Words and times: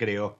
Recreo, 0.00 0.38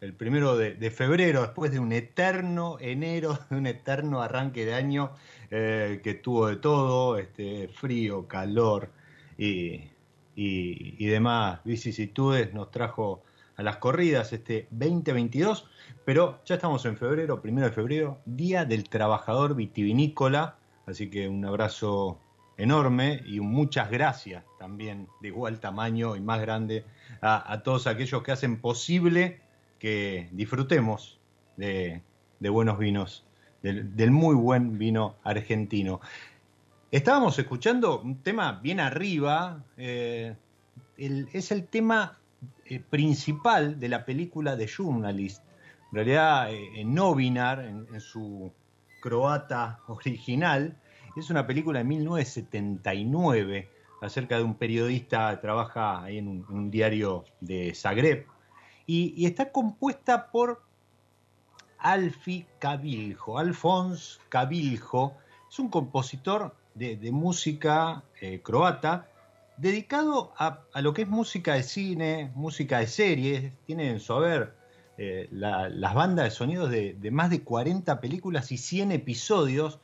el 0.00 0.14
primero 0.14 0.56
de, 0.56 0.90
febrero, 0.90 1.42
después 1.42 1.70
de 1.70 1.78
un 1.78 1.92
eterno 1.92 2.78
enero, 2.80 3.38
de 3.50 3.56
un 3.58 3.66
eterno 3.66 4.22
arranque 4.22 4.64
de 4.64 4.74
año 4.74 5.12
eh, 5.50 6.00
que 6.02 6.14
tuvo 6.14 6.48
de 6.48 6.56
todo, 6.56 7.18
este, 7.18 7.68
frío, 7.68 8.26
calor 8.26 8.90
y, 9.36 9.90
demás 10.34 11.60
vicisitudes, 11.64 12.54
nos 12.54 12.70
trajo 12.70 13.22
a 13.56 13.62
las 13.62 13.76
corridas 13.76 14.32
este 14.32 14.68
2022, 14.70 15.68
pero 16.06 16.40
ya 16.46 16.54
estamos 16.54 16.84
en 16.86 16.96
febrero, 16.96 17.42
primero 17.42 17.68
de 17.68 17.72
febrero, 17.74 18.20
Día 18.24 18.64
del 18.64 18.88
Trabajador 18.88 19.54
Vitivinícola, 19.54 20.56
así 20.86 21.10
que 21.10 21.28
un 21.28 21.44
abrazo 21.44 22.18
enorme 22.56 23.22
y 23.26 23.40
muchas 23.40 23.90
gracias 23.90 24.44
también 24.58 25.08
de 25.20 25.28
igual 25.28 25.60
tamaño 25.60 26.16
y 26.16 26.20
más 26.20 26.40
grande 26.40 26.84
a, 27.24 27.62
todos 27.62 27.86
aquellos 27.86 28.22
que 28.22 28.32
hacen 28.32 28.60
posible 28.60 29.40
que 29.78 30.28
disfrutemos 30.32 31.18
de, 31.56 32.02
buenos 32.40 32.78
vinos, 32.78 33.24
del, 33.62 34.10
muy 34.10 34.34
buen 34.34 34.78
vino 34.78 35.16
argentino. 35.24 36.00
Estábamos 36.90 37.38
escuchando 37.38 38.00
un 38.00 38.22
tema 38.22 38.60
bien 38.62 38.78
arriba, 38.78 39.64
eh, 39.78 40.36
es 40.98 41.50
el 41.50 41.66
tema 41.66 42.18
eh, 42.66 42.78
principal 42.78 43.80
de 43.80 43.88
la 43.88 44.04
película 44.04 44.56
The 44.56 44.66
Journalist. 44.66 45.42
En 45.90 45.96
realidad, 45.96 46.52
eh, 46.52 46.80
en 46.80 46.94
Novinar, 46.94 47.60
en 47.60 48.00
su 48.00 48.52
croata 49.00 49.80
original, 49.86 50.76
es 51.16 51.30
una 51.30 51.46
película 51.46 51.78
de 51.78 51.84
1979 51.84 53.73
acerca 54.04 54.36
de 54.36 54.42
un 54.42 54.54
periodista 54.54 55.40
trabaja 55.40 56.02
ahí 56.02 56.18
en 56.18 56.44
un, 56.48 56.70
diario 56.70 57.24
de 57.40 57.74
Zagreb 57.74 58.26
y, 58.86 59.24
está 59.24 59.50
compuesta 59.50 60.30
por 60.30 60.62
Alfi 61.78 62.46
Cabiljo. 62.58 63.38
Alfons 63.38 64.20
Cabiljo 64.28 65.14
es 65.48 65.58
un 65.58 65.68
compositor 65.68 66.54
de, 66.74 67.10
música 67.12 68.02
eh, 68.20 68.40
croata 68.42 69.08
dedicado 69.56 70.32
a, 70.36 70.64
lo 70.80 70.92
que 70.92 71.02
es 71.02 71.08
música 71.08 71.54
de 71.54 71.62
cine, 71.62 72.32
música 72.34 72.80
de 72.80 72.86
series. 72.86 73.52
Tiene 73.66 73.90
en 73.90 74.00
su 74.00 74.12
haber 74.12 74.54
eh, 74.98 75.28
las 75.30 75.94
bandas 75.94 76.26
de 76.26 76.30
sonidos 76.30 76.70
de, 76.70 76.94
de, 76.94 77.10
más 77.10 77.30
de 77.30 77.42
40 77.42 78.00
películas 78.00 78.52
y 78.52 78.58
100 78.58 78.92
episodios 78.92 79.78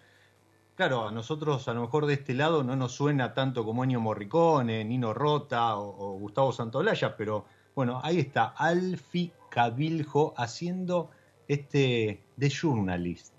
claro, 0.81 1.09
a 1.09 1.13
nosotros 1.13 1.69
a 1.69 1.75
lo 1.75 1.83
mejor 1.83 2.07
de 2.07 2.15
este 2.15 2.33
lado 2.33 2.65
no 2.65 2.75
nos 2.75 2.93
suena 2.93 3.35
tanto 3.35 3.66
como 3.66 3.84
Ennio 3.84 4.01
Morricone, 4.01 4.83
Nino 4.83 5.13
Rota 5.13 5.77
o, 5.77 6.19
Gustavo 6.19 6.54
Santolaya, 6.54 7.19
pero 7.19 7.45
bueno, 7.75 8.01
ahí 8.03 8.19
está 8.19 8.54
Alfi 8.57 9.31
Cabiljo 9.51 10.33
haciendo 10.39 11.10
este 11.49 12.22
The 12.39 12.49
Journalist. 12.49 13.34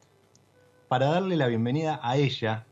Para 0.88 1.08
darle 1.08 1.36
la 1.36 1.48
bienvenida 1.48 2.00
a 2.04 2.16
ella, 2.16 2.68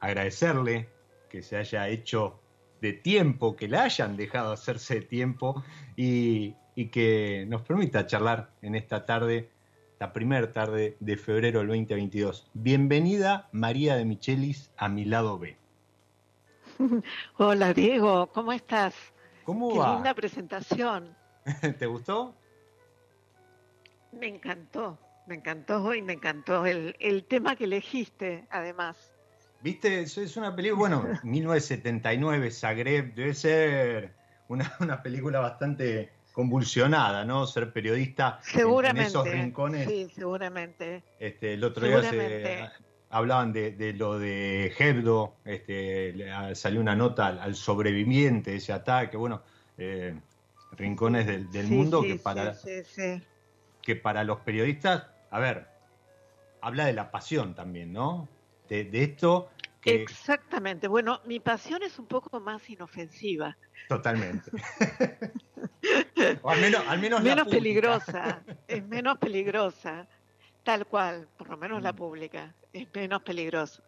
agradecerle 0.00 0.88
que 1.28 1.44
se 1.44 1.56
haya 1.56 1.86
hecho 1.86 2.40
de 2.80 2.94
tiempo, 2.94 3.54
que 3.54 3.68
la 3.68 3.84
hayan 3.84 4.16
dejado 4.16 4.50
hacerse 4.50 4.94
de 4.94 5.02
tiempo 5.02 5.62
y 5.94 6.56
que 6.90 7.46
nos 7.48 7.62
permita 7.62 8.08
charlar 8.08 8.50
en 8.60 8.74
esta 8.74 9.06
tarde 9.06 9.50
la 10.00 10.14
primera 10.14 10.50
tarde 10.50 10.96
de 10.98 11.16
febrero 11.18 11.58
del 11.58 11.68
2022. 11.68 12.48
Bienvenida 12.54 13.50
María 13.52 13.96
de 13.96 14.06
Michelis 14.06 14.70
a 14.78 14.88
mi 14.88 15.04
lado 15.04 15.38
B. 15.38 15.58
Hola 17.36 17.74
Diego, 17.74 18.26
¿cómo 18.32 18.50
estás? 18.54 18.94
¿Cómo 19.44 19.74
Qué 19.74 19.78
va? 19.78 19.94
linda 19.94 20.14
presentación. 20.14 21.14
¿Te 21.78 21.84
gustó? 21.84 22.34
Me 24.12 24.26
encantó, 24.28 24.98
me 25.26 25.34
encantó 25.34 25.94
y 25.94 26.00
me 26.00 26.14
encantó 26.14 26.64
el, 26.64 26.96
el 26.98 27.24
tema 27.24 27.54
que 27.54 27.64
elegiste, 27.64 28.46
además. 28.50 29.12
Viste, 29.60 30.00
es 30.00 30.16
es 30.16 30.34
una 30.38 30.56
película, 30.56 30.78
bueno, 30.78 31.02
1979, 31.24 32.50
Zagreb, 32.50 33.14
debe 33.14 33.34
ser 33.34 34.14
una, 34.48 34.74
una 34.80 35.02
película 35.02 35.40
bastante 35.40 36.10
convulsionada, 36.32 37.24
¿no? 37.24 37.46
Ser 37.46 37.72
periodista 37.72 38.40
en- 38.46 38.60
Seguramente. 38.60 39.00
en 39.02 39.06
esos 39.08 39.28
rincones. 39.28 39.88
Sí, 39.88 40.08
seguramente. 40.14 41.02
Este, 41.18 41.54
el 41.54 41.64
otro 41.64 41.86
día 41.86 42.02
se, 42.02 42.70
hablaban 43.10 43.52
de, 43.52 43.72
de 43.72 43.92
lo 43.92 44.18
de 44.18 44.72
Hebdo, 44.78 45.34
este, 45.44 46.12
le- 46.12 46.30
ah, 46.30 46.54
salió 46.54 46.80
una 46.80 46.94
nota 46.94 47.26
al, 47.26 47.38
al 47.40 47.54
sobreviviente 47.56 48.52
de 48.52 48.56
ese 48.58 48.72
ataque, 48.72 49.16
bueno, 49.16 49.42
eh, 49.78 50.14
rincones 50.72 51.26
del, 51.26 51.50
del 51.50 51.66
Sí, 51.66 51.74
mundo 51.74 52.02
sí, 52.02 52.08
que 52.08 52.16
para, 52.16 52.54
sí, 52.54 52.68
sí, 52.84 53.16
sí. 53.18 53.22
que 53.82 53.96
para 53.96 54.22
los 54.24 54.38
periodistas, 54.40 55.06
a 55.30 55.38
ver, 55.40 55.66
habla 56.60 56.86
de 56.86 56.92
la 56.92 57.10
pasión 57.10 57.54
también, 57.54 57.92
¿no? 57.92 58.28
De, 58.68 58.84
de 58.84 59.02
esto 59.02 59.50
que 59.80 59.94
Exactamente. 60.02 60.88
Bueno, 60.88 61.20
mi 61.24 61.40
pasión 61.40 61.82
es 61.82 61.98
un 61.98 62.06
poco 62.06 62.38
más 62.40 62.68
inofensiva, 62.68 63.56
totalmente. 63.88 64.50
o 66.42 66.50
al 66.50 66.60
menos, 66.60 66.82
al 66.86 66.98
menos, 67.00 67.48
peligrosa, 67.48 68.42
es 68.68 68.84
menos 68.88 69.18
peligrosa, 69.18 70.06
tal 70.62 70.86
cual, 70.86 71.28
por 71.36 71.48
lo 71.48 71.56
menos 71.56 71.82
la 71.82 71.92
Mm. 71.92 71.96
pública, 71.96 72.54
es 72.72 72.86
menos 72.94 73.22
peligrosa. 73.22 73.82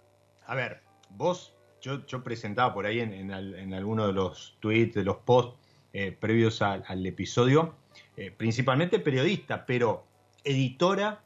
A 0.46 0.54
ver, 0.54 0.80
vos, 1.10 1.54
yo, 1.80 2.04
yo 2.06 2.22
presentaba 2.22 2.72
por 2.72 2.86
ahí 2.86 3.00
en, 3.00 3.12
en, 3.12 3.30
al- 3.32 3.54
en 3.54 3.74
alguno 3.74 4.06
de 4.06 4.12
los 4.12 4.56
tweets, 4.60 4.94
de 4.94 5.04
los 5.04 5.18
posts 5.18 5.58
eh, 5.92 6.10
previos 6.12 6.62
al, 6.62 6.82
al 6.88 7.04
episodio, 7.04 7.74
eh, 8.16 8.30
principalmente 8.30 8.98
periodista, 8.98 9.66
pero 9.66 10.06
editora. 10.42 11.20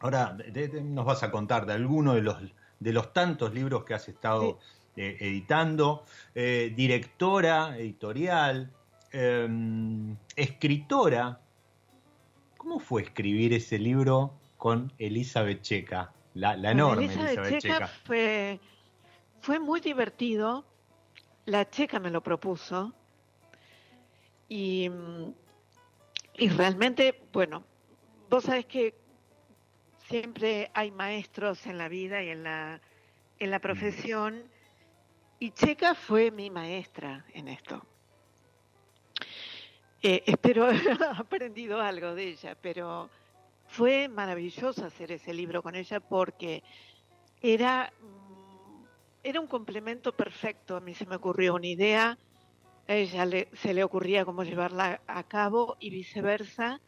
Ahora 0.00 0.32
de- 0.32 0.68
de- 0.68 0.82
nos 0.82 1.04
vas 1.06 1.22
a 1.22 1.30
contar 1.30 1.64
de 1.64 1.72
alguno 1.74 2.14
de 2.14 2.22
los, 2.22 2.36
de 2.84 2.92
los 2.92 3.14
tantos 3.14 3.54
libros 3.54 3.82
que 3.84 3.94
has 3.94 4.06
estado 4.10 4.58
eh, 4.94 5.16
editando, 5.18 6.04
eh, 6.34 6.70
directora 6.76 7.78
editorial, 7.78 8.70
eh, 9.10 9.48
escritora. 10.36 11.40
¿Cómo 12.58 12.78
fue 12.78 13.00
escribir 13.00 13.54
ese 13.54 13.78
libro 13.78 14.34
con 14.58 14.92
Elizabeth 14.98 15.62
Checa? 15.62 16.12
La, 16.34 16.56
la 16.58 16.72
enorme 16.72 17.06
Elizabeth 17.06 17.38
Elizabeth 17.38 17.62
Checa 17.62 17.74
Checa. 17.74 17.86
fue, 18.04 18.60
fue 19.40 19.58
muy 19.58 19.80
divertido. 19.80 20.66
La 21.46 21.68
checa 21.70 21.98
me 22.00 22.10
lo 22.10 22.22
propuso. 22.22 22.92
Y, 24.46 24.90
y 26.34 26.48
realmente, 26.50 27.18
bueno, 27.32 27.64
vos 28.28 28.44
sabés 28.44 28.66
que 28.66 29.03
siempre 30.08 30.70
hay 30.74 30.90
maestros 30.90 31.66
en 31.66 31.78
la 31.78 31.88
vida 31.88 32.22
y 32.22 32.30
en 32.30 32.42
la, 32.44 32.80
en 33.38 33.50
la 33.50 33.60
profesión. 33.60 34.50
Y 35.38 35.50
Checa 35.52 35.94
fue 35.94 36.30
mi 36.30 36.50
maestra 36.50 37.24
en 37.34 37.48
esto. 37.48 37.82
Eh, 40.02 40.22
espero 40.26 40.64
haber 40.66 40.98
aprendido 41.16 41.80
algo 41.80 42.14
de 42.14 42.28
ella, 42.28 42.56
pero 42.60 43.10
fue 43.66 44.08
maravilloso 44.08 44.84
hacer 44.84 45.12
ese 45.12 45.32
libro 45.34 45.62
con 45.62 45.74
ella 45.74 46.00
porque 46.00 46.62
era, 47.40 47.92
mm, 48.00 48.84
era 49.22 49.40
un 49.40 49.46
complemento 49.48 50.12
perfecto. 50.16 50.76
A 50.76 50.80
mí 50.80 50.94
se 50.94 51.06
me 51.06 51.16
ocurrió 51.16 51.54
una 51.54 51.66
idea, 51.66 52.18
a 52.88 52.94
ella 52.94 53.24
le- 53.26 53.48
se 53.54 53.74
le 53.74 53.84
ocurría 53.84 54.24
cómo 54.24 54.44
llevarla 54.44 55.02
a 55.06 55.24
cabo 55.24 55.76
y 55.80 55.90
viceversa. 55.90 56.80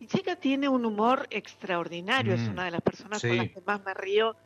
Y 0.00 0.08
Checa 0.08 0.36
tiene 0.36 0.68
un 0.68 0.86
humor 0.86 1.28
extraordinario, 1.30 2.34
es 2.34 2.48
Mm, 2.48 2.50
una 2.50 2.64
de 2.64 2.70
las 2.72 2.82
personas 2.82 3.20
sí. 3.20 3.28
con 3.28 3.36
las 3.36 3.50
que 3.50 3.60
más 3.60 3.84
me 3.84 3.94
río. 3.94 4.36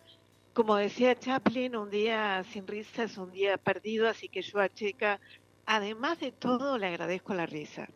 Como 0.53 0.77
decía 0.77 1.19
Chaplin, 1.19 1.77
un 1.77 1.91
día 1.91 2.45
sin 2.53 2.67
risa 2.67 3.05
es 3.05 3.17
un 3.19 3.33
día 3.33 3.57
perdido, 3.57 4.09
así 4.09 4.29
que 4.29 4.43
yo 4.43 4.61
a 4.61 4.69
Checa, 4.69 5.21
además 5.67 6.21
de 6.21 6.33
todo, 6.33 6.79
le 6.79 6.89
agradezco 6.89 7.35
la 7.35 7.47
risa. 7.47 7.89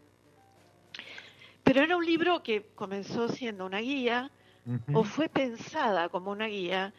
Pero 1.65 1.83
era 1.83 1.97
un 1.97 2.07
libro 2.07 2.43
que 2.43 2.65
comenzó 2.75 3.29
siendo 3.29 3.67
una 3.67 3.81
guía, 3.81 4.31
o 4.93 5.03
fue 5.05 5.29
pensada 5.29 6.09
como 6.11 6.31
una 6.31 6.47
guía, 6.47 6.95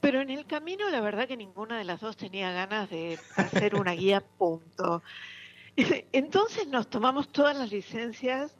pero 0.00 0.20
en 0.20 0.30
el 0.30 0.46
camino 0.46 0.88
la 0.90 1.00
verdad 1.00 1.26
que 1.26 1.36
ninguna 1.36 1.78
de 1.78 1.84
las 1.84 2.00
dos 2.00 2.16
tenía 2.16 2.52
ganas 2.52 2.88
de 2.90 3.18
hacer 3.36 3.74
una 3.74 3.92
guía, 3.92 4.20
punto. 4.38 5.02
Entonces 6.12 6.66
nos 6.68 6.88
tomamos 6.88 7.30
todas 7.32 7.56
las 7.56 7.70
licencias 7.72 8.56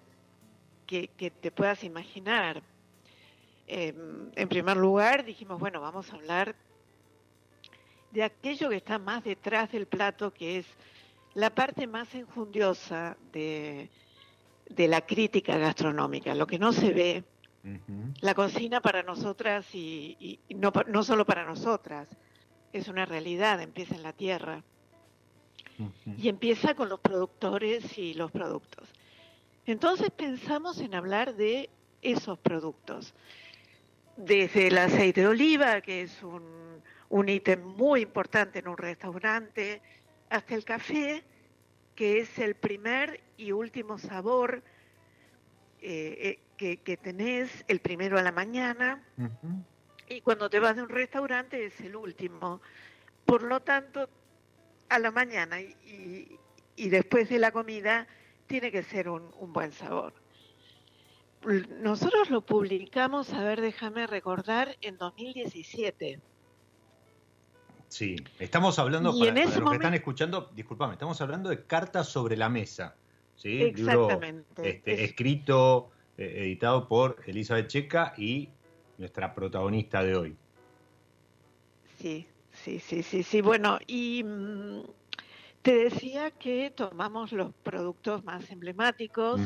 que, 0.86 1.08
que 1.08 1.30
te 1.30 1.50
puedas 1.50 1.84
imaginar. 1.84 2.62
Eh, 3.66 3.94
en 4.36 4.48
primer 4.48 4.76
lugar 4.76 5.24
dijimos, 5.24 5.58
bueno, 5.58 5.80
vamos 5.80 6.12
a 6.12 6.16
hablar 6.16 6.54
de 8.12 8.22
aquello 8.22 8.70
que 8.70 8.76
está 8.76 8.98
más 8.98 9.24
detrás 9.24 9.72
del 9.72 9.86
plato, 9.86 10.32
que 10.32 10.58
es 10.58 10.66
la 11.34 11.50
parte 11.50 11.86
más 11.86 12.14
enjundiosa 12.14 13.16
de, 13.32 13.90
de 14.70 14.88
la 14.88 15.00
crítica 15.02 15.58
gastronómica, 15.58 16.34
lo 16.34 16.46
que 16.46 16.58
no 16.58 16.72
se 16.72 16.92
ve, 16.92 17.24
la 18.20 18.34
cocina 18.34 18.80
para 18.80 19.02
nosotras 19.02 19.66
y, 19.74 20.38
no, 20.50 20.72
no 20.86 21.02
solo 21.02 21.26
para 21.26 21.44
nosotras, 21.44 22.08
es 22.72 22.88
una 22.88 23.04
realidad, 23.06 23.60
empieza 23.60 23.96
en 23.96 24.02
la 24.02 24.12
tierra 24.12 24.62
y 26.16 26.28
empieza 26.28 26.74
con 26.74 26.88
los 26.88 27.00
productores 27.00 27.98
y 27.98 28.14
los 28.14 28.30
productos. 28.30 28.88
Entonces 29.66 30.10
pensamos 30.10 30.80
en 30.80 30.94
hablar 30.94 31.34
de 31.34 31.68
esos 32.00 32.38
productos, 32.38 33.14
desde 34.16 34.68
el 34.68 34.78
aceite 34.78 35.22
de 35.22 35.26
oliva, 35.26 35.80
que 35.80 36.02
es 36.02 36.22
un, 36.22 36.80
un 37.08 37.28
ítem 37.28 37.62
muy 37.64 38.02
importante 38.02 38.60
en 38.60 38.68
un 38.68 38.76
restaurante, 38.76 39.82
hasta 40.30 40.54
el 40.54 40.64
café, 40.64 41.24
que 41.96 42.20
es 42.20 42.38
el 42.38 42.54
primer 42.54 43.20
y 43.36 43.50
último 43.50 43.98
sabor 43.98 44.62
eh, 45.80 46.18
eh, 46.20 46.38
que, 46.56 46.76
que 46.78 46.96
tenés, 46.96 47.64
el 47.66 47.80
primero 47.80 48.18
a 48.18 48.22
la 48.22 48.32
mañana, 48.32 49.02
y 50.08 50.20
cuando 50.20 50.48
te 50.48 50.60
vas 50.60 50.76
de 50.76 50.82
un 50.82 50.88
restaurante 50.88 51.66
es 51.66 51.80
el 51.80 51.96
último. 51.96 52.60
Por 53.24 53.42
lo 53.42 53.60
tanto, 53.60 54.08
a 54.88 54.98
la 55.00 55.10
mañana 55.10 55.56
y 55.60 56.88
después 56.88 57.28
de 57.28 57.40
la 57.40 57.50
comida 57.50 58.06
tiene 58.46 58.70
que 58.70 58.82
ser 58.82 59.08
un, 59.08 59.30
un 59.34 59.52
buen 59.52 59.72
sabor. 59.72 60.14
Nosotros 61.80 62.28
lo 62.30 62.44
publicamos, 62.44 63.32
a 63.32 63.42
ver, 63.44 63.60
déjame 63.60 64.06
recordar, 64.06 64.76
en 64.80 64.96
2017. 64.98 66.20
Sí, 67.88 68.16
estamos 68.38 68.78
hablando, 68.78 69.12
Y 69.14 69.20
para, 69.20 69.30
en 69.30 69.44
para 69.44 69.60
los 69.60 69.70
que 69.70 69.76
están 69.76 69.94
escuchando, 69.94 70.50
disculpame, 70.54 70.94
estamos 70.94 71.20
hablando 71.20 71.50
de 71.50 71.66
Cartas 71.66 72.08
sobre 72.08 72.36
la 72.36 72.48
Mesa. 72.48 72.98
¿sí? 73.34 73.48
Libro 73.70 74.08
Exactamente. 74.08 74.68
este, 74.68 75.04
Es- 75.04 75.10
escrito, 75.10 75.90
eh, 76.16 76.32
editado 76.44 76.88
por 76.88 77.22
Elizabeth 77.26 77.68
Checa 77.68 78.12
y 78.16 78.58
nuestra 78.96 79.34
protagonista 79.34 80.02
de 80.02 80.16
hoy. 80.16 80.40
Sí, 81.98 82.28
sí, 82.52 82.80
sí, 82.80 83.02
sí, 83.02 83.22
sí. 83.22 83.40
Bueno, 83.40 83.78
y 83.86 84.22
mm, 84.24 84.82
te 85.66 85.74
decía 85.74 86.30
que 86.30 86.70
tomamos 86.70 87.32
los 87.32 87.52
productos 87.52 88.22
más 88.22 88.48
emblemáticos, 88.52 89.40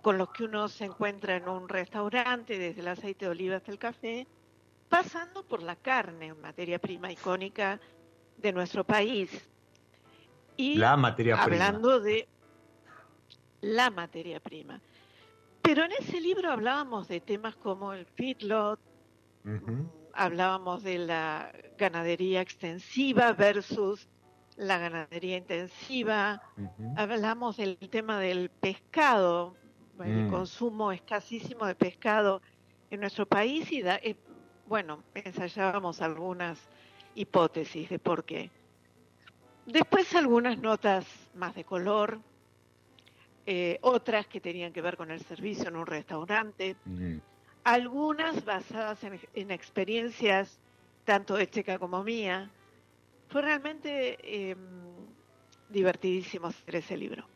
con 0.00 0.16
los 0.16 0.30
que 0.30 0.44
uno 0.44 0.68
se 0.68 0.84
encuentra 0.84 1.34
en 1.34 1.48
un 1.48 1.68
restaurante, 1.68 2.56
desde 2.56 2.82
el 2.82 2.86
aceite 2.86 3.24
de 3.24 3.32
oliva 3.32 3.56
hasta 3.56 3.72
el 3.72 3.78
café, 3.78 4.28
pasando 4.88 5.42
por 5.42 5.64
la 5.64 5.74
carne, 5.74 6.34
materia 6.34 6.78
prima 6.78 7.10
icónica 7.10 7.80
de 8.36 8.52
nuestro 8.52 8.84
país. 8.84 9.28
Y 10.56 10.76
La 10.76 10.96
materia 10.96 11.34
prima. 11.44 11.66
hablando 11.66 11.98
de 11.98 12.28
la 13.60 13.90
materia 13.90 14.38
prima. 14.38 14.80
Pero 15.62 15.82
en 15.82 15.90
ese 15.98 16.20
libro 16.20 16.52
hablábamos 16.52 17.08
de 17.08 17.20
temas 17.20 17.56
como 17.56 17.92
el 17.92 18.06
feedlot, 18.06 18.78
hablábamos 20.12 20.84
de 20.84 20.98
la 20.98 21.50
ganadería 21.76 22.40
extensiva 22.40 23.32
versus 23.32 24.08
la 24.56 24.78
ganadería 24.78 25.36
intensiva, 25.38 26.42
hablamos 26.94 27.56
del 27.58 27.78
tema 27.90 28.20
del 28.20 28.50
pescado, 28.50 29.58
el 29.98 30.24
Mm. 30.24 30.28
consumo 30.28 30.92
escasísimo 30.92 31.66
de 31.66 31.74
pescado 31.76 32.42
en 32.90 33.00
nuestro 33.00 33.26
país 33.26 33.70
y 33.72 33.82
da- 33.82 33.96
eh, 34.02 34.16
bueno, 34.64 35.04
ensayábamos 35.14 36.00
algunas 36.02 36.68
hipótesis 37.14 37.88
de 37.90 37.98
por 37.98 38.24
qué. 38.24 38.52
Después 39.66 40.14
algunas 40.14 40.56
notas 40.58 41.06
más 41.34 41.54
de 41.54 41.64
color, 41.66 42.22
eh, 43.46 43.78
otras 43.82 44.26
que 44.28 44.40
tenían 44.40 44.72
que 44.72 44.82
ver 44.82 44.96
con 44.96 45.10
el 45.10 45.20
servicio 45.24 45.68
en 45.68 45.76
un 45.76 45.86
restaurante, 45.86 46.80
algunas 47.64 48.44
basadas 48.44 49.04
en, 49.04 49.20
en 49.34 49.50
experiencias 49.50 50.60
tanto 51.04 51.36
de 51.36 51.48
Checa 51.50 51.78
como 51.78 52.04
mía. 52.04 52.54
Fue 53.28 53.42
realmente 53.42 54.18
eh, 54.22 54.56
divertidísimo 55.68 56.48
hacer 56.48 56.76
ese 56.76 56.96
libro. 56.96 57.26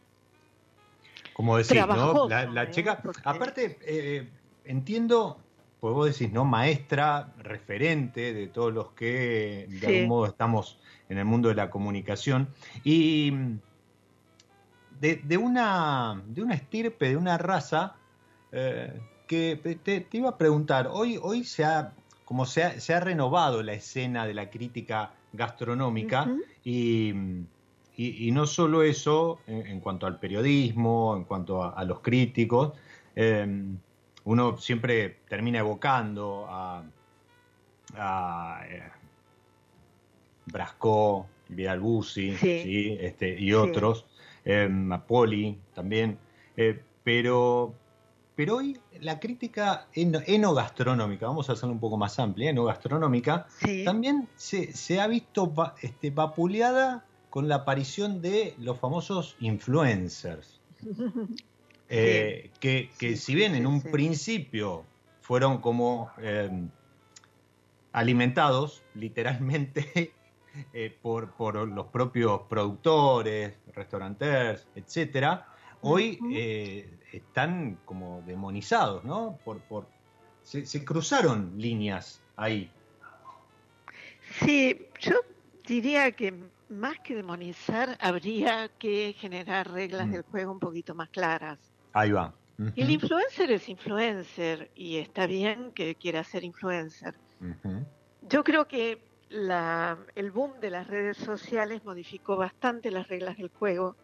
Como 1.32 1.56
decís, 1.56 1.80
¿no? 1.87 2.28
La, 2.28 2.47
la 2.47 2.64
¿eh? 2.64 2.99
Porque- 3.02 3.20
Aparte, 3.25 3.78
eh, 3.82 4.28
entiendo 4.64 5.40
pues 5.80 5.94
vos 5.94 6.06
decís, 6.06 6.30
¿no? 6.30 6.44
Maestra, 6.44 7.32
referente 7.38 8.35
de 8.35 8.49
todos 8.49 8.73
los 8.73 8.92
que 8.92 9.66
de 9.68 9.87
algún 9.87 10.09
modo 10.09 10.26
estamos 10.26 10.78
en 11.09 11.16
el 11.16 11.25
mundo 11.25 11.49
de 11.49 11.54
la 11.54 11.70
comunicación. 11.70 12.49
Y 12.85 13.32
de, 15.00 15.38
una, 15.38 16.23
de 16.26 16.42
una 16.42 16.54
estirpe, 16.54 17.09
de 17.09 17.16
una 17.16 17.38
raza, 17.38 17.97
eh, 18.52 19.00
que 19.26 19.56
te, 19.82 20.06
iba 20.12 20.28
a 20.28 20.37
preguntar, 20.37 20.90
hoy, 20.92 21.18
hoy 21.23 21.44
se 21.44 21.64
ha, 21.64 21.94
como 22.26 22.44
se 22.44 22.62
ha, 22.62 22.78
se 22.78 22.92
ha 22.92 23.00
renovado 23.00 23.62
la 23.62 23.73
escena 23.73 24.26
de 24.26 24.35
la 24.35 24.50
crítica 24.50 25.14
gastronómica 25.32 26.28
y, 26.64 27.12
y, 27.96 28.30
no 28.32 28.46
solo 28.46 28.82
eso 28.82 29.40
en, 29.46 29.80
cuanto 29.80 30.06
al 30.06 30.18
periodismo, 30.18 31.14
en 31.16 31.25
cuanto 31.25 31.62
a, 31.62 31.84
los 31.84 32.00
críticos, 32.00 32.72
eh, 33.14 33.46
uno 34.25 34.56
siempre 34.58 35.18
termina 35.28 35.60
evocando 35.60 36.46
a, 36.49 36.82
a 37.96 38.62
eh, 38.68 38.82
Brasco, 40.46 41.26
Vidal 41.49 41.80
Bussi 41.80 42.37
Este, 42.40 43.38
y 43.38 43.52
otros, 43.52 44.06
eh, 44.44 44.68
a 44.90 45.06
Poli 45.06 45.58
también, 45.75 46.18
eh, 46.56 46.80
pero, 47.02 47.75
pero 48.40 48.56
hoy 48.56 48.80
la 49.00 49.20
crítica 49.20 49.87
enogastronómica, 49.92 51.26
vamos 51.26 51.50
a 51.50 51.52
hacerlo 51.52 51.75
un 51.75 51.78
poco 51.78 51.99
más 51.99 52.18
amplia, 52.18 52.49
enogastronómica, 52.49 53.47
también 53.85 54.30
se, 54.35 54.73
se, 54.73 54.99
ha 54.99 55.06
visto 55.09 55.52
este, 55.82 56.09
vapuleada 56.09 57.04
con 57.28 57.49
la 57.49 57.56
aparición 57.56 58.23
de 58.23 58.54
los 58.56 58.78
famosos 58.78 59.37
influencers. 59.40 60.59
Eh, 61.92 62.50
que, 62.61 63.16
si 63.16 63.35
bien 63.35 63.56
en 63.56 63.66
un 63.66 63.82
principio 63.82 64.85
fueron 65.20 65.59
como 65.59 66.12
em, 66.18 66.70
alimentados 67.90 68.85
literalmente 68.94 70.12
eh, 70.73 70.97
por, 71.02 71.32
por, 71.32 71.68
los 71.68 71.88
propios 71.88 72.42
productores, 72.49 73.54
restaurantes, 73.75 74.68
etcétera, 74.76 75.49
hoy 75.80 76.20
eh, 76.32 77.00
están 77.19 77.79
como 77.85 78.23
demonizados, 78.26 79.05
¿no? 79.05 79.38
Por, 79.45 79.61
por, 79.61 79.87
se, 80.43 80.67
se 80.67 80.85
cruzaron 80.85 81.55
líneas 81.57 82.21
ahí. 82.37 82.71
Sí, 84.40 84.87
yo 85.00 85.14
diría 85.67 86.12
que 86.12 86.35
más 86.71 86.99
que 87.00 87.14
demonizar, 87.14 87.99
habría 88.00 88.69
que 88.79 89.14
generar 89.19 89.71
reglas 89.71 90.07
mm. 90.07 90.12
del 90.12 90.23
juego 90.23 90.52
un 90.52 90.61
poquito 90.61 90.95
más 90.95 91.09
claras. 91.11 91.59
Ahí 91.93 92.12
va. 92.12 92.33
El 92.76 92.90
influencer 92.90 93.50
es 93.52 93.69
influencer 93.71 94.71
y 94.75 94.99
está 94.99 95.26
bien 95.26 95.73
que 95.73 95.95
quiera 95.95 96.23
ser 96.23 96.45
influencer. 96.45 97.14
Yo 98.29 98.45
creo 98.45 98.69
que 98.69 99.02
la, 99.31 99.97
el 100.14 100.31
boom 100.31 100.61
de 100.61 100.69
las 100.69 100.87
redes 100.87 101.17
sociales 101.17 101.83
modificó 101.87 102.37
bastante 102.37 102.90
las 102.90 103.09
reglas 103.09 103.38
del 103.38 103.49
juego. 103.49 103.97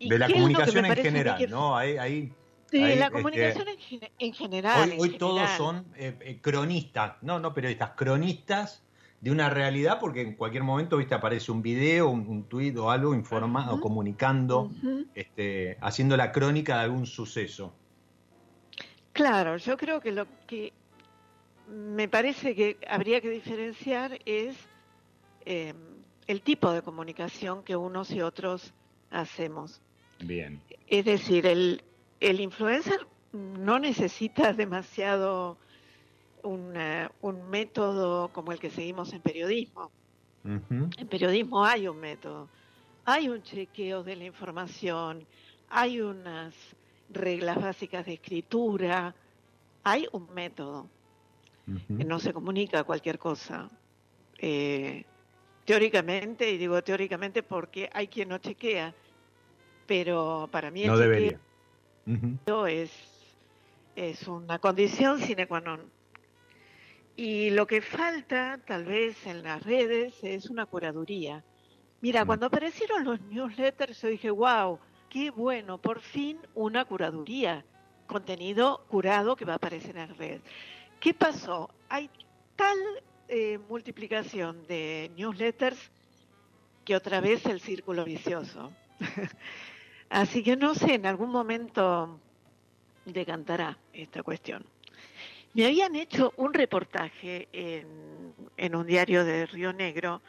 De 0.00 0.18
la 0.18 0.28
comunicación 0.28 0.84
en 0.84 0.96
general, 0.96 1.50
¿no? 1.50 1.76
Ahí, 1.76 2.32
de 2.70 2.96
la 2.96 3.10
comunicación 3.10 3.66
en, 4.18 4.32
general. 4.32 4.94
Hoy, 4.98 5.16
todos 5.16 5.48
son 5.56 5.86
eh, 5.96 6.16
eh, 6.20 6.38
cronistas, 6.40 7.14
no, 7.22 7.38
no 7.38 7.54
periodistas, 7.54 7.90
cronistas 7.90 8.82
de 9.20 9.30
una 9.30 9.48
realidad, 9.48 9.98
porque 10.00 10.20
en 10.20 10.34
cualquier 10.34 10.64
momento 10.64 10.98
viste 10.98 11.14
aparece 11.14 11.50
un 11.50 11.62
video, 11.62 12.08
un, 12.10 12.26
un 12.28 12.44
tuit 12.44 12.76
o 12.76 12.90
algo 12.90 13.14
informando, 13.14 13.80
comunicando, 13.80 14.70
este, 15.14 15.78
haciendo 15.80 16.16
la 16.16 16.30
crónica 16.30 16.76
de 16.76 16.82
algún 16.82 17.06
suceso. 17.06 17.72
Claro, 19.12 19.56
yo 19.56 19.76
creo 19.76 20.00
que 20.00 20.12
lo 20.12 20.26
que 20.46 20.72
me 21.68 22.08
parece 22.08 22.54
que 22.54 22.76
habría 22.86 23.20
que 23.20 23.30
diferenciar 23.30 24.18
es 24.26 24.56
em, 25.46 25.76
el 26.26 26.42
tipo 26.42 26.72
de 26.72 26.82
comunicación 26.82 27.62
que 27.62 27.76
unos 27.76 28.10
y 28.10 28.20
otros 28.20 28.74
hacemos. 29.14 29.80
Bien. 30.20 30.60
Es 30.86 31.04
decir, 31.04 31.46
el, 31.46 31.82
el 32.20 32.40
influencer 32.40 33.06
no 33.32 33.78
necesita 33.78 34.52
demasiado 34.52 35.56
un 36.42 37.48
método 37.48 38.28
como 38.28 38.52
el 38.52 38.58
que 38.58 38.70
seguimos 38.70 39.12
en 39.12 39.22
periodismo. 39.22 39.90
En 40.44 41.08
periodismo 41.08 41.64
hay 41.64 41.88
un 41.88 41.98
método, 41.98 42.50
hay 43.06 43.30
un 43.30 43.42
chequeo 43.42 44.02
de 44.02 44.14
la 44.14 44.24
información, 44.24 45.26
hay 45.70 46.02
unas 46.02 46.54
reglas 47.08 47.56
básicas 47.62 48.04
de 48.04 48.14
escritura, 48.14 49.14
hay 49.82 50.06
un 50.12 50.32
método. 50.34 50.86
No 51.88 52.18
se 52.18 52.34
comunica 52.34 52.84
cualquier 52.84 53.18
cosa. 53.18 53.70
Eh, 54.38 55.04
teóricamente, 55.64 56.50
y 56.50 56.58
digo 56.58 56.82
teóricamente 56.82 57.42
porque 57.42 57.88
hay 57.92 58.08
quien 58.08 58.28
no 58.28 58.36
chequea, 58.36 58.94
pero 59.86 60.48
para 60.50 60.70
mí 60.70 60.82
el 60.82 60.88
no 60.88 60.98
debería. 60.98 61.38
es, 62.68 62.90
es 63.96 64.28
una 64.28 64.58
condición 64.58 65.20
sine 65.20 65.46
qua 65.46 65.60
non. 65.60 65.80
Y 67.16 67.50
lo 67.50 67.66
que 67.66 67.80
falta, 67.80 68.58
tal 68.66 68.84
vez 68.84 69.24
en 69.26 69.42
las 69.44 69.62
redes, 69.62 70.14
es 70.22 70.50
una 70.50 70.66
curaduría. 70.66 71.44
Mira, 72.00 72.24
cuando 72.24 72.46
aparecieron 72.46 73.04
los 73.04 73.20
newsletters, 73.20 74.02
yo 74.02 74.08
dije, 74.08 74.30
wow, 74.30 74.78
qué 75.08 75.30
bueno, 75.30 75.78
por 75.78 76.00
fin 76.00 76.38
una 76.54 76.84
curaduría, 76.84 77.64
contenido 78.06 78.84
curado 78.88 79.36
que 79.36 79.44
va 79.44 79.54
a 79.54 79.56
aparecer 79.56 79.96
en 79.96 80.16
redes. 80.16 80.42
¿Qué 80.98 81.14
pasó? 81.14 81.70
Hay 81.88 82.10
tal 82.56 82.76
eh, 83.28 83.58
multiplicación 83.68 84.66
de 84.66 85.12
newsletters 85.16 85.90
que 86.84 86.96
otra 86.96 87.20
vez 87.20 87.46
el 87.46 87.60
círculo 87.60 88.04
vicioso. 88.04 88.72
Así 90.14 90.44
que 90.44 90.54
no 90.54 90.76
sé, 90.76 90.94
en 90.94 91.06
algún 91.06 91.32
momento 91.32 92.20
decantará 93.04 93.76
esta 93.92 94.22
cuestión. 94.22 94.64
Me 95.54 95.66
habían 95.66 95.96
hecho 95.96 96.32
un 96.36 96.54
reportaje 96.54 97.48
en, 97.50 98.76
un 98.76 98.86
diario 98.86 99.24
de 99.24 99.44
Río 99.46 99.72
Negro 99.72 100.22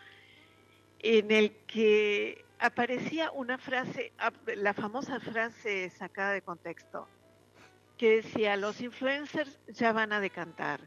en 0.97 1.29
el 1.29 1.51
que 1.67 2.43
aparecía 2.57 3.29
una 3.29 3.59
frase, 3.59 4.11
la 4.55 4.73
famosa 4.73 5.19
frase 5.19 5.91
sacada 5.91 6.31
de 6.31 6.41
contexto, 6.41 7.07
que 7.95 8.23
decía, 8.23 8.57
los 8.57 8.81
influencers 8.81 9.59
ya 9.67 9.93
van 9.93 10.13
a 10.13 10.19
decantar. 10.19 10.81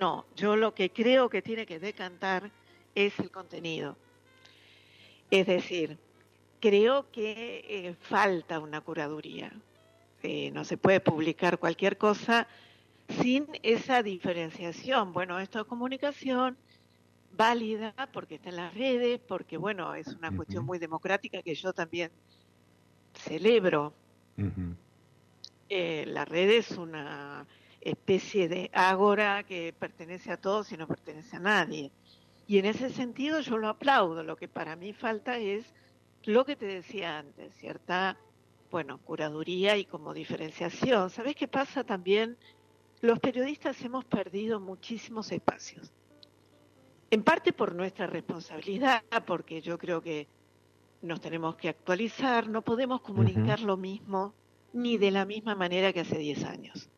No, 0.00 0.24
yo 0.34 0.56
lo 0.56 0.74
que 0.74 0.88
creo 0.88 1.28
que 1.28 1.42
tiene 1.42 1.66
que 1.66 1.78
decantar 1.78 2.50
es 2.94 3.18
el 3.18 3.30
contenido. 3.30 3.98
Es 5.30 5.46
decir, 5.46 5.98
creo 6.64 7.10
que 7.10 7.62
eh, 7.68 7.94
falta 8.00 8.58
una 8.58 8.80
curaduría. 8.80 9.52
Eh, 10.22 10.50
no 10.50 10.64
se 10.64 10.78
puede 10.78 10.98
publicar 10.98 11.58
cualquier 11.58 11.98
cosa 11.98 12.48
sin 13.20 13.46
esa 13.62 14.02
diferenciación. 14.02 15.12
Bueno, 15.12 15.38
esto 15.40 15.60
es 15.60 15.66
comunicación 15.66 16.56
válida 17.36 17.92
porque 18.14 18.36
está 18.36 18.48
en 18.48 18.56
las 18.56 18.72
redes, 18.72 19.20
porque 19.28 19.58
bueno, 19.58 19.94
es 19.94 20.06
una 20.06 20.34
cuestión 20.34 20.64
muy 20.64 20.78
democrática 20.78 21.42
que 21.42 21.54
yo 21.54 21.74
también 21.74 22.10
celebro. 23.12 23.92
Eh, 25.68 26.04
la 26.06 26.24
red 26.24 26.48
es 26.48 26.70
una 26.70 27.46
especie 27.82 28.48
de 28.48 28.70
ágora 28.72 29.42
que 29.42 29.74
pertenece 29.78 30.32
a 30.32 30.38
todos 30.38 30.72
y 30.72 30.78
no 30.78 30.86
pertenece 30.86 31.36
a 31.36 31.40
nadie. 31.40 31.90
Y 32.46 32.56
en 32.56 32.64
ese 32.64 32.88
sentido 32.88 33.40
yo 33.40 33.58
lo 33.58 33.68
aplaudo. 33.68 34.22
Lo 34.22 34.36
que 34.36 34.48
para 34.48 34.76
mí 34.76 34.94
falta 34.94 35.36
es 35.36 35.66
lo 36.26 36.44
que 36.44 36.56
te 36.56 36.66
decía 36.66 37.18
antes, 37.18 37.54
cierta, 37.56 38.16
bueno, 38.70 38.98
curaduría 38.98 39.76
y 39.76 39.84
como 39.84 40.14
diferenciación. 40.14 41.10
¿Sabes 41.10 41.34
qué 41.36 41.48
pasa 41.48 41.84
también? 41.84 42.36
los 43.04 43.20
periodistas 43.20 43.82
hemos 43.82 44.06
perdido 44.06 44.60
muchísimos 44.60 45.30
espacios. 45.30 45.92
En 47.10 47.22
parte 47.22 47.52
por 47.52 47.74
nuestra 47.74 48.06
responsabilidad, 48.06 49.02
porque 49.26 49.60
yo 49.60 49.76
creo 49.76 50.00
que 50.00 50.26
nos 51.02 51.20
tenemos 51.20 51.54
que 51.56 51.68
actualizar, 51.68 52.48
no 52.48 52.62
podemos 52.62 53.02
comunicar 53.02 53.60
lo 53.60 53.76
mismo 53.76 54.32
ni 54.72 54.96
de 54.96 55.10
la 55.10 55.26
misma 55.26 55.54
manera 55.54 55.92
que 55.92 56.00
hace 56.00 56.16
10 56.16 56.44
años. 56.44 56.88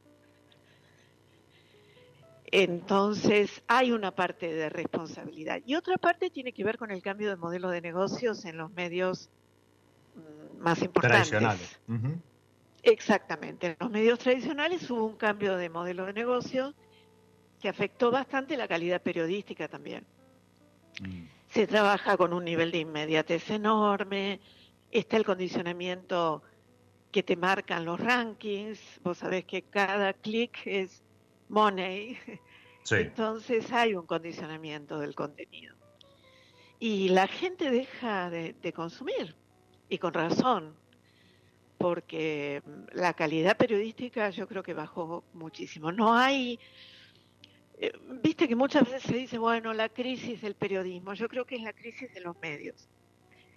Entonces, 2.53 3.63
hay 3.67 3.91
una 3.91 4.13
parte 4.13 4.53
de 4.53 4.69
responsabilidad. 4.69 5.61
Y 5.67 5.75
otra 5.75 5.97
parte 5.97 6.31
tiene 6.31 6.53
que 6.53 6.65
ver 6.65 6.79
con 6.79 6.91
el 6.91 7.03
cambio 7.03 7.29
de 7.29 7.37
modelo 7.37 7.71
de 7.71 7.81
negocios 7.81 8.45
en 8.45 8.57
los 8.57 8.71
medios 8.73 9.31
mm, 10.15 10.63
más 10.63 10.83
importantes. 10.83 11.31
Tradicionales. 11.31 11.81
Exactamente. 12.83 13.67
En 13.67 13.77
los 13.81 13.91
medios 13.91 14.19
tradicionales 14.21 14.89
hubo 14.91 15.07
un 15.07 15.17
cambio 15.17 15.57
de 15.57 15.69
modelo 15.69 16.07
de 16.07 16.13
negocio 16.13 16.73
que 17.61 17.69
afectó 17.69 18.13
bastante 18.13 18.57
la 18.57 18.69
calidad 18.69 19.03
periodística 19.03 19.67
también. 19.67 20.07
Mm. 21.01 21.25
Se 21.49 21.67
trabaja 21.67 22.17
con 22.17 22.33
un 22.33 22.45
nivel 22.45 22.71
de 22.71 22.79
inmediatez 22.79 23.51
enorme, 23.51 24.41
está 24.91 25.17
el 25.17 25.25
condicionamiento 25.25 26.43
que 27.11 27.23
te 27.23 27.37
marcan 27.37 27.85
los 27.85 27.99
rankings, 27.99 28.79
vos 29.03 29.19
sabés 29.19 29.45
que 29.47 29.63
cada 29.63 30.13
clic 30.13 30.59
es 30.67 31.03
money, 31.49 32.19
entonces 32.91 33.73
hay 33.73 33.95
un 33.95 34.07
condicionamiento 34.07 34.99
del 34.99 35.15
contenido. 35.15 35.75
Y 36.79 37.09
la 37.09 37.27
gente 37.27 37.71
deja 37.71 38.31
de, 38.31 38.73
consumir, 38.75 39.35
y 39.89 39.99
con 39.99 40.13
razón, 40.13 40.75
porque 41.79 42.63
la 42.93 43.15
calidad 43.15 43.57
periodística 43.57 44.31
yo 44.31 44.47
creo 44.47 44.63
que 44.63 44.75
bajó 44.75 45.25
muchísimo. 45.33 45.91
No 45.91 46.15
hay, 46.15 46.59
eh, 47.79 47.93
viste 48.23 48.47
que 48.47 48.57
muchas 48.57 48.85
veces 48.85 49.03
se 49.03 49.17
dice, 49.17 49.39
bueno, 49.39 49.73
la 49.73 49.89
crisis 49.89 50.43
del 50.43 50.55
periodismo, 50.55 51.15
yo 51.15 51.29
creo 51.29 51.47
que 51.47 51.57
es 51.57 51.63
la 51.63 51.73
crisis 51.73 52.13
de 52.13 52.21
los 52.21 52.39
medios. 52.41 52.89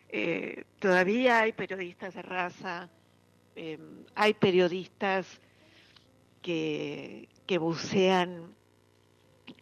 Eh, 0.08 0.64
todavía 0.80 1.42
hay 1.42 1.52
periodistas 1.52 2.16
de 2.16 2.22
raza, 2.22 2.90
em, 3.56 4.06
hay 4.16 4.34
periodistas 4.34 5.42
que, 6.42 7.28
que 7.50 7.58
bucean 7.58 8.54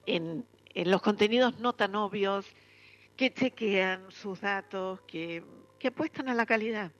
en, 0.06 0.46
los 0.76 1.02
contenidos 1.02 1.58
no 1.62 1.72
tan 1.72 1.96
obvios, 1.96 2.46
que 3.16 3.34
chequean 3.34 4.12
sus 4.12 4.42
datos, 4.42 5.00
que, 5.08 5.42
apuestan 5.88 6.28
a 6.28 6.34
la 6.34 6.46
calidad. 6.46 6.92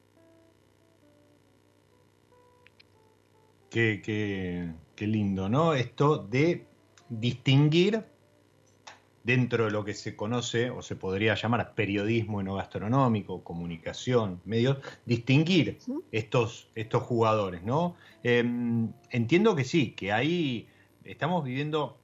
Qué, 3.70 4.02
qué, 4.96 5.08
lindo, 5.08 5.50
¿no? 5.50 5.74
Esto 5.74 6.20
de 6.20 6.66
distinguir 7.10 8.06
dentro 9.26 9.66
de 9.66 9.72
lo 9.72 9.84
que 9.84 9.94
se 9.94 10.16
conoce 10.16 10.70
o 10.70 10.82
se 10.82 10.96
podría 10.96 11.36
llamar 11.36 11.76
periodismo 11.76 12.42
gastronómico, 12.56 13.44
comunicación, 13.44 14.40
medios, 14.46 14.78
distinguir 15.06 15.80
estos, 16.14 16.70
estos 16.76 17.04
jugadores, 17.04 17.62
¿no? 17.62 17.98
Em, 18.24 18.94
entiendo 19.10 19.54
que 19.54 19.66
sí, 19.66 19.92
que 19.92 20.14
ahí 20.14 20.70
estamos 21.08 21.44
viviendo 21.44 21.98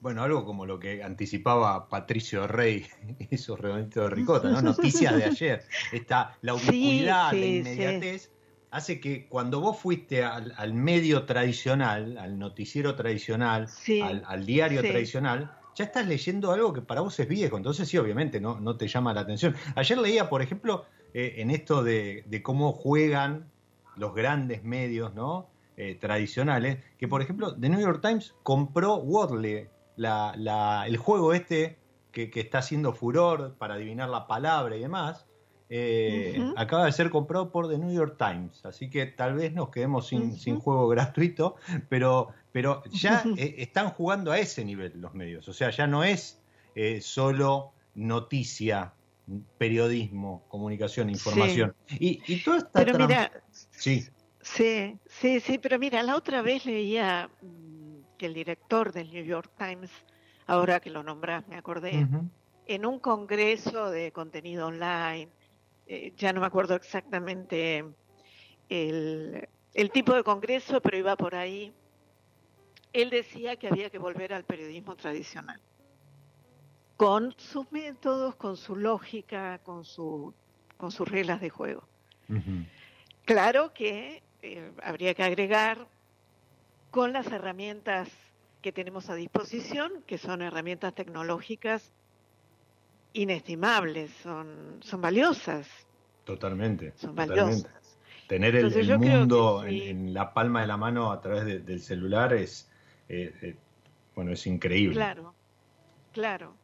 bueno, 0.00 0.22
algo 0.22 0.44
como 0.44 0.64
lo 0.64 0.78
que 0.78 1.02
anticipaba 1.02 1.88
Patricio 1.88 2.46
Rey, 2.46 2.86
esos 3.30 3.58
redonditos 3.58 4.08
de 4.08 4.14
ricota, 4.14 4.48
¿no? 4.48 4.62
Noticias 4.62 5.16
de 5.16 5.24
ayer. 5.24 5.64
Está 5.92 6.36
la 6.42 6.54
ubicuidad, 6.54 7.32
la 7.32 7.46
inmediatez, 7.46 8.30
hace 8.70 9.00
que 9.00 9.26
cuando 9.26 9.60
vos 9.60 9.78
fuiste 9.78 10.22
al, 10.24 10.74
medio 10.74 11.24
tradicional, 11.24 12.18
al 12.18 12.38
noticiero 12.38 12.94
tradicional, 12.94 13.68
al, 14.26 14.46
diario 14.46 14.80
tradicional, 14.82 15.52
ya 15.74 15.84
estás 15.84 16.06
leyendo 16.06 16.52
algo 16.52 16.72
que 16.72 16.82
para 16.82 17.00
vos 17.00 17.18
es 17.20 17.28
viejo, 17.28 17.56
entonces 17.56 17.88
sí, 17.88 17.98
obviamente 17.98 18.40
no, 18.40 18.60
no 18.60 18.76
te 18.76 18.88
llama 18.88 19.14
la 19.14 19.22
atención. 19.22 19.54
Ayer 19.74 19.98
leía, 19.98 20.28
por 20.28 20.42
ejemplo, 20.42 20.84
eh, 21.14 21.36
en 21.38 21.50
esto 21.50 21.82
de, 21.82 22.24
cómo 22.42 22.72
juegan 22.72 23.50
los 23.96 24.14
grandes 24.14 24.62
medios, 24.64 25.14
¿no? 25.14 25.48
Eh, 25.80 25.94
tradicionales, 25.94 26.78
que 26.98 27.06
por 27.06 27.22
ejemplo 27.22 27.54
The 27.54 27.68
New 27.68 27.78
York 27.78 28.00
Times 28.02 28.34
compró 28.42 28.96
Wordle, 28.96 29.70
la, 29.94 30.82
el 30.88 30.96
juego 30.96 31.32
este 31.32 31.78
que, 32.10 32.32
está 32.34 32.58
haciendo 32.58 32.92
furor 32.92 33.54
para 33.58 33.74
adivinar 33.74 34.08
la 34.08 34.26
palabra 34.26 34.74
y 34.74 34.80
demás, 34.80 35.24
eh, 35.70 36.36
acaba 36.56 36.86
de 36.86 36.90
ser 36.90 37.10
comprado 37.10 37.52
por 37.52 37.68
The 37.68 37.78
New 37.78 37.92
York 37.92 38.16
Times, 38.18 38.66
así 38.66 38.90
que 38.90 39.06
tal 39.06 39.34
vez 39.34 39.52
nos 39.52 39.68
quedemos 39.68 40.08
sin, 40.08 40.58
juego 40.58 40.88
gratuito, 40.88 41.54
pero, 41.88 42.30
pero 42.50 42.82
ya 42.90 43.22
eh, 43.36 43.54
están 43.58 43.90
jugando 43.90 44.32
a 44.32 44.38
ese 44.40 44.64
nivel 44.64 45.00
los 45.00 45.14
medios, 45.14 45.46
o 45.46 45.52
sea, 45.52 45.70
ya 45.70 45.86
no 45.86 46.02
es 46.02 46.42
solo 47.02 47.70
noticia, 47.94 48.94
periodismo, 49.58 50.42
comunicación, 50.48 51.08
información. 51.08 51.72
Y, 51.88 52.20
y 52.26 52.42
toda 52.42 52.58
esta... 52.58 52.84
Pero 52.84 52.98
mira, 52.98 53.30
sí. 53.52 54.08
Sí, 54.54 54.98
sí, 55.06 55.40
sí, 55.40 55.58
pero 55.58 55.78
mira, 55.78 56.02
la 56.02 56.16
otra 56.16 56.42
vez 56.42 56.64
leía 56.64 57.30
que 58.16 58.26
el 58.26 58.34
director 58.34 58.92
del 58.92 59.10
New 59.10 59.24
York 59.24 59.50
Times, 59.56 59.90
ahora 60.46 60.80
que 60.80 60.90
lo 60.90 61.02
nombras, 61.02 61.46
me 61.48 61.56
acordé, 61.56 62.06
en 62.66 62.86
un 62.86 62.98
congreso 62.98 63.90
de 63.90 64.12
contenido 64.12 64.66
online, 64.66 65.28
eh, 65.86 66.12
ya 66.16 66.32
no 66.32 66.40
me 66.40 66.46
acuerdo 66.46 66.74
exactamente 66.74 67.84
el, 68.68 69.48
el 69.74 69.90
tipo 69.90 70.14
de 70.14 70.22
congreso, 70.22 70.80
pero 70.80 70.98
iba 70.98 71.16
por 71.16 71.34
ahí, 71.34 71.72
él 72.92 73.10
decía 73.10 73.56
que 73.56 73.68
había 73.68 73.90
que 73.90 73.98
volver 73.98 74.32
al 74.32 74.44
periodismo 74.44 74.96
tradicional, 74.96 75.60
con 76.96 77.34
sus 77.38 77.70
métodos, 77.70 78.34
con 78.36 78.56
su 78.56 78.76
lógica, 78.76 79.58
con, 79.58 79.84
su, 79.84 80.34
con 80.76 80.90
sus 80.90 81.08
reglas 81.08 81.40
de 81.40 81.50
juego. 81.50 81.86
Claro 83.24 83.72
que 83.72 84.22
eh, 84.42 84.70
habría 84.82 85.14
que 85.14 85.22
agregar 85.22 85.86
con 86.90 87.12
las 87.12 87.26
herramientas 87.26 88.08
que 88.62 88.72
tenemos 88.72 89.08
a 89.10 89.14
disposición, 89.14 90.02
que 90.06 90.18
son 90.18 90.42
herramientas 90.42 90.94
tecnológicas 90.94 91.92
inestimables, 93.12 94.10
son, 94.22 94.78
son 94.80 95.00
valiosas. 95.00 95.68
Totalmente. 96.24 96.92
Son 96.96 97.14
valiosas. 97.14 97.98
Tener 98.26 98.56
el, 98.56 98.98
mundo 98.98 99.64
en, 99.64 100.12
la 100.12 100.34
palma 100.34 100.60
de 100.60 100.66
la 100.66 100.76
mano 100.76 101.10
a 101.10 101.20
través 101.20 101.64
del 101.64 101.80
celular 101.80 102.34
es, 102.34 102.70
eh, 103.08 103.34
eh, 103.40 103.56
bueno, 104.14 104.32
es 104.32 104.46
increíble. 104.46 104.94
Claro, 104.94 105.34
claro. 106.12 106.54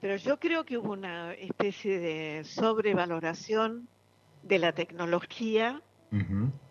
Pero 0.00 0.16
yo 0.16 0.38
creo 0.38 0.64
que 0.64 0.76
hubo 0.76 0.92
una 0.92 1.32
especie 1.32 1.98
de 1.98 2.44
sobrevaloración 2.44 3.88
de 4.42 4.58
la 4.58 4.72
tecnología 4.72 5.82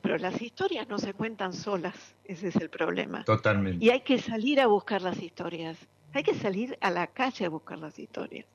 pero 0.06 0.20
las 0.20 0.40
historias 0.40 0.88
no 0.88 1.00
se 1.00 1.16
cuentan 1.16 1.52
solas, 1.52 2.16
ese 2.26 2.50
es 2.50 2.56
el 2.58 2.70
problema. 2.70 3.24
Totalmente. 3.24 3.84
Y 3.84 3.90
hay 3.90 4.02
que 4.02 4.20
salir 4.20 4.62
a 4.62 4.68
buscar 4.68 5.02
las 5.02 5.20
historias, 5.20 5.80
hay 6.14 6.22
que 6.22 6.36
salir 6.36 6.78
a 6.80 6.92
la 6.92 7.08
calle 7.08 7.44
a 7.46 7.50
buscar 7.50 7.80
las 7.80 7.98
historias. 7.98 8.46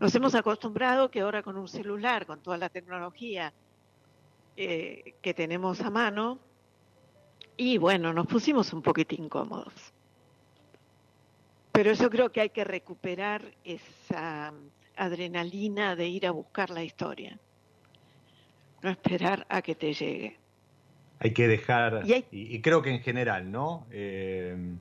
Nos 0.00 0.12
hemos 0.16 0.34
acostumbrado 0.34 1.12
que 1.12 1.20
ahora 1.20 1.44
con 1.44 1.56
un 1.56 1.68
celular, 1.68 2.26
con 2.26 2.40
toda 2.42 2.56
la 2.56 2.70
tecnología 2.70 3.52
eh, 4.56 5.14
que 5.22 5.32
tenemos 5.32 5.80
a 5.80 5.90
mano, 5.90 6.40
y 7.56 7.78
bueno, 7.78 8.12
nos 8.12 8.26
pusimos 8.26 8.72
un 8.72 8.82
poquito 8.82 9.14
incómodos. 9.14 9.94
Pero 11.70 11.92
yo 11.92 12.10
creo 12.10 12.32
que 12.32 12.40
hay 12.40 12.50
que 12.50 12.64
recuperar 12.64 13.54
esa 13.62 14.52
adrenalina 14.96 15.94
de 15.94 16.08
ir 16.08 16.26
a 16.26 16.32
buscar 16.32 16.70
la 16.70 16.82
historia 16.82 17.38
no 18.82 18.90
esperar 18.90 19.46
a 19.48 19.62
que 19.62 19.74
te 19.74 19.92
llegue. 19.92 20.38
Hay 21.20 21.32
que 21.32 21.48
dejar, 21.48 22.04
y, 22.30 22.60
creo 22.60 22.82
que 22.82 22.90
en 22.90 23.00
general, 23.00 23.50
¿no? 23.50 23.86
Eh, 23.90 24.76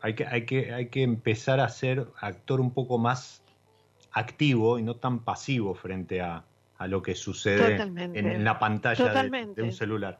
hay, 0.00 0.14
que, 0.14 0.26
hay, 0.26 0.46
que, 0.46 0.74
hay 0.74 0.88
que 0.88 1.02
empezar 1.02 1.60
a 1.60 1.68
ser 1.68 2.08
actor 2.20 2.60
un 2.60 2.72
poco 2.72 2.98
más 2.98 3.42
activo 4.12 4.78
y 4.78 4.82
no 4.82 4.96
tan 4.96 5.20
pasivo 5.20 5.74
frente 5.74 6.20
a, 6.20 6.44
lo 6.86 7.02
que 7.02 7.14
sucede 7.14 7.76
en, 7.78 8.42
la 8.42 8.58
pantalla 8.58 9.22
de, 9.22 9.62
un 9.62 9.72
celular. 9.72 10.18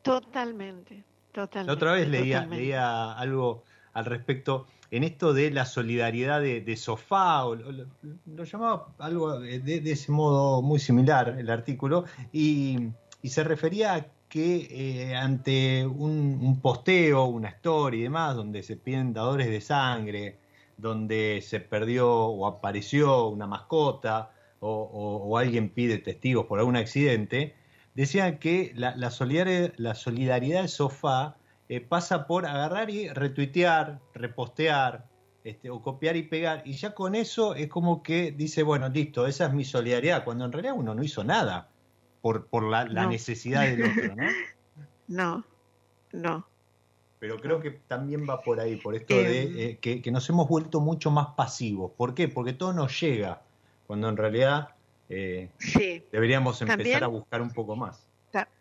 Totalmente, 0.00 1.04
totalmente. 1.32 1.66
La 1.66 1.72
otra 1.74 1.92
vez 1.92 2.08
leía, 2.08 2.46
leía 2.46 3.12
algo 3.12 3.62
al 3.92 4.06
respecto 4.06 4.66
en 4.90 5.02
esto 5.02 5.34
de 5.34 5.50
la 5.50 5.66
solidaridad 5.66 6.40
de, 6.40 6.76
sofá, 6.76 7.46
o, 7.46 7.56
lo, 7.56 8.44
llamaba 8.44 8.94
algo 8.98 9.40
de, 9.40 9.82
ese 9.90 10.12
modo 10.12 10.62
muy 10.62 10.78
similar 10.78 11.36
el 11.38 11.50
artículo, 11.50 12.04
y, 12.32 12.90
se 13.30 13.44
refería 13.44 13.94
a 13.94 14.06
que 14.28 14.66
eh, 14.70 15.14
ante 15.14 15.86
un, 15.86 16.60
posteo, 16.60 17.24
una 17.24 17.50
story 17.50 18.00
y 18.00 18.02
demás, 18.02 18.34
donde 18.34 18.62
se 18.62 18.76
piden 18.76 19.12
dadores 19.12 19.48
de 19.48 19.60
sangre, 19.60 20.38
donde 20.76 21.40
se 21.40 21.60
perdió 21.60 22.10
o 22.12 22.46
apareció 22.46 23.28
una 23.28 23.46
mascota, 23.46 24.32
o, 24.60 25.38
alguien 25.38 25.68
pide 25.68 25.98
testigos 25.98 26.46
por 26.46 26.58
algún 26.58 26.76
accidente, 26.76 27.54
decían 27.94 28.38
que 28.38 28.72
la, 28.74 29.10
solidaridad, 29.10 29.72
la 29.76 29.94
solidaridad 29.94 30.62
de 30.62 30.68
sofá 30.68 31.36
eh, 31.68 31.80
pasa 31.80 32.26
por 32.26 32.46
agarrar 32.46 32.90
y 32.90 33.08
retuitear, 33.08 34.00
repostear, 34.14 35.06
este, 35.44 35.70
o 35.70 35.82
copiar 35.82 36.16
y 36.16 36.22
pegar, 36.24 36.62
y 36.64 36.72
ya 36.72 36.94
con 36.94 37.14
eso 37.14 37.54
es 37.54 37.68
como 37.68 38.02
que 38.02 38.32
dice, 38.32 38.62
bueno, 38.62 38.88
listo, 38.88 39.26
esa 39.26 39.46
es 39.46 39.52
mi 39.52 39.64
solidaridad, 39.64 40.24
cuando 40.24 40.44
en 40.46 40.52
realidad 40.52 40.74
uno 40.76 40.94
no 40.94 41.02
hizo 41.02 41.22
nada 41.22 41.68
por, 42.24 42.46
por 42.46 42.62
la, 42.64 42.86
necesidad 43.06 43.64
del 43.64 43.82
otro, 43.82 44.16
¿no? 44.16 44.22
No, 45.08 45.44
no. 46.12 46.48
Pero 47.18 47.36
creo 47.36 47.60
que 47.60 47.72
también 47.86 48.26
va 48.26 48.40
por 48.40 48.58
ahí, 48.60 48.76
por 48.76 48.94
esto 48.94 49.14
de 49.14 49.72
eh, 49.72 49.78
que, 49.78 50.10
nos 50.10 50.26
hemos 50.30 50.48
vuelto 50.48 50.80
mucho 50.80 51.10
más 51.10 51.34
pasivos. 51.36 51.92
¿Por 51.98 52.14
qué? 52.14 52.28
Porque 52.28 52.54
todo 52.54 52.72
nos 52.72 52.98
llega, 52.98 53.42
cuando 53.86 54.08
en 54.08 54.16
realidad 54.16 54.70
eh, 55.10 55.50
deberíamos 56.10 56.62
empezar 56.62 57.04
a 57.04 57.08
buscar 57.08 57.42
un 57.42 57.50
poco 57.50 57.76
más. 57.76 58.06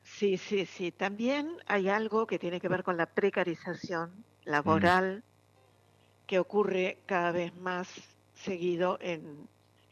Sí, 0.01 0.35
sí, 0.35 0.65
sí. 0.65 0.91
También 0.91 1.49
hay 1.65 1.87
algo 1.87 2.27
que 2.27 2.37
tiene 2.37 2.59
que 2.59 2.67
ver 2.67 2.83
con 2.83 2.97
la 2.97 3.05
precarización 3.05 4.11
laboral 4.43 5.19
mm. 5.19 6.25
que 6.27 6.37
ocurre 6.39 6.97
cada 7.05 7.31
vez 7.31 7.55
más 7.55 7.87
seguido 8.33 8.97
en, 8.99 9.47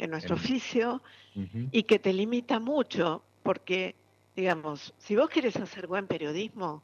nuestro 0.10 0.36
oficio 0.36 1.01
y 1.71 1.84
que 1.84 1.99
te 1.99 2.12
limita 2.12 2.60
mucho 2.60 3.23
porque, 3.43 3.95
digamos, 4.36 4.93
si 4.97 5.15
vos 5.15 5.30
quieres 5.30 5.56
hacer 5.58 5.88
buen 5.88 6.08
periodismo, 6.08 6.84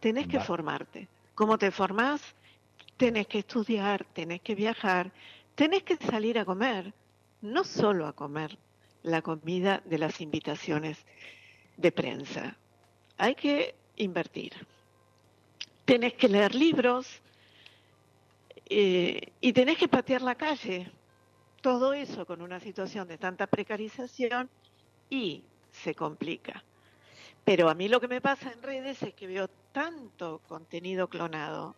tenés 0.00 0.26
que 0.26 0.40
formarte. 0.40 1.08
¿Cómo 1.34 1.58
te 1.58 1.70
formás? 1.70 2.20
Tenés 2.96 3.26
que 3.26 3.40
estudiar, 3.40 4.04
tenés 4.12 4.40
que 4.40 4.54
viajar, 4.54 5.12
tenés 5.54 5.82
que 5.82 5.96
salir 5.96 6.38
a 6.38 6.44
comer, 6.44 6.92
no 7.42 7.64
solo 7.64 8.06
a 8.06 8.12
comer 8.12 8.58
la 9.02 9.22
comida 9.22 9.82
de 9.84 9.98
las 9.98 10.20
invitaciones 10.20 10.98
de 11.76 11.92
prensa. 11.92 12.56
Hay 13.16 13.34
que 13.34 13.74
invertir. 13.96 14.52
Tenés 15.84 16.14
que 16.14 16.28
leer 16.28 16.54
libros 16.54 17.20
eh, 18.66 19.32
y 19.40 19.52
tenés 19.52 19.78
que 19.78 19.88
patear 19.88 20.22
la 20.22 20.34
calle. 20.34 20.90
Todo 21.60 21.92
eso 21.92 22.26
con 22.26 22.42
una 22.42 22.60
situación 22.60 23.08
de 23.08 23.18
tanta 23.18 23.46
precarización 23.46 24.50
y 25.10 25.42
se 25.78 25.94
complica. 25.94 26.62
Pero 27.44 27.70
a 27.70 27.74
mí 27.74 27.88
lo 27.88 28.00
que 28.00 28.08
me 28.08 28.20
pasa 28.20 28.52
en 28.52 28.62
redes 28.62 29.02
es 29.02 29.14
que 29.14 29.26
veo 29.26 29.48
tanto 29.72 30.40
contenido 30.48 31.08
clonado, 31.08 31.74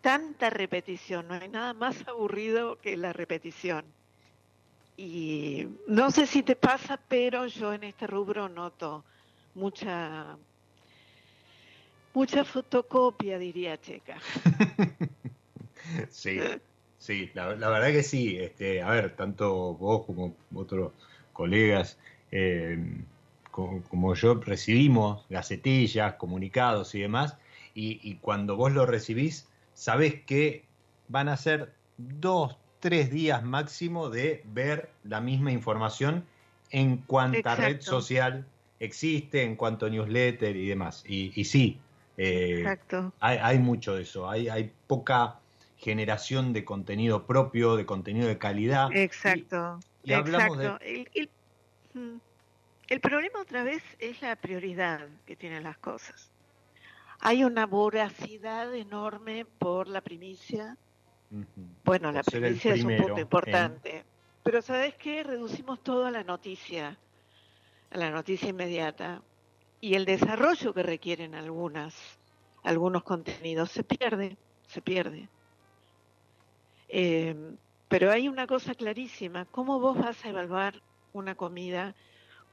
tanta 0.00 0.50
repetición, 0.50 1.28
no 1.28 1.34
hay 1.34 1.48
nada 1.48 1.74
más 1.74 1.96
aburrido 2.08 2.80
que 2.80 2.96
la 2.96 3.12
repetición. 3.12 3.84
Y 4.96 5.66
no 5.88 6.10
sé 6.10 6.26
si 6.26 6.42
te 6.42 6.56
pasa, 6.56 6.98
pero 7.08 7.46
yo 7.46 7.72
en 7.72 7.84
este 7.84 8.06
rubro 8.06 8.48
noto 8.48 9.04
mucha 9.54 10.38
mucha 12.14 12.44
fotocopia, 12.44 13.38
diría 13.38 13.80
Checa. 13.80 14.16
sí, 16.10 16.38
sí, 16.98 17.30
la, 17.34 17.48
verdad 17.48 17.90
que 17.90 18.02
sí. 18.02 18.38
Este, 18.38 18.80
a 18.80 18.90
ver, 18.90 19.16
tanto 19.16 19.74
vos 19.74 20.06
como 20.06 20.34
otros 20.54 20.92
colegas 21.32 21.98
eh, 22.30 22.78
como, 23.54 24.14
yo 24.14 24.34
recibimos 24.34 25.24
gacetillas, 25.30 26.14
comunicados 26.14 26.94
y 26.96 27.00
demás, 27.00 27.36
y, 27.76 28.16
cuando 28.16 28.56
vos 28.56 28.72
lo 28.72 28.86
recibís, 28.86 29.48
sabés 29.74 30.22
que 30.22 30.64
van 31.08 31.28
a 31.28 31.36
ser 31.36 31.72
dos, 31.98 32.56
tres 32.80 33.10
días 33.10 33.42
máximo 33.42 34.10
de 34.10 34.42
ver 34.44 34.90
la 35.04 35.20
misma 35.20 35.52
información 35.52 36.24
en 36.70 36.98
cuanta 36.98 37.54
red 37.54 37.80
social 37.80 38.44
existe, 38.80 39.42
en 39.42 39.56
cuanto 39.56 39.88
newsletter 39.88 40.56
y 40.56 40.68
demás. 40.68 41.04
Y, 41.06 41.32
y 41.34 41.44
sí, 41.44 41.78
eh, 42.16 42.64
hay, 43.20 43.38
hay, 43.40 43.58
mucho 43.58 43.94
de 43.94 44.02
eso, 44.02 44.28
hay, 44.28 44.48
hay 44.48 44.72
poca 44.86 45.38
generación 45.78 46.52
de 46.52 46.64
contenido 46.64 47.26
propio, 47.26 47.76
de 47.76 47.86
contenido 47.86 48.28
de 48.28 48.38
calidad. 48.38 48.88
Exacto. 48.92 49.80
Y, 50.04 50.12
hablamos 50.12 50.58
De... 50.58 51.08
El, 51.14 51.28
mm, 51.94 52.18
el, 52.88 53.00
problema 53.00 53.40
otra 53.40 53.64
vez 53.64 53.82
es 53.98 54.20
la 54.22 54.36
prioridad 54.36 55.08
que 55.26 55.36
tienen 55.36 55.62
las 55.62 55.78
cosas. 55.78 56.30
Hay 57.20 57.44
una 57.44 57.66
voracidad 57.66 58.74
enorme 58.74 59.46
por 59.58 59.88
la 59.88 60.00
primicia. 60.00 60.76
Bueno, 61.84 62.12
la 62.12 62.22
primicia 62.22 62.74
es 62.74 62.84
un 62.84 62.96
punto 62.96 63.20
importante. 63.20 64.04
Pero 64.42 64.60
¿sabes 64.60 64.94
qué? 64.96 65.22
Reducimos 65.22 65.82
todo 65.82 66.06
a 66.06 66.10
la 66.10 66.22
noticia, 66.22 66.98
a 67.90 67.96
la 67.96 68.10
noticia 68.10 68.50
inmediata 68.50 69.22
y 69.80 69.94
el 69.94 70.04
desarrollo 70.04 70.74
que 70.74 70.82
requieren 70.82 71.34
algunas, 71.34 71.94
algunos 72.62 73.02
contenidos 73.02 73.70
se 73.70 73.84
pierde, 73.84 74.36
se 74.66 74.82
pierde. 74.82 75.28
Eh, 76.88 77.34
pero 77.88 78.10
hay 78.10 78.28
una 78.28 78.46
cosa 78.46 78.74
clarísima, 78.74 79.44
¿cómo 79.46 79.80
vos 79.80 79.98
vas 79.98 80.24
a 80.24 80.28
evaluar 80.28 80.82
una 81.12 81.34
comida? 81.34 81.94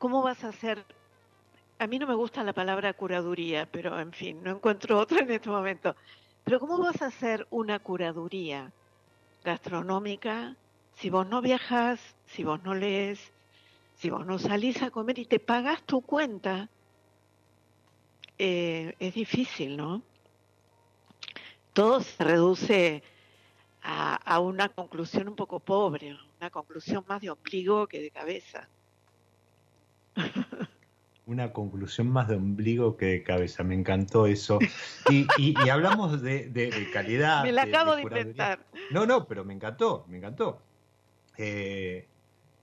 ¿Cómo 0.02 0.24
vas 0.24 0.44
a 0.44 0.48
hacer? 0.48 0.84
A 1.78 1.86
mí 1.86 2.00
no 2.00 2.08
me 2.08 2.16
gusta 2.16 2.44
la 2.44 2.54
palabra 2.54 2.92
curaduría, 2.92 3.70
pero 3.72 4.00
en 4.00 4.12
fin, 4.12 4.42
no 4.42 4.50
encuentro 4.50 4.98
otra 5.00 5.20
en 5.20 5.30
este 5.30 5.52
momento. 5.52 5.96
Pero 6.44 6.60
¿cómo 6.60 6.80
vas 6.80 7.04
a 7.04 7.06
hacer 7.06 7.46
una 7.52 7.78
curaduría 7.78 8.74
gastronómica 9.44 10.58
si 10.96 11.12
vos 11.12 11.28
no 11.28 11.40
viajas, 11.40 12.00
si 12.26 12.44
vos 12.44 12.64
no 12.64 12.74
lees, 12.74 13.32
si 13.94 14.10
vos 14.10 14.26
no 14.26 14.40
salís 14.40 14.82
a 14.82 14.90
comer 14.90 15.20
y 15.20 15.26
te 15.26 15.40
pagas 15.40 15.84
tu 15.84 16.02
cuenta? 16.02 16.68
Eh, 18.40 18.96
es 18.98 19.14
difícil, 19.14 19.78
¿no? 19.78 20.02
Todo 21.74 22.02
se 22.02 22.24
reduce 22.24 23.04
a, 23.84 24.40
una 24.40 24.70
conclusión 24.70 25.28
un 25.28 25.36
poco 25.36 25.60
pobre, 25.60 26.18
una 26.40 26.50
conclusión 26.50 27.06
más 27.08 27.22
de 27.22 27.30
ombligo 27.30 27.86
que 27.86 28.02
de 28.02 28.10
cabeza. 28.10 28.68
Una 31.26 31.54
conclusión 31.54 32.10
más 32.10 32.28
de 32.28 32.36
ombligo 32.36 32.98
que 32.98 33.06
de 33.06 33.24
cabeza, 33.24 33.64
me 33.64 33.76
encantó 33.76 34.28
eso. 34.28 34.60
Y, 35.10 35.56
hablamos 35.70 36.22
de, 36.22 36.90
calidad. 36.92 37.44
Me 37.44 37.52
la 37.52 37.64
acabo 37.64 37.96
de, 37.96 38.02
inventar. 38.02 38.66
No, 38.92 39.06
no, 39.06 39.28
pero 39.28 39.46
me 39.46 39.54
encantó, 39.54 40.06
me 40.10 40.18
encantó. 40.18 40.60
Eh, 41.38 42.08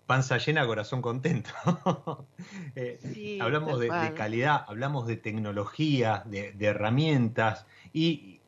panza 0.08 0.38
llena, 0.38 0.66
corazón 0.66 1.00
contento. 1.00 1.50
Eh, 2.74 3.38
hablamos 3.40 3.80
de, 3.80 3.88
calidad, 4.14 4.64
hablamos 4.68 5.06
de 5.06 5.16
tecnología, 5.16 6.22
de, 6.26 6.54
herramientas, 6.60 7.66
y, 7.92 8.40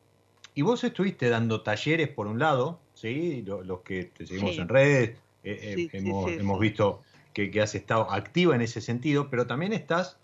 vos 0.57 0.83
estuviste 0.83 1.29
dando 1.29 1.61
talleres 1.61 2.07
por 2.07 2.27
un 2.27 2.39
lado, 2.39 2.79
¿sí? 2.93 3.43
los, 3.43 3.81
que 3.81 4.05
te 4.05 4.25
seguimos 4.25 4.57
en 4.57 4.69
redes, 4.69 5.09
eh, 5.43 5.89
eh, 5.89 5.89
hemos, 5.93 6.59
visto 6.59 7.01
que, 7.33 7.61
has 7.61 7.75
estado 7.75 8.11
activa 8.11 8.55
en 8.55 8.61
ese 8.61 8.81
sentido, 8.81 9.29
pero 9.29 9.47
también 9.47 9.73
estás 9.73 10.17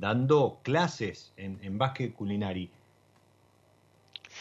dando 0.00 0.60
clases 0.62 1.32
en, 1.36 1.58
en 1.62 1.76
básquet 1.76 2.14
culinario. 2.14 2.70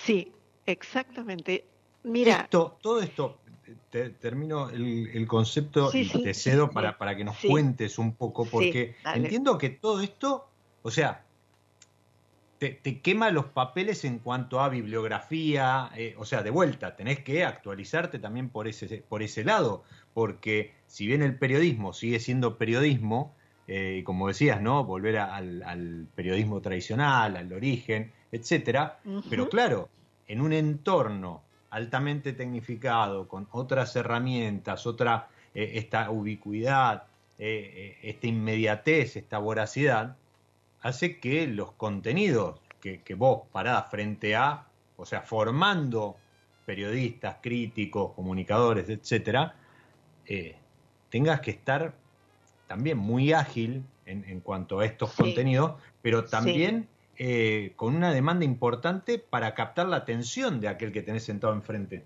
Sí, 0.05 0.31
exactamente. 0.65 1.65
Mira, 2.03 2.47
todo 2.49 3.01
esto, 3.01 3.39
termino 4.19 4.69
el, 4.69 5.27
concepto 5.27 5.89
y 5.93 6.07
te 6.07 6.33
cedo 6.33 6.69
para, 6.71 6.97
para 6.97 7.15
que 7.15 7.23
nos 7.23 7.37
cuentes 7.37 7.97
un 7.97 8.13
poco, 8.13 8.45
porque 8.45 8.95
entiendo 9.13 9.57
que 9.57 9.69
todo 9.69 10.01
esto, 10.01 10.47
o 10.83 10.91
sea, 10.91 11.25
te, 12.59 13.01
quema 13.01 13.29
los 13.31 13.45
papeles 13.45 14.05
en 14.05 14.19
cuanto 14.19 14.61
a 14.61 14.69
bibliografía, 14.69 15.91
eh, 15.95 16.15
o 16.17 16.25
sea, 16.25 16.43
de 16.43 16.49
vuelta, 16.49 16.95
tenés 16.95 17.19
que 17.19 17.43
actualizarte 17.43 18.19
también 18.19 18.49
por 18.49 18.67
ese, 18.67 19.03
por 19.07 19.21
ese 19.21 19.43
lado, 19.43 19.83
porque 20.17 20.73
si 20.87 21.05
bien 21.05 21.21
el 21.21 21.37
periodismo 21.37 21.93
sigue 21.93 22.19
siendo 22.19 22.57
periodismo, 22.57 23.35
eh, 23.67 24.01
como 24.03 24.27
decías, 24.29 24.59
¿no? 24.59 24.83
Volver 24.83 25.19
al, 25.19 26.07
periodismo 26.15 26.59
tradicional, 26.59 27.37
al 27.37 27.53
origen, 27.53 28.11
etcétera, 28.31 28.97
pero 29.29 29.47
claro, 29.47 29.89
en 30.27 30.41
un 30.41 30.53
entorno 30.53 31.43
altamente 31.69 32.33
tecnificado, 32.33 33.27
con 33.27 33.47
otras 33.51 33.95
herramientas, 33.95 34.87
otra, 34.87 35.27
eh, 35.53 35.73
esta 35.75 36.09
ubicuidad, 36.09 37.03
eh, 37.37 37.97
eh, 38.01 38.09
esta 38.09 38.25
inmediatez, 38.25 39.17
esta 39.17 39.37
voracidad, 39.37 40.17
hace 40.81 41.19
que 41.19 41.45
los 41.45 41.73
contenidos 41.73 42.59
que, 42.81 43.13
vos 43.13 43.43
parás 43.51 43.91
frente 43.91 44.35
a, 44.35 44.65
o 44.95 45.05
sea, 45.05 45.21
formando 45.21 46.15
periodistas, 46.65 47.35
críticos, 47.39 48.13
comunicadores, 48.13 48.89
etcétera, 48.89 49.53
tengas 51.09 51.41
que 51.41 51.51
estar 51.51 51.93
también 52.67 52.97
muy 52.97 53.33
ágil 53.33 53.83
en, 54.05 54.39
cuanto 54.41 54.79
a 54.79 54.85
estos 54.85 55.13
contenidos, 55.13 55.73
pero 56.01 56.25
también 56.25 56.87
eh, 57.17 57.73
con 57.75 57.95
una 57.95 58.13
demanda 58.13 58.45
importante 58.45 59.19
para 59.19 59.53
captar 59.53 59.87
la 59.87 59.97
atención 59.97 60.59
de 60.61 60.67
aquel 60.67 60.91
que 60.91 61.01
tenés 61.01 61.23
sentado 61.23 61.53
enfrente. 61.53 62.03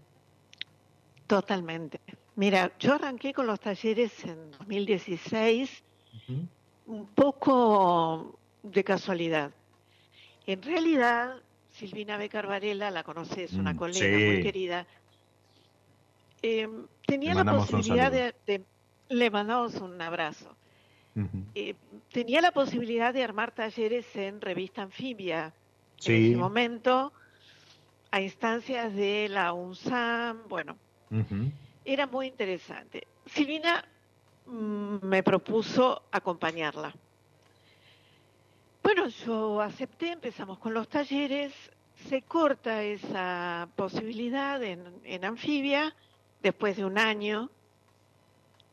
Totalmente. 1.27 1.99
Mira, 2.36 2.71
yo 2.79 2.95
arranqué 2.95 3.34
con 3.34 3.45
los 3.45 3.60
talleres 3.60 4.23
en 4.25 4.51
2016, 4.51 5.84
un 6.88 7.07
poco 7.07 8.39
de 8.63 8.84
casualidad. 8.84 9.51
En 10.47 10.62
realidad, 10.62 11.36
Silvina 11.69 12.17
Becar 12.17 12.47
Varela, 12.47 12.89
la 12.91 13.03
conoces, 13.03 13.53
una 13.53 13.73
mm, 13.73 13.77
colega 13.77 14.17
muy 14.17 14.41
querida, 14.41 14.88
eh, 16.41 16.67
tenía 17.06 17.34
la 17.34 17.45
posibilidad 17.45 18.12
de, 18.12 18.63
Le 19.10 19.30
mandamos 19.30 19.75
un 19.75 20.01
abrazo. 20.01 20.56
Eh, 21.56 21.75
tenía 22.12 22.41
la 22.41 22.51
posibilidad 22.51 23.13
de 23.13 23.23
armar 23.23 23.51
talleres 23.51 24.06
en 24.15 24.39
revista 24.39 24.82
anfibia 24.82 25.54
en 26.06 26.25
ese 26.25 26.38
momento, 26.38 27.12
a 28.10 28.21
instancias 28.21 28.93
de 28.95 29.27
la 29.30 29.54
UNSAM, 29.54 30.47
bueno, 30.47 30.77
era 31.86 32.08
muy 32.08 32.27
interesante. 32.27 33.08
Silvina 33.25 33.84
mm, 34.45 35.06
me 35.06 35.21
propuso 35.21 36.04
acompañarla. 36.12 36.93
Bueno, 38.82 39.08
yo 39.10 39.62
acepté, 39.62 40.13
empezamos 40.13 40.58
con 40.58 40.73
los 40.73 40.88
talleres, 40.88 41.54
se 42.10 42.23
corta 42.23 42.82
esa 42.82 43.67
posibilidad 43.75 44.63
en 44.63 45.25
anfibia 45.25 45.93
después 46.41 46.77
de 46.77 46.86
un 46.86 46.97
año. 46.97 47.51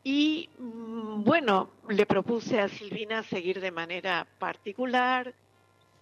Y 0.03 0.55
mm, 0.57 1.23
bueno, 1.23 1.73
le 1.89 2.05
propuse 2.05 2.59
a 2.59 2.67
Silvina 2.67 3.23
seguir 3.23 3.59
de 3.61 3.71
manera 3.71 4.27
particular, 4.39 5.35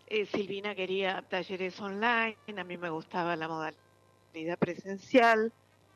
eh, 0.06 0.26
Silvina 0.26 0.76
quería 0.76 1.28
talleres 1.30 1.80
online, 1.82 2.40
a 2.58 2.64
mí 2.64 2.78
me 2.78 2.90
gustaba 2.90 3.36
la 3.36 3.48
modalidad 3.48 4.58
presencial, 4.60 5.54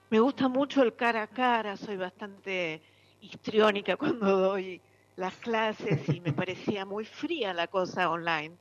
me 0.10 0.19
gusta 0.19 0.49
mucho 0.49 0.84
el 0.84 0.95
cara 0.95 1.23
a 1.23 1.27
cara, 1.27 1.77
soy 1.77 1.97
bastante 1.97 2.84
histriónica 3.19 3.97
cuando 3.97 4.38
doy 4.38 4.84
las 5.15 5.38
clases 5.38 6.10
y 6.10 6.21
me 6.21 6.34
parecía 6.34 6.86
muy 6.86 7.05
fría 7.05 7.53
la 7.53 7.67
cosa 7.67 8.10
online. 8.10 8.57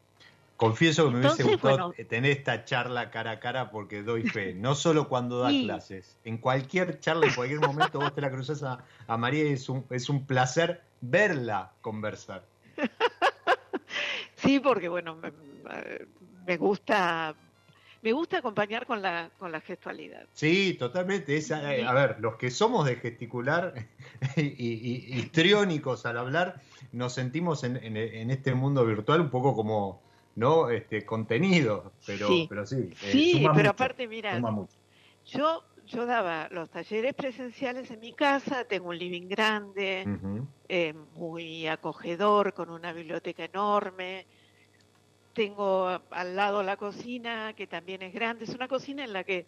Confieso 0.61 1.07
que 1.07 1.13
me 1.13 1.21
hubiese 1.21 1.43
gustado 1.43 1.95
tener 2.07 2.33
esta 2.33 2.67
charla 2.67 3.11
cara 3.11 3.31
a 3.31 3.41
cara 3.41 3.71
porque 3.71 4.03
doy 4.03 4.25
fe, 4.25 4.53
no 4.53 4.75
solo 4.75 5.09
cuando 5.09 5.41
da 5.41 5.49
clases, 5.49 6.19
en 6.23 6.37
cualquier 6.37 7.01
charla, 7.01 7.29
en 7.29 7.35
cualquier 7.35 7.61
momento 7.61 7.99
vos 7.99 8.15
te 8.15 8.21
la 8.21 8.31
cruzas 8.31 8.63
a, 8.63 8.85
a 9.07 9.17
María 9.17 9.45
y 9.45 9.55
es 9.55 9.71
un, 9.71 9.87
es 9.89 10.11
un 10.11 10.27
placer 10.27 10.83
verla 11.01 11.73
conversar. 11.81 12.45
sí, 14.37 14.61
porque 14.61 14.91
bueno, 14.91 15.17
me, 16.47 16.57
gusta 16.59 17.35
me 18.03 18.13
gusta 18.13 18.37
acompañar 18.41 18.85
con 18.85 19.01
la, 19.01 19.31
con 19.39 19.51
la 19.51 19.63
gestualidad. 19.63 20.27
Sí, 20.35 20.77
totalmente. 20.79 21.39
Eh, 21.39 21.85
a 21.87 21.95
ver, 21.95 22.17
los 22.21 22.37
que 22.37 22.51
somos 22.51 22.85
de 22.85 22.97
gesticular 22.97 23.73
y, 24.37 25.17
histriónicos 25.19 26.05
al 26.05 26.19
hablar, 26.19 26.61
nos 26.93 27.15
sentimos 27.15 27.65
en, 27.65 27.79
en, 27.79 28.31
este 28.31 28.53
mundo 28.53 28.85
virtual 28.85 29.23
un 29.23 29.31
poco 29.31 29.57
como 29.57 30.10
no 30.37 30.71
este 30.71 31.05
contenido, 31.05 31.93
pero 32.05 32.27
sí, 32.27 32.47
pero 32.49 32.67
sí. 32.67 32.77
Eh, 32.77 33.13
sí, 33.13 33.47
pero 33.55 33.71
aparte, 33.71 34.07
mira, 34.09 34.41
yo 35.27 35.63
yo 35.87 36.07
daba 36.07 36.49
los 36.51 36.71
talleres 36.71 37.15
presenciales 37.15 37.91
en 37.91 38.01
mi 38.01 38.13
casa, 38.13 38.65
tengo 38.65 38.91
un 38.91 38.99
living 38.99 39.29
grande, 39.29 40.07
eh, 40.69 40.93
muy 40.93 41.67
acogedor, 41.67 42.55
con 42.55 42.71
una 42.71 42.93
biblioteca 42.93 43.45
enorme. 43.45 44.27
Tengo 45.33 45.89
al 45.89 46.37
lado 46.37 46.63
la 46.63 46.77
cocina, 46.77 47.55
que 47.55 47.67
también 47.67 48.03
es 48.03 48.13
grande. 48.13 48.45
Es 48.45 48.55
una 48.55 48.69
cocina 48.69 49.05
en 49.05 49.13
la 49.13 49.25
que 49.25 49.47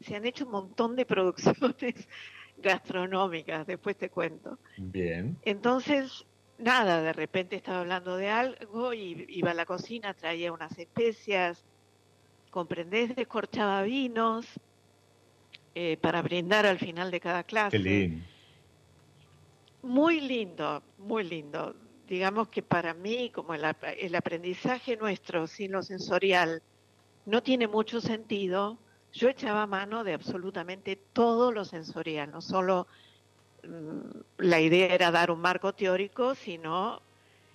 se 0.00 0.16
han 0.16 0.24
hecho 0.24 0.46
un 0.46 0.52
montón 0.52 0.96
de 0.96 1.04
producciones 1.04 2.08
gastronómicas, 2.56 3.66
después 3.66 3.96
te 3.96 4.08
cuento. 4.08 4.58
Bien. 4.78 5.36
Entonces, 5.44 6.26
nada, 6.58 7.02
de 7.02 7.12
repente 7.12 7.56
estaba 7.56 7.80
hablando 7.80 8.16
de 8.16 8.28
algo 8.28 8.94
y 8.94 9.26
iba 9.28 9.50
a 9.50 9.54
la 9.54 9.66
cocina, 9.66 10.14
traía 10.14 10.52
unas 10.52 10.78
especias, 10.78 11.64
comprendés, 12.50 13.16
descorchaba 13.16 13.82
vinos 13.82 14.46
eh, 15.74 15.96
para 16.00 16.22
brindar 16.22 16.66
al 16.66 16.78
final 16.78 17.10
de 17.10 17.20
cada 17.20 17.42
clase. 17.44 17.76
Qué 17.76 17.82
lindo. 17.82 18.24
Muy 19.82 20.20
lindo, 20.20 20.82
muy 20.98 21.24
lindo. 21.24 21.74
Digamos 22.06 22.48
que 22.48 22.62
para 22.62 22.94
mí, 22.94 23.30
como 23.30 23.54
el, 23.54 23.64
el 23.98 24.14
aprendizaje 24.14 24.96
nuestro 24.96 25.46
sin 25.46 25.72
lo 25.72 25.82
sensorial 25.82 26.62
no 27.24 27.42
tiene 27.42 27.66
mucho 27.66 28.00
sentido, 28.00 28.78
yo 29.12 29.28
echaba 29.28 29.66
mano 29.66 30.04
de 30.04 30.14
absolutamente 30.14 30.96
todo 30.96 31.52
lo 31.52 31.64
sensorial, 31.64 32.30
no 32.30 32.40
solo 32.40 32.86
la 34.38 34.60
idea 34.60 34.94
era 34.94 35.10
dar 35.10 35.30
un 35.30 35.40
marco 35.40 35.72
teórico, 35.72 36.34
sino 36.34 37.00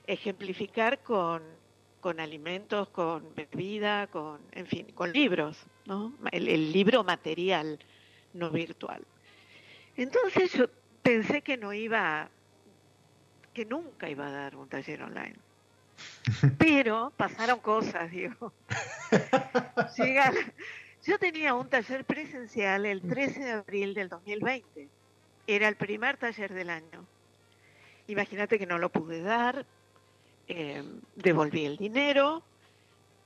ejemplificar 0.06 1.00
con, 1.00 1.43
con 2.00 2.20
alimentos, 2.20 2.89
con 2.89 3.36
bebida, 3.36 4.08
con, 4.08 4.39
en 4.52 4.67
fin, 4.67 4.88
con 4.93 5.12
libros, 5.12 5.58
¿no? 5.86 6.13
El, 6.32 6.72
libro 6.72 7.04
material, 7.04 7.80
no 8.34 8.50
virtual. 8.50 9.04
Entonces 9.96 10.54
yo 10.54 10.67
pensé 11.02 11.41
que 11.41 11.58
no 11.58 11.74
iba, 11.74 12.30
que 13.54 13.65
nunca 13.65 14.10
iba 14.10 14.28
a 14.28 14.32
dar 14.32 14.56
un 14.56 14.70
taller 14.70 15.04
online. 15.04 15.36
Pero 16.58 17.12
pasaron 17.17 17.60
cosas, 17.60 18.10
digo. 18.12 18.54
yo 21.04 21.20
tenía 21.20 21.54
un 21.54 21.67
taller 21.67 22.06
presencial 22.06 22.86
el 22.86 23.02
13 23.02 23.39
de 23.39 23.52
abril 23.52 23.93
del 23.93 24.08
2020 24.08 24.97
era 25.48 25.70
el 25.70 25.78
primer 25.78 26.18
taller 26.18 26.54
del 26.54 26.70
año. 26.70 27.06
Imagínate 28.08 28.60
que 28.60 28.66
no 28.66 28.78
lo 28.78 28.90
pude 28.90 29.22
dar, 29.22 29.66
eh, 30.48 30.84
devolví 31.16 31.66
el 31.66 31.78
dinero, 31.78 32.44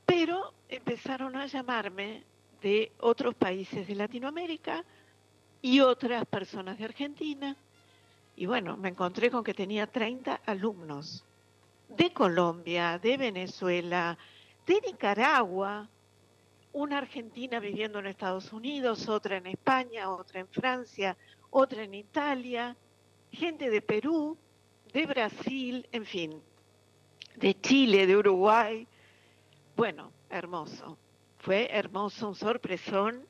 pero 0.06 0.54
empezaron 0.70 1.36
a 1.36 1.48
llamarme 1.48 2.24
de 2.62 2.92
otros 3.00 3.36
países 3.36 3.88
de 3.88 3.96
Latinoamérica 3.96 4.86
y 5.62 5.80
otras 5.80 6.26
personas 6.26 6.78
de 6.78 6.86
Argentina. 6.86 7.56
Y 8.36 8.46
bueno, 8.46 8.78
me 8.78 8.90
encontré 8.90 9.30
con 9.30 9.44
que 9.44 9.54
tenía 9.54 9.88
30 9.88 10.42
alumnos 10.46 11.26
de 11.90 12.14
Colombia, 12.14 12.98
de 13.00 13.18
Venezuela, 13.18 14.18
de 14.66 14.82
Nicaragua, 14.82 15.90
una 16.74 17.00
argentina 17.00 17.60
viviendo 17.60 18.00
en 18.00 18.08
Estados 18.08 18.54
Unidos, 18.54 19.10
otra 19.10 19.38
en 19.38 19.48
España, 19.48 20.10
otra 20.10 20.40
en 20.40 20.48
Francia, 20.48 21.18
otra 21.52 21.84
en 21.84 21.94
Italia, 21.94 22.76
gente 23.32 23.70
de 23.70 23.82
Perú, 23.82 24.38
de 24.94 25.06
Brasil, 25.06 25.88
en 25.92 26.06
fin, 26.06 26.42
de 27.36 27.60
Chile, 27.62 28.08
de 28.08 28.18
Uruguay. 28.18 28.88
Bueno, 29.76 30.12
hermoso. 30.30 30.98
Fue 31.38 31.70
hermoso, 31.72 32.30
un 32.30 32.36
sorpresón. 32.36 33.26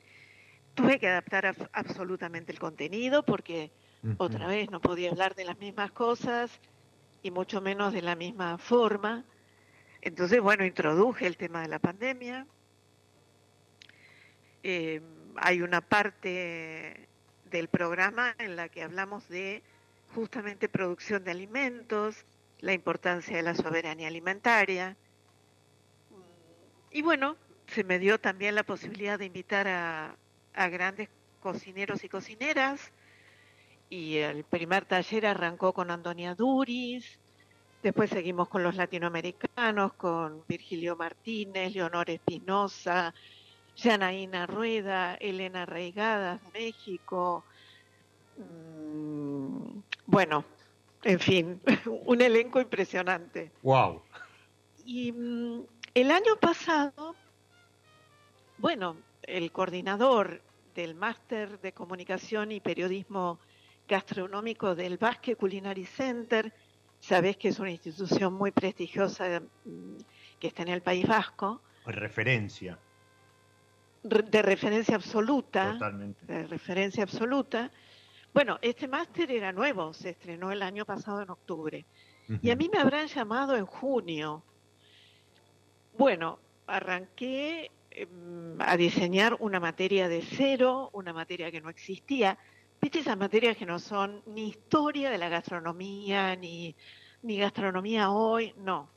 Tuve 0.74 0.98
que 0.98 1.08
adaptar 1.08 1.54
absolutamente 1.72 2.52
el 2.52 2.58
contenido 2.58 3.24
porque 3.24 3.70
otra 4.18 4.46
vez 4.46 4.70
no 4.70 4.80
podía 4.80 5.10
hablar 5.10 5.34
de 5.34 5.44
las 5.44 5.58
mismas 5.58 5.92
cosas 5.92 6.60
y 7.22 7.30
mucho 7.30 7.60
menos 7.60 7.92
de 7.92 8.02
la 8.02 8.16
misma 8.16 8.56
forma. 8.58 9.24
Entonces, 10.00 10.40
bueno, 10.40 10.64
introduje 10.64 11.26
el 11.26 11.36
tema 11.36 11.62
de 11.62 11.68
la 11.68 11.78
pandemia. 11.78 12.46
Eh, 14.62 15.00
hay 15.36 15.62
una 15.62 15.80
parte 15.80 17.08
del 17.52 17.68
programa 17.68 18.34
en 18.38 18.56
la 18.56 18.68
que 18.68 18.82
hablamos 18.82 19.28
de 19.28 19.62
justamente 20.14 20.68
producción 20.68 21.22
de 21.22 21.30
alimentos, 21.30 22.24
la 22.60 22.72
importancia 22.72 23.36
de 23.36 23.42
la 23.42 23.54
soberanía 23.54 24.08
alimentaria. 24.08 24.96
Y 26.90 27.02
bueno, 27.02 27.36
se 27.66 27.84
me 27.84 27.98
dio 27.98 28.18
también 28.18 28.54
la 28.54 28.64
posibilidad 28.64 29.18
de 29.18 29.26
invitar 29.26 29.68
a, 29.68 30.16
grandes 30.68 31.08
cocineros 31.40 32.02
y 32.04 32.08
cocineras. 32.08 32.90
Y 33.88 34.16
el 34.16 34.44
primer 34.44 34.86
taller 34.86 35.26
arrancó 35.26 35.72
con 35.72 35.90
Antonia 35.90 36.34
Duris, 36.34 37.18
después 37.82 38.08
seguimos 38.08 38.48
con 38.48 38.62
los 38.62 38.76
latinoamericanos, 38.76 39.92
con 39.94 40.42
Virgilio 40.48 40.96
Martínez, 40.96 41.74
Leonor 41.74 42.08
Espinosa, 42.08 43.12
Janaína 43.76 44.46
Rueda, 44.46 45.14
Elena 45.14 45.66
Reigadas, 45.66 46.40
México. 46.52 47.44
Mm, 48.36 49.80
bueno, 50.06 50.44
en 51.04 51.20
fin, 51.20 51.60
un 52.06 52.20
elenco 52.20 52.60
impresionante. 52.60 53.52
Wow. 53.62 54.02
Y 54.84 55.12
mm, 55.12 55.62
el 55.94 56.10
año 56.10 56.36
pasado, 56.40 57.14
bueno, 58.58 58.96
el 59.22 59.50
coordinador 59.52 60.42
del 60.74 60.94
máster 60.94 61.60
de 61.60 61.72
comunicación 61.72 62.52
y 62.52 62.60
periodismo 62.60 63.38
gastronómico 63.88 64.74
del 64.74 64.96
Basque 64.96 65.36
Culinary 65.36 65.84
Center, 65.84 66.52
sabes 67.00 67.36
que 67.36 67.48
es 67.48 67.58
una 67.58 67.70
institución 67.70 68.32
muy 68.34 68.52
prestigiosa 68.52 69.40
mm, 69.64 69.96
que 70.38 70.46
está 70.46 70.62
en 70.62 70.68
el 70.68 70.82
País 70.82 71.06
Vasco. 71.06 71.60
Referencia 71.84 72.78
de 74.02 74.42
referencia 74.42 74.96
absoluta, 74.96 75.78
de 76.22 76.46
referencia 76.46 77.02
absoluta. 77.04 77.70
Bueno, 78.34 78.58
este 78.62 78.88
máster 78.88 79.30
era 79.30 79.52
nuevo, 79.52 79.92
se 79.92 80.10
estrenó 80.10 80.50
el 80.50 80.62
año 80.62 80.84
pasado 80.84 81.22
en 81.22 81.30
octubre. 81.30 81.84
Y 82.40 82.50
a 82.50 82.56
mí 82.56 82.70
me 82.72 82.78
habrán 82.78 83.06
llamado 83.06 83.56
en 83.56 83.66
junio. 83.66 84.42
Bueno, 85.98 86.38
arranqué 86.66 87.70
em, 87.90 88.60
a 88.60 88.76
diseñar 88.76 89.36
una 89.40 89.60
materia 89.60 90.08
de 90.08 90.22
cero, 90.22 90.88
una 90.94 91.12
materia 91.12 91.50
que 91.50 91.60
no 91.60 91.68
existía. 91.68 92.38
¿Viste 92.80 93.00
esas 93.00 93.18
materias 93.18 93.56
que 93.56 93.66
no 93.66 93.78
son 93.78 94.22
ni 94.26 94.48
historia 94.48 95.10
de 95.10 95.18
la 95.18 95.28
gastronomía, 95.28 96.34
ni, 96.36 96.74
ni 97.22 97.38
gastronomía 97.38 98.10
hoy? 98.10 98.54
No. 98.56 98.88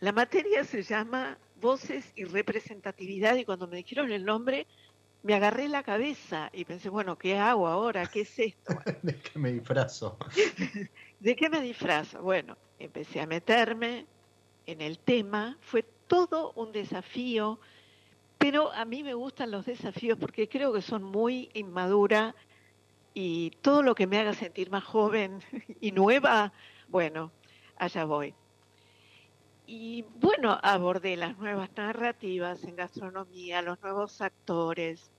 La 0.00 0.12
materia 0.12 0.62
se 0.62 0.82
llama 0.82 1.36
voces 1.66 2.12
y 2.14 2.22
representatividad 2.22 3.34
y 3.34 3.44
cuando 3.44 3.66
me 3.66 3.78
dijeron 3.78 4.12
el 4.12 4.24
nombre 4.24 4.68
me 5.24 5.34
agarré 5.34 5.68
la 5.68 5.82
cabeza 5.82 6.48
y 6.52 6.64
pensé, 6.64 6.88
bueno, 6.88 7.18
¿qué 7.18 7.36
hago 7.36 7.66
ahora? 7.66 8.06
¿Qué 8.06 8.20
es 8.20 8.38
esto? 8.38 8.72
¿De 9.02 9.18
qué 9.18 9.36
me 9.36 9.52
disfrazo? 9.52 10.16
¿De 11.20 11.34
qué 11.34 11.50
me 11.50 11.60
disfrazo? 11.60 12.22
Bueno, 12.22 12.56
empecé 12.78 13.20
a 13.20 13.26
meterme 13.26 14.06
en 14.66 14.80
el 14.80 15.00
tema, 15.00 15.58
fue 15.60 15.82
todo 16.06 16.52
un 16.52 16.70
desafío, 16.70 17.58
pero 18.38 18.72
a 18.72 18.84
mí 18.84 19.02
me 19.02 19.14
gustan 19.14 19.50
los 19.50 19.66
desafíos 19.66 20.16
porque 20.16 20.48
creo 20.48 20.72
que 20.72 20.82
son 20.82 21.02
muy 21.02 21.50
inmadura 21.54 22.36
y 23.12 23.50
todo 23.62 23.82
lo 23.82 23.96
que 23.96 24.06
me 24.06 24.18
haga 24.18 24.34
sentir 24.34 24.70
más 24.70 24.84
joven 24.84 25.40
y 25.80 25.90
nueva, 25.90 26.52
bueno, 26.86 27.32
allá 27.76 28.04
voy. 28.04 28.32
Y 29.66 30.04
bueno, 30.20 30.58
abordé 30.62 31.16
las 31.16 31.36
nuevas 31.38 31.70
narrativas 31.76 32.62
en 32.64 32.76
gastronomía, 32.76 33.62
los 33.62 33.80
nuevos 33.82 34.20
actores, 34.20 35.10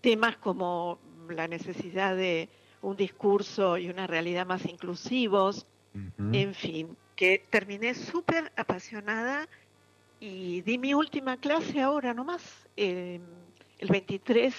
temas 0.00 0.36
como 0.36 0.98
la 1.28 1.48
necesidad 1.48 2.16
de 2.16 2.48
un 2.82 2.96
discurso 2.96 3.76
y 3.78 3.88
una 3.88 4.06
realidad 4.06 4.46
más 4.46 4.64
inclusivos, 4.66 5.66
en 6.32 6.54
fin, 6.54 6.94
que 7.16 7.42
terminé 7.48 7.94
súper 7.94 8.52
apasionada 8.54 9.48
y 10.20 10.60
di 10.60 10.76
mi 10.76 10.92
última 10.92 11.38
clase 11.38 11.80
ahora 11.80 12.12
nomás, 12.12 12.68
eh, 12.76 13.18
el 13.78 13.88
23 13.88 14.54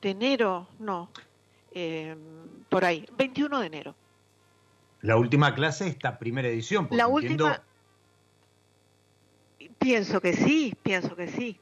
de 0.00 0.10
enero, 0.10 0.66
no, 0.78 1.10
eh, 1.72 2.16
por 2.70 2.86
ahí, 2.86 3.06
21 3.18 3.60
de 3.60 3.66
enero. 3.66 3.94
La 5.06 5.16
última 5.16 5.54
clase, 5.54 5.86
esta 5.86 6.18
primera 6.18 6.48
edición. 6.48 6.88
La 6.90 7.06
última. 7.06 7.62
Pienso 9.78 10.20
que 10.20 10.32
sí, 10.32 10.74
pienso 10.82 11.14
que 11.14 11.28
sí. 11.28 11.60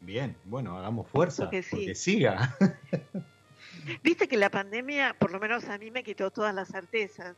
Bien, 0.00 0.36
bueno, 0.44 0.76
hagamos 0.76 1.08
fuerza, 1.08 1.48
que 1.48 1.62
siga. 1.94 2.54
Viste 4.02 4.28
que 4.28 4.36
la 4.36 4.50
pandemia, 4.50 5.16
por 5.18 5.32
lo 5.32 5.40
menos 5.40 5.64
a 5.64 5.78
mí, 5.78 5.90
me 5.90 6.02
quitó 6.02 6.30
todas 6.30 6.54
las 6.54 6.68
certezas. 6.68 7.34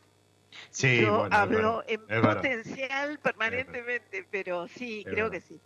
Sí, 0.71 1.03
Yo 1.03 1.29
hablo 1.31 1.85
en 1.87 2.01
potencial 2.23 3.21
permanentemente, 3.21 4.27
pero 4.29 4.67
sí, 4.67 5.05
creo 5.05 5.31
que 5.31 5.41
sí. 5.41 5.61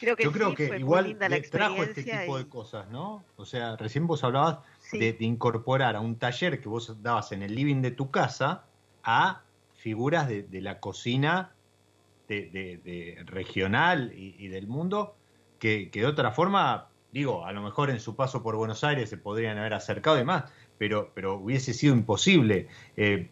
Creo 0.00 0.16
que 0.16 0.24
Yo 0.24 0.32
creo 0.32 0.54
que 0.56 0.76
igual 0.76 1.16
le 1.20 1.40
trajo 1.42 1.84
este 1.84 2.02
tipo 2.02 2.36
de 2.36 2.48
cosas, 2.48 2.90
¿no? 2.90 3.24
O 3.36 3.46
sea, 3.46 3.76
recién 3.76 4.08
vos 4.08 4.24
hablabas 4.24 4.58
de, 4.90 5.16
incorporar 5.20 5.94
a 5.94 6.00
un 6.00 6.18
taller 6.18 6.60
que 6.60 6.68
vos 6.68 7.00
dabas 7.00 7.30
en 7.30 7.44
el 7.44 7.54
living 7.54 7.80
de 7.80 7.92
tu 7.92 8.10
casa 8.10 8.64
a 9.04 9.42
figuras 9.74 10.28
de, 10.28 10.46
la 10.60 10.80
cocina 10.80 11.52
de, 12.28 13.22
regional 13.26 14.12
y, 14.16 14.48
del 14.48 14.66
mundo 14.66 15.14
que, 15.58 15.90
de 15.92 16.06
otra 16.06 16.30
forma, 16.30 16.88
digo, 17.12 17.44
a 17.44 17.52
lo 17.52 17.62
mejor 17.62 17.90
en 17.90 18.00
su 18.00 18.16
paso 18.16 18.42
por 18.42 18.56
Buenos 18.56 18.82
Aires 18.82 19.10
se 19.10 19.18
podrían 19.18 19.58
haber 19.58 19.74
acercado 19.74 20.18
y 20.18 20.24
más, 20.24 20.44
pero, 20.78 21.10
pero 21.14 21.34
hubiese 21.34 21.74
sido 21.74 21.94
imposible. 21.94 22.68
Eh, 22.96 23.28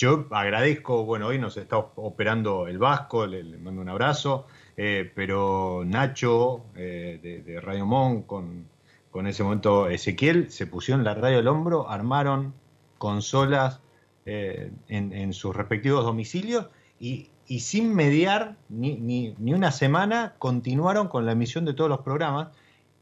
yo 0.00 0.26
agradezco, 0.30 1.04
bueno, 1.04 1.26
hoy 1.26 1.38
nos 1.38 1.58
está 1.58 1.76
operando 1.76 2.66
el 2.68 2.78
Vasco, 2.78 3.26
le, 3.26 3.44
mando 3.58 3.82
un 3.82 3.88
abrazo, 3.90 4.46
eh, 4.76 5.12
pero 5.14 5.82
Nacho 5.84 6.64
eh, 6.74 7.42
de, 7.44 7.60
Radio 7.60 7.84
Mon 7.84 8.22
con, 8.22 8.64
con 9.10 9.26
ese 9.26 9.42
momento 9.42 9.88
Ezequiel 9.88 10.50
se 10.50 10.66
pusieron 10.66 11.04
la 11.04 11.14
radio 11.14 11.40
al 11.40 11.48
hombro, 11.48 11.90
armaron 11.90 12.54
consolas 12.96 13.80
eh, 14.26 14.70
en, 14.88 15.32
sus 15.32 15.56
respectivos 15.56 16.04
domicilios 16.04 16.66
y, 16.98 17.30
sin 17.58 17.94
mediar 17.94 18.56
ni, 18.68 18.96
ni, 18.96 19.52
una 19.52 19.72
semana 19.72 20.34
continuaron 20.38 21.08
con 21.08 21.26
la 21.26 21.32
emisión 21.32 21.64
de 21.64 21.74
todos 21.74 21.90
los 21.90 22.00
programas. 22.00 22.48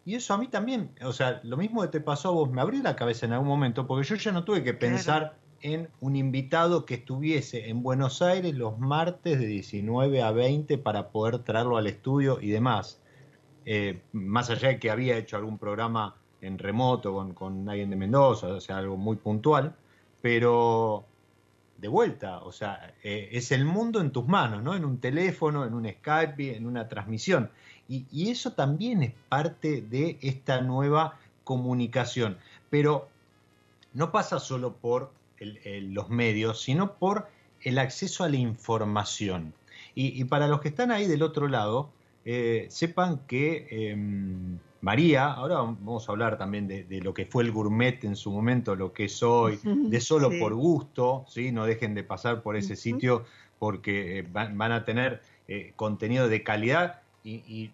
Y 0.04 0.14
eso 0.14 0.32
a 0.32 0.38
mí 0.38 0.48
también, 0.48 0.90
o 1.02 1.12
sea, 1.12 1.40
lo 1.42 1.56
mismo 1.56 1.82
que 1.82 1.88
te 1.88 2.00
pasó 2.00 2.28
a 2.28 2.32
vos, 2.32 2.50
me 2.50 2.62
abrió 2.62 2.82
la 2.82 2.96
cabeza 2.96 3.26
en 3.26 3.32
algún 3.32 3.48
momento, 3.48 3.86
porque 3.86 4.08
yo 4.08 4.16
ya 4.16 4.32
no 4.32 4.44
tuve 4.44 4.64
que 4.64 4.72
pensar 4.72 5.36
en 5.60 5.88
un 6.00 6.16
invitado 6.16 6.86
que 6.86 6.94
estuviese 6.94 7.68
en 7.68 7.82
Buenos 7.82 8.22
Aires 8.22 8.54
los 8.54 8.78
martes 8.78 9.38
de 9.38 9.46
19 9.46 10.22
a 10.22 10.30
20 10.30 10.78
para 10.78 11.08
poder 11.08 11.40
traerlo 11.40 11.76
al 11.76 11.86
estudio 11.86 12.38
y 12.40 12.50
demás. 12.50 13.00
Eh, 13.66 14.00
más 14.12 14.48
allá 14.50 14.68
de 14.68 14.78
que 14.78 14.90
había 14.90 15.18
hecho 15.18 15.36
algún 15.36 15.58
programa 15.58 16.16
en 16.40 16.58
remoto 16.58 17.12
con, 17.12 17.34
con 17.34 17.68
alguien 17.68 17.90
de 17.90 17.96
Mendoza, 17.96 18.46
o 18.46 18.60
sea, 18.60 18.78
algo 18.78 18.96
muy 18.96 19.16
puntual, 19.16 19.74
pero 20.20 21.04
de 21.78 21.88
vuelta, 21.88 22.40
o 22.40 22.52
sea, 22.52 22.92
eh, 23.02 23.28
es 23.32 23.52
el 23.52 23.64
mundo 23.64 24.00
en 24.00 24.10
tus 24.10 24.26
manos, 24.26 24.62
¿no? 24.62 24.74
En 24.74 24.84
un 24.84 24.98
teléfono, 24.98 25.64
en 25.64 25.74
un 25.74 25.88
Skype, 25.88 26.56
en 26.56 26.66
una 26.66 26.88
transmisión. 26.88 27.50
Y, 27.88 28.30
eso 28.30 28.52
también 28.52 29.02
es 29.02 29.12
parte 29.30 29.80
de 29.80 30.18
esta 30.20 30.60
nueva 30.60 31.18
comunicación. 31.44 32.36
Pero 32.68 33.08
no 33.94 34.12
pasa 34.12 34.40
solo 34.40 34.74
por 34.74 35.10
los 35.40 36.10
medios, 36.10 36.60
sino 36.60 36.94
por 36.94 37.28
el 37.62 37.78
acceso 37.78 38.24
a 38.24 38.28
la 38.28 38.36
información. 38.36 39.54
Y, 39.94 40.22
para 40.24 40.48
los 40.48 40.60
que 40.60 40.68
están 40.68 40.90
ahí 40.90 41.06
del 41.06 41.22
otro 41.22 41.48
lado, 41.48 41.90
eh, 42.24 42.66
sepan 42.68 43.20
que 43.26 43.66
em, 43.70 44.58
María, 44.80 45.32
ahora 45.32 45.56
vamos 45.56 46.08
a 46.08 46.12
hablar 46.12 46.38
también 46.38 46.68
de, 46.68 47.00
lo 47.02 47.12
que 47.12 47.26
fue 47.26 47.42
el 47.42 47.50
gourmet 47.50 48.02
en 48.04 48.14
su 48.14 48.30
momento, 48.30 48.76
lo 48.76 48.92
que 48.92 49.06
es 49.06 49.22
hoy, 49.22 49.58
de 49.64 50.00
solo 50.00 50.30
por 50.38 50.54
gusto, 50.54 51.24
¿sí? 51.28 51.50
no 51.50 51.66
dejen 51.66 51.94
de 51.94 52.04
pasar 52.04 52.42
por 52.42 52.56
ese 52.56 52.76
sitio 52.76 53.24
porque 53.58 54.20
eh, 54.20 54.26
van, 54.30 54.72
a 54.72 54.84
tener 54.84 55.20
eh, 55.48 55.72
contenido 55.74 56.28
de 56.28 56.44
calidad 56.44 57.00
y, 57.24 57.70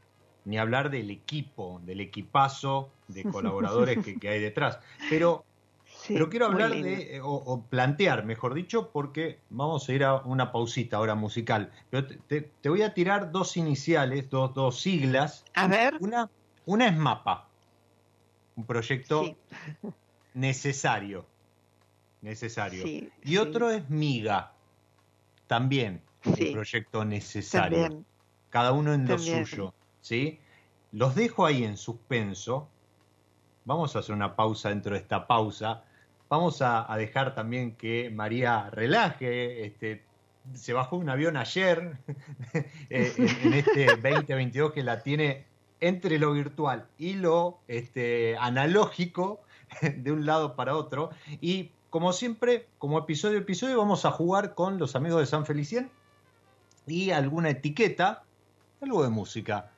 ni 0.47 0.59
hablar 0.59 0.90
del 0.90 1.11
equipo, 1.11 1.81
del 1.85 2.01
equipazo 2.01 2.90
de 3.09 3.23
colaboradores 3.31 3.99
que, 3.99 4.29
hay 4.29 4.40
detrás. 4.40 4.79
Pero, 5.11 5.45
pero 6.09 6.31
quiero 6.31 6.47
hablar 6.47 6.71
de, 6.71 7.17
eh, 7.17 7.21
o, 7.23 7.62
plantear, 7.69 8.25
mejor 8.25 8.55
dicho, 8.55 8.90
porque 8.90 9.38
vamos 9.51 9.88
a 9.88 9.93
ir 9.93 10.05
a 10.05 10.17
una 10.17 10.53
pausita 10.53 10.97
ahora 10.97 11.14
musical. 11.14 11.71
Pero 11.90 12.07
te, 12.07 12.51
te 12.61 12.69
voy 12.69 12.83
a 12.83 12.95
tirar 12.95 13.31
dos 13.31 13.59
iniciales, 13.59 14.29
dos, 14.31 14.55
dos 14.55 14.81
siglas. 14.81 15.45
A 15.55 15.69
ver. 15.69 15.97
Una 16.01 16.29
una 16.66 16.88
es 16.88 16.96
Mapa, 16.96 17.48
un 18.57 18.64
proyecto 18.64 19.37
necesario, 20.35 21.27
necesario. 22.22 22.85
y 23.22 23.37
otro 23.37 23.70
es 23.70 23.88
Miga, 23.90 24.53
también 25.46 26.00
un 26.24 26.53
proyecto 26.53 27.05
necesario. 27.05 28.05
Cada 28.50 28.72
uno 28.72 28.94
en 28.94 29.07
lo 29.07 29.18
suyo, 29.18 29.74
¿sí? 30.00 30.38
Los 30.92 31.14
dejo 31.14 31.44
ahí 31.44 31.64
en 31.64 31.77
suspenso. 31.77 32.68
Vamos 33.64 33.96
a 33.96 33.98
hacer 33.98 34.14
una 34.14 34.37
pausa 34.37 34.68
dentro 34.68 34.92
de 34.94 35.00
esta 35.00 35.27
pausa. 35.27 35.85
Vamos 36.29 36.62
a, 36.62 36.87
dejar 36.96 37.35
también 37.35 37.74
que 37.74 38.11
María 38.11 38.70
relaje. 38.70 39.66
Este, 39.66 40.05
se 40.55 40.72
bajó 40.72 40.96
un 40.96 41.09
avión 41.09 41.37
ayer 41.37 41.96
eh, 42.90 43.12
en, 43.16 43.29
en 43.46 43.55
este 43.55 43.87
2022 44.03 44.72
que 44.72 44.83
la 44.83 45.03
tiene 45.03 45.46
entre 45.85 46.18
lo 46.18 46.33
virtual 46.33 46.87
y 46.97 47.12
lo 47.12 47.59
este, 47.68 48.38
analógico 48.38 49.40
de 49.97 50.12
un 50.12 50.25
lado 50.25 50.57
para 50.57 50.77
otro. 50.77 51.11
Y 51.42 51.73
como 51.90 52.12
siempre, 52.14 52.68
como 52.79 52.99
episodio 52.99 53.38
a 53.38 53.42
episodio, 53.42 53.77
vamos 53.77 54.07
a 54.07 54.11
jugar 54.11 54.55
con 54.55 54.79
los 54.79 54.97
amigos 54.97 55.20
de 55.20 55.27
San 55.27 55.44
Felicien 55.44 55.90
y 56.87 57.11
alguna 57.11 57.51
etiqueta, 57.51 58.25
algo 58.81 59.03
de 59.03 59.11
música. 59.11 59.70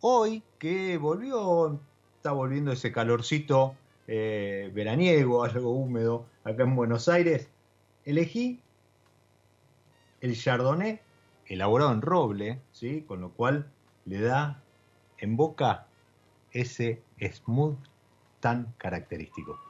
Hoy 0.00 0.44
que 0.58 0.96
volvió, 0.96 1.80
está 2.16 2.30
volviendo 2.30 2.70
ese 2.70 2.92
calorcito 2.92 3.74
eh, 4.06 4.70
veraniego, 4.72 5.42
algo 5.42 5.72
húmedo 5.72 6.26
acá 6.44 6.62
en 6.62 6.76
Buenos 6.76 7.08
Aires, 7.08 7.48
elegí 8.04 8.60
el 10.20 10.36
Chardonnay 10.36 11.00
elaborado 11.46 11.92
en 11.92 12.00
roble, 12.00 12.60
¿sí? 12.70 13.02
con 13.02 13.20
lo 13.20 13.30
cual 13.32 13.70
le 14.04 14.20
da 14.20 14.62
en 15.20 15.36
boca 15.36 15.86
ese 16.52 17.02
smooth 17.20 17.78
tan 18.40 18.74
característico. 18.78 19.69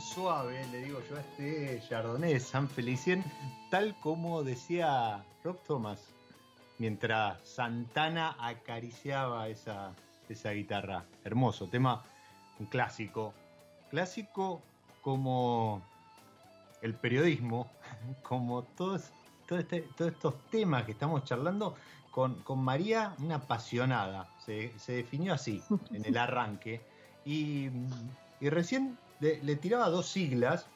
Suave, 0.00 0.66
le 0.72 0.84
digo 0.84 1.00
yo 1.08 1.16
a 1.16 1.20
este 1.20 1.82
Chardonnay 1.88 2.38
San 2.38 2.68
Felicien, 2.68 3.24
tal 3.70 3.94
como 4.00 4.42
decía 4.42 5.24
Rob 5.42 5.58
Thomas, 5.66 6.00
mientras 6.78 7.40
Santana 7.48 8.36
acariciaba 8.38 9.48
esa, 9.48 9.92
esa 10.28 10.50
guitarra. 10.50 11.04
Hermoso, 11.24 11.66
tema, 11.66 12.02
un 12.58 12.66
clásico. 12.66 13.32
Clásico 13.90 14.60
como 15.00 15.82
el 16.82 16.94
periodismo, 16.94 17.70
como 18.22 18.64
todos, 18.64 19.10
este, 19.48 19.82
todos 19.96 20.12
estos 20.12 20.34
temas 20.50 20.84
que 20.84 20.92
estamos 20.92 21.24
charlando, 21.24 21.74
con, 22.10 22.42
con 22.42 22.58
María, 22.62 23.14
una 23.18 23.36
apasionada. 23.36 24.28
Se, 24.44 24.78
se, 24.78 24.92
definió 24.92 25.32
así 25.32 25.62
en 25.92 26.04
el 26.04 26.18
arranque. 26.18 26.82
Y, 27.24 27.70
y 28.40 28.48
recién 28.48 28.98
le, 29.20 29.56
tiraba 29.56 29.88
dos 29.88 30.08
siglas 30.08 30.66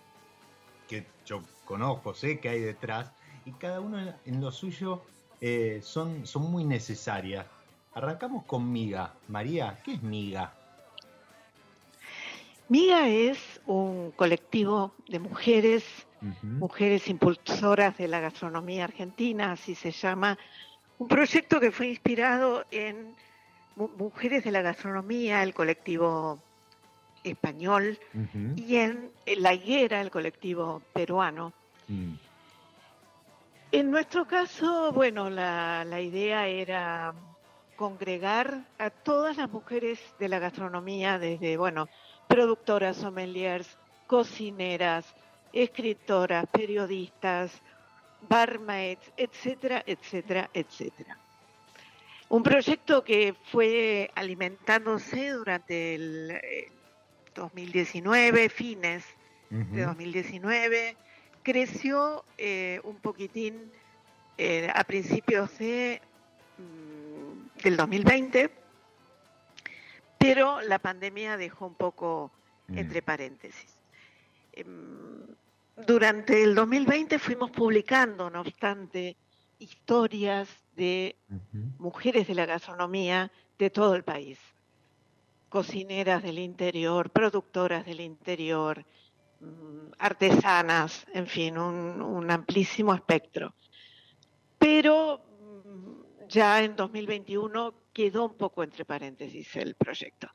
que 0.89 1.07
yo 1.25 1.43
conozco, 1.65 2.15
sé 2.15 2.41
que 2.41 2.49
hay 2.49 2.61
detrás, 2.61 3.11
y 3.45 3.53
cada 3.53 3.81
uno 3.81 4.15
en 4.25 4.41
lo 4.41 4.51
suyo 4.51 5.03
eh, 5.41 5.81
son, 5.83 6.27
son 6.27 6.51
muy 6.51 6.65
necesarias. 6.65 7.47
Arrancamos 7.95 8.45
con 8.45 8.71
Miga. 8.71 9.15
María, 9.29 9.79
¿qué 9.85 9.95
es 9.95 10.03
Miga? 10.03 10.53
Miga 12.69 13.09
es 13.09 13.61
un 13.67 14.11
colectivo 14.13 14.95
de 15.09 15.19
mujeres, 15.19 15.85
mujeres 16.43 17.09
impulsoras 17.09 17.97
de 17.99 18.09
la 18.09 18.21
gastronomía 18.21 18.85
argentina, 18.85 19.53
así 19.53 19.75
se 19.75 19.91
llama, 19.91 20.39
un 20.99 21.09
proyecto 21.09 21.61
que 21.61 21.71
fue 21.71 21.89
inspirado 21.89 22.65
en 22.71 23.15
Mujeres 23.77 24.45
de 24.45 24.53
la 24.53 24.63
Gastronomía, 24.63 25.43
el 25.43 25.53
colectivo 25.53 26.39
español 27.25 27.99
y 28.57 28.77
en, 28.77 29.11
La 29.39 29.55
Higuera, 29.55 30.01
el 30.01 30.11
colectivo 30.11 30.83
peruano. 30.93 31.53
Mm. 31.89 32.15
En 33.73 33.91
nuestro 33.91 34.27
caso, 34.27 34.93
bueno, 34.93 35.31
la, 35.31 35.85
la, 35.85 36.01
idea 36.01 36.47
era 36.47 37.13
congregar 37.75 38.65
a 38.79 38.91
todas 38.91 39.37
las 39.37 39.51
mujeres 39.51 39.99
de 40.21 40.29
la 40.29 40.39
gastronomía, 40.39 41.19
desde, 41.19 41.57
bueno, 41.57 41.89
productoras, 42.29 42.99
sommeliers, 42.99 43.77
cocineras, 44.07 45.13
escritoras, 45.53 46.47
periodistas, 46.53 47.51
barmaids, 48.29 49.13
etcétera, 49.17 49.83
etcétera, 49.87 50.51
etcétera. 50.53 51.19
Un 52.29 52.43
proyecto 52.43 53.05
que 53.05 53.35
fue 53.53 54.11
alimentándose 54.15 55.31
durante 55.31 55.95
el, 55.95 56.41
2019, 57.35 58.49
fines 58.49 59.05
de 59.51 59.85
2019, 59.85 60.97
creció 61.43 62.25
eh, 62.39 62.81
un 62.83 62.97
poquitín 62.97 63.71
eh, 64.37 64.69
a 64.75 64.83
principios 64.83 65.57
de, 65.59 66.01
mm, 66.59 67.63
del 67.63 67.77
2020, 67.77 68.51
pero 70.19 70.61
la 70.63 70.81
pandemia 70.81 71.37
dejó 71.37 71.67
un 71.67 71.75
poco 71.75 72.33
mm. 72.67 72.79
entre 72.79 73.03
paréntesis. 73.03 73.77
Em, 74.55 75.27
durante 75.87 76.43
el 76.43 76.55
2020 76.55 77.19
fuimos 77.19 77.51
publicando, 77.51 78.31
no 78.31 78.41
obstante, 78.41 79.17
historias 79.59 80.49
de 80.77 81.15
mujeres 81.79 82.27
de 82.27 82.35
la 82.35 82.47
gastronomía 82.47 83.31
de 83.59 83.71
todo 83.71 83.95
el 83.95 84.03
país 84.03 84.39
cocineras 85.55 86.21
del 86.21 86.41
interior, 86.41 87.11
productoras 87.11 87.87
del 87.87 88.01
interior, 88.01 88.85
mm, 89.39 89.93
artesanas, 90.01 91.07
en 91.15 91.29
fin, 91.29 91.57
un, 91.59 92.29
amplísimo 92.29 92.93
espectro. 92.93 93.55
Pero 94.59 95.21
mm, 95.65 96.27
ya 96.29 96.61
en 96.61 96.75
2021 96.75 97.73
quedó 97.93 98.25
un 98.25 98.37
poco 98.37 98.65
entre 98.65 98.85
paréntesis 98.85 99.55
el 99.55 99.77
proyecto. 99.77 100.27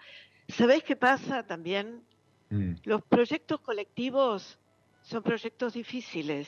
¿Sabéis 0.47 0.83
qué 0.83 0.95
pasa 0.95 1.45
también? 1.45 2.01
Mm. 2.49 2.75
Los 2.85 3.03
proyectos 3.03 3.59
colectivos 3.59 4.57
son 5.01 5.21
proyectos 5.21 5.73
difíciles. 5.73 6.47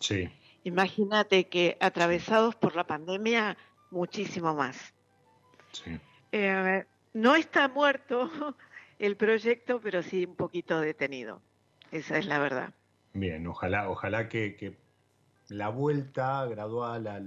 Sí. 0.00 0.28
Imagínate 0.64 1.48
que 1.48 1.76
atravesados 1.78 2.56
por 2.56 2.74
la 2.74 2.88
pandemia, 2.88 3.56
muchísimo 3.92 4.52
más. 4.52 4.94
Sí. 5.70 5.92
Eh, 6.32 6.84
no 7.12 7.36
está 7.36 7.68
muerto 7.68 8.30
el 8.98 9.16
proyecto, 9.16 9.80
pero 9.80 10.02
sí 10.02 10.24
un 10.24 10.36
poquito 10.36 10.80
detenido. 10.80 11.40
Esa 11.90 12.18
es 12.18 12.26
la 12.26 12.38
verdad. 12.38 12.72
Bien, 13.14 13.46
ojalá, 13.46 13.90
ojalá 13.90 14.28
que, 14.28 14.76
la 15.48 15.68
vuelta 15.68 16.46
gradual 16.46 17.08
a 17.08 17.18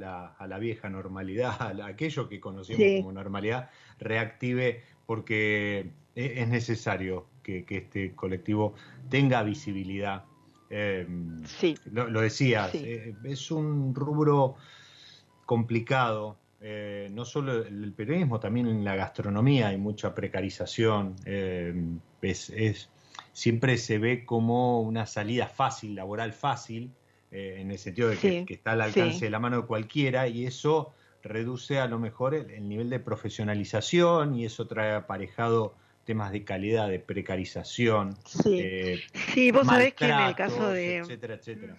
la, 0.48 0.58
vieja 0.60 0.90
normalidad, 0.90 1.82
a 1.82 1.86
aquello 1.86 2.30
que 2.30 2.40
conocemos 2.40 3.02
como 3.02 3.12
normalidad, 3.12 3.70
reactive, 4.00 4.82
porque 5.06 5.92
e, 6.16 6.42
es 6.42 6.48
necesario 6.48 7.28
que, 7.44 7.66
este 7.68 8.16
colectivo 8.16 8.76
tenga 9.10 9.44
visibilidad. 9.44 10.24
Em, 10.70 11.44
sí. 11.46 11.78
Lo, 11.92 12.22
decías, 12.22 12.74
eh, 12.76 13.14
es 13.26 13.52
un 13.52 13.94
rubro 13.94 14.56
complicado, 15.46 16.38
eh, 16.66 17.10
no 17.12 17.26
solo 17.26 17.66
el 17.66 17.92
periodismo, 17.92 18.40
también 18.40 18.68
en 18.68 18.86
la 18.86 18.96
gastronomía 18.96 19.68
hay 19.68 19.78
mucha 19.78 20.16
precarización. 20.16 21.18
Eh, 21.26 21.76
es, 22.22 22.90
siempre 23.34 23.78
se 23.78 23.98
ve 23.98 24.24
como 24.24 24.80
una 24.80 25.06
salida 25.06 25.48
fácil, 25.48 25.94
laboral 25.94 26.32
fácil, 26.32 26.90
eh, 27.32 27.58
en 27.60 27.70
el 27.70 27.78
sentido 27.78 28.08
de 28.08 28.18
que, 28.18 28.46
está 28.48 28.72
al 28.72 28.82
alcance 28.82 29.26
de 29.26 29.30
la 29.30 29.40
mano 29.40 29.58
de 29.58 29.68
cualquiera 29.68 30.30
y 30.30 30.46
eso 30.46 30.94
reduce 31.22 31.80
a 31.80 31.88
lo 31.88 32.00
mejor 32.00 32.34
el, 32.34 32.70
nivel 32.70 32.90
de 32.90 33.02
profesionalización 33.02 34.34
y 34.34 34.46
eso 34.46 34.66
trae 34.66 34.94
aparejado 34.94 35.76
temas 36.06 36.32
de 36.32 36.46
calidad, 36.46 36.88
de 36.88 37.00
precarización. 37.00 38.16
Sí, 38.26 39.52
vos 39.52 39.68
sabés 39.68 39.96
que 39.96 40.06
en 40.06 40.20
el 40.20 40.36
caso 40.36 40.70
de... 40.70 41.00
Etcétera, 41.00 41.34
etcétera. 41.36 41.78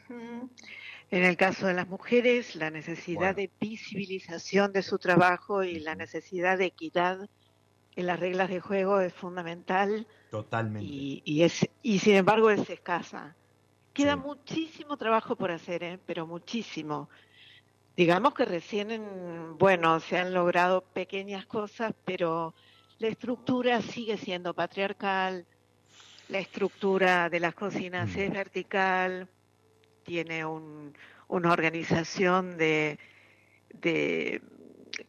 En 1.15 1.23
el 1.23 1.37
caso 1.37 1.69
de 1.69 1.75
las 1.75 1.87
mujeres, 1.87 2.57
la 2.57 2.71
necesidad 2.71 3.37
de 3.37 3.49
visibilización 3.61 4.73
de 4.73 4.83
su 4.83 4.99
trabajo 4.99 5.63
y 5.63 5.79
la 5.79 5.95
necesidad 5.95 6.59
de 6.59 6.65
equidad 6.65 7.29
en 7.95 8.07
las 8.07 8.19
reglas 8.19 8.51
de 8.51 8.59
juego 8.59 8.99
es 8.99 9.15
fundamental. 9.15 10.09
Totalmente. 10.33 10.85
Y, 10.85 11.43
es, 11.45 11.71
y 11.83 12.01
sin 12.01 12.17
embargo 12.17 12.51
es 12.51 12.69
escasa. 12.69 13.37
Queda 13.93 14.17
muchísimo 14.17 14.97
trabajo 14.97 15.37
por 15.37 15.53
hacer, 15.53 15.85
¿eh? 15.85 16.01
pero 16.05 16.27
muchísimo. 16.27 17.09
Digamos 17.97 18.35
que 18.35 18.45
recién, 18.45 19.57
bueno, 19.57 20.01
se 20.01 20.19
han 20.19 20.35
logrado 20.35 20.81
pequeñas 20.81 21.47
cosas, 21.47 21.95
pero 22.05 22.55
la 22.99 23.07
estructura 23.07 23.81
sigue 23.83 24.17
siendo 24.17 24.53
patriarcal, 24.53 25.47
la 26.29 26.41
estructura 26.41 27.31
de 27.31 27.39
las 27.39 27.55
cocinas 27.55 28.09
mm. 28.09 28.19
es 28.19 28.33
vertical, 28.33 29.29
tiene 30.05 30.45
una 30.45 31.53
organización 31.53 32.57
de, 32.57 32.99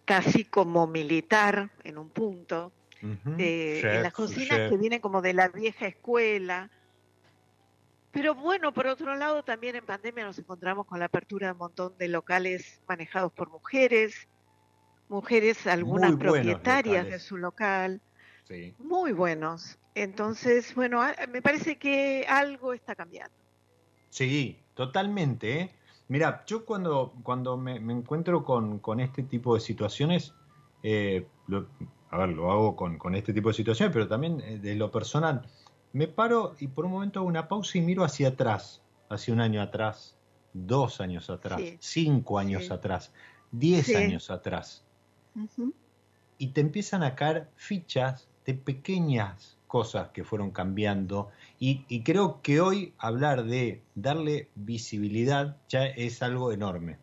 casi 0.05 0.45
como 0.45 0.87
militar 0.87 1.69
en 1.83 1.97
un 1.97 2.09
punto, 2.09 2.71
en 3.01 4.01
las 4.01 4.13
cocinas 4.13 4.69
que 4.69 4.77
vienen 4.77 4.99
como 4.99 5.21
de 5.21 5.33
la 5.33 5.49
vieja 5.49 5.85
escuela, 5.85 6.71
Pero 8.15 8.33
bueno, 8.33 8.73
por 8.73 8.87
otro 8.87 9.13
lado, 9.15 9.43
también 9.43 9.75
en 9.75 9.85
pandemia 9.85 10.23
nos 10.23 10.39
encontramos 10.39 10.85
con 10.85 10.99
la 10.99 11.05
apertura 11.07 11.47
de 11.47 11.51
un 11.51 11.57
montón 11.57 11.97
de 11.97 12.07
locales 12.07 12.81
manejados 12.87 13.33
por 13.33 13.49
mujeres, 13.49 14.29
mujeres 15.09 15.67
algunas 15.67 16.15
propietarias 16.15 17.07
de 17.07 17.19
su 17.19 17.35
local, 17.35 18.01
sí. 18.45 18.73
muy 18.79 19.11
buenos. 19.11 19.77
Entonces, 19.95 20.73
bueno, 20.75 21.03
me 21.29 21.41
parece 21.41 21.77
que 21.77 22.25
algo 22.29 22.73
está 22.73 22.95
cambiando. 22.95 23.35
Sí, 24.09 24.63
totalmente. 24.75 25.59
¿eh? 25.59 25.71
Mira, 26.07 26.43
yo 26.45 26.65
cuando, 26.65 27.13
cuando 27.23 27.57
me, 27.57 27.77
encuentro 27.77 28.43
con, 28.43 28.79
con, 28.79 28.99
este 28.99 29.23
tipo 29.23 29.55
de 29.55 29.61
situaciones, 29.61 30.33
eh, 30.83 31.25
lo, 31.47 31.67
a 32.11 32.17
ver, 32.19 32.29
lo 32.29 32.51
hago 32.51 32.75
con, 32.75 32.99
con, 32.99 33.15
este 33.15 33.33
tipo 33.33 33.47
de 33.47 33.55
situaciones, 33.55 33.91
pero 33.91 34.07
también 34.07 34.39
eh, 34.41 34.59
de 34.59 34.75
lo 34.75 34.91
personal, 34.91 35.47
me 35.93 36.07
paro 36.07 36.55
y 36.59 36.67
por 36.67 36.85
un 36.85 36.91
momento 36.91 37.19
hago 37.19 37.27
una 37.27 37.47
pausa 37.47 37.77
y 37.77 37.81
miro 37.81 38.03
hacia 38.03 38.29
atrás, 38.29 38.83
hacia 39.09 39.33
un 39.33 39.41
año 39.41 39.61
atrás, 39.61 40.15
dos 40.53 41.01
años 41.01 41.29
atrás, 41.29 41.61
cinco 41.79 42.37
años 42.37 42.69
atrás, 42.69 43.11
diez 43.51 43.95
años 43.95 44.29
atrás. 44.29 44.83
Y 46.37 46.47
te 46.49 46.61
empiezan 46.61 47.01
a 47.03 47.15
caer 47.15 47.49
fichas 47.55 48.27
de 48.45 48.53
pequeñas 48.53 49.54
cosas 49.67 50.09
que 50.09 50.23
fueron 50.23 50.51
cambiando. 50.51 51.29
Y, 51.59 52.01
creo 52.03 52.41
que 52.41 52.61
hoy 52.61 52.93
hablar 52.97 53.45
de 53.45 53.81
darle 53.95 54.49
visibilidad 54.55 55.57
ya 55.69 55.85
es 55.85 56.21
algo 56.21 56.51
enorme. 56.51 56.97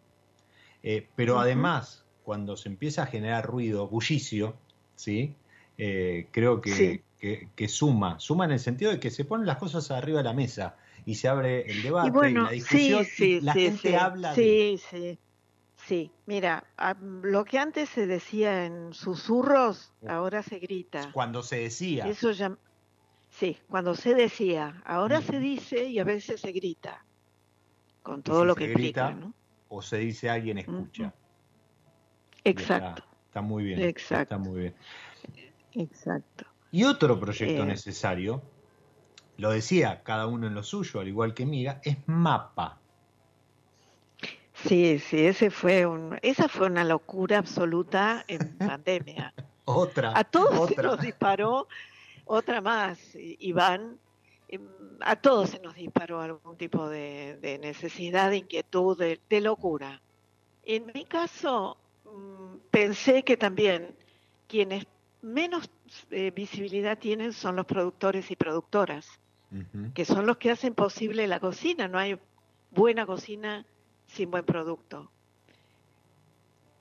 Eh, 0.83 1.07
pero 1.15 1.39
además, 1.39 2.05
cuando 2.25 2.57
se 2.57 2.69
empieza 2.69 3.05
a 3.05 3.07
generar 3.07 3.47
ruido, 3.47 3.89
bullicio, 3.89 4.57
¿sí? 4.97 5.35
Eh, 5.79 6.29
creo 6.33 6.61
que, 6.61 7.03
que, 7.19 7.69
suma, 7.69 8.19
suma 8.19 8.45
en 8.45 8.53
el 8.53 8.59
sentido 8.59 8.91
de 8.91 8.99
que 8.99 9.11
se 9.11 9.25
ponen 9.25 9.47
las 9.47 9.59
cosas 9.59 9.91
arriba 9.91 10.19
de 10.19 10.25
la 10.25 10.33
mesa 10.33 10.77
y 11.07 11.15
se 11.15 11.29
abre 11.29 11.71
el 11.71 11.83
debate 11.83 12.31
y, 12.31 12.35
la 12.35 12.51
discusión 12.51 13.07
y 13.19 13.41
la 13.41 13.53
gente 13.53 13.97
habla 13.97 14.35
sí, 14.35 14.81
Sí. 15.87 16.11
Mira, 16.27 16.65
lo 17.23 17.45
que 17.45 17.59
antes 17.59 17.89
se 17.89 18.07
decía 18.07 18.65
en 18.65 18.93
susurros, 18.95 19.93
ahora 20.09 20.43
se 20.43 20.59
grita. 20.59 21.11
Cuando 21.13 21.43
se 21.43 21.57
decía. 21.57 22.07
Eso 22.07 22.31
ya, 22.31 22.57
sí, 23.31 23.59
cuando 23.69 23.95
se 23.95 24.15
decía, 24.15 24.83
ahora 24.85 25.21
se 25.23 25.39
dice 25.39 25.85
y 25.85 25.99
a 25.99 26.05
veces 26.05 26.41
se 26.41 26.53
grita, 26.53 27.05
con 28.03 28.23
todo 28.23 28.45
lo 28.45 28.55
que 28.55 28.69
grita, 28.69 29.13
¿no? 29.13 29.35
O 29.69 29.83
se 29.83 29.99
dice 29.99 30.31
alguien 30.31 30.59
escucha. 30.59 31.13
Exacto. 32.45 33.05
Está, 33.27 33.41
muy 33.41 33.65
bien. 33.65 33.81
Exacto. 33.81 34.35
Está 34.35 34.39
muy 34.39 34.61
bien. 34.61 34.75
Exacto. 35.73 36.45
Y 36.71 36.85
otro 36.85 37.19
proyecto 37.19 37.63
eh. 37.63 37.67
necesario, 37.67 38.43
lo 39.37 39.51
decía 39.51 40.03
cada 40.03 40.27
uno 40.27 40.47
en 40.47 40.55
lo 40.55 40.63
suyo, 40.63 41.01
al 41.01 41.09
igual 41.09 41.35
que 41.35 41.47
Miga, 41.47 41.81
es 41.83 41.97
MAPA. 42.07 42.82
Sí, 44.67 44.99
sí, 45.01 45.27
ese 45.27 45.51
fue 45.51 45.87
un, 45.87 46.19
esa 46.23 46.49
fue 46.49 46.67
una 46.67 46.85
locura 46.85 47.39
absoluta 47.39 48.25
en 48.29 48.57
pandemia. 48.59 49.35
otra. 49.65 50.13
A 50.15 50.25
todos 50.25 50.71
se 50.71 50.83
nos 50.83 51.01
disparó, 51.01 51.69
otra 52.25 52.61
más, 52.61 52.99
Iván. 53.15 53.99
Em, 54.49 54.63
a 55.01 55.17
todos 55.17 55.51
se 55.51 55.59
nos 55.59 55.75
disparó 55.75 56.21
algún 56.21 56.57
tipo 56.57 56.89
de, 56.89 57.59
necesidad, 57.61 58.31
de 58.31 58.39
inquietud, 58.39 58.97
de, 58.97 59.41
locura. 59.41 60.01
En 60.65 60.93
mi 60.95 61.05
caso, 61.05 61.77
mm, 62.05 62.59
pensé 62.71 63.25
que 63.25 63.37
también 63.37 63.97
quienes 64.47 64.87
menos 65.23 65.71
eh, 66.11 66.31
visibilidad 66.31 66.99
tienen 66.99 67.33
son 67.33 67.57
los 67.57 67.67
productores 67.67 68.31
y 68.31 68.37
productoras, 68.37 69.09
que 69.93 70.07
son 70.07 70.25
los 70.25 70.39
que 70.39 70.51
hacen 70.51 70.75
posible 70.75 71.27
la 71.27 71.39
cocina. 71.39 71.87
No 71.87 71.99
hay 71.99 72.19
buena 72.71 73.05
cocina 73.05 73.67
sin 74.13 74.31
buen 74.31 74.45
producto. 74.45 75.11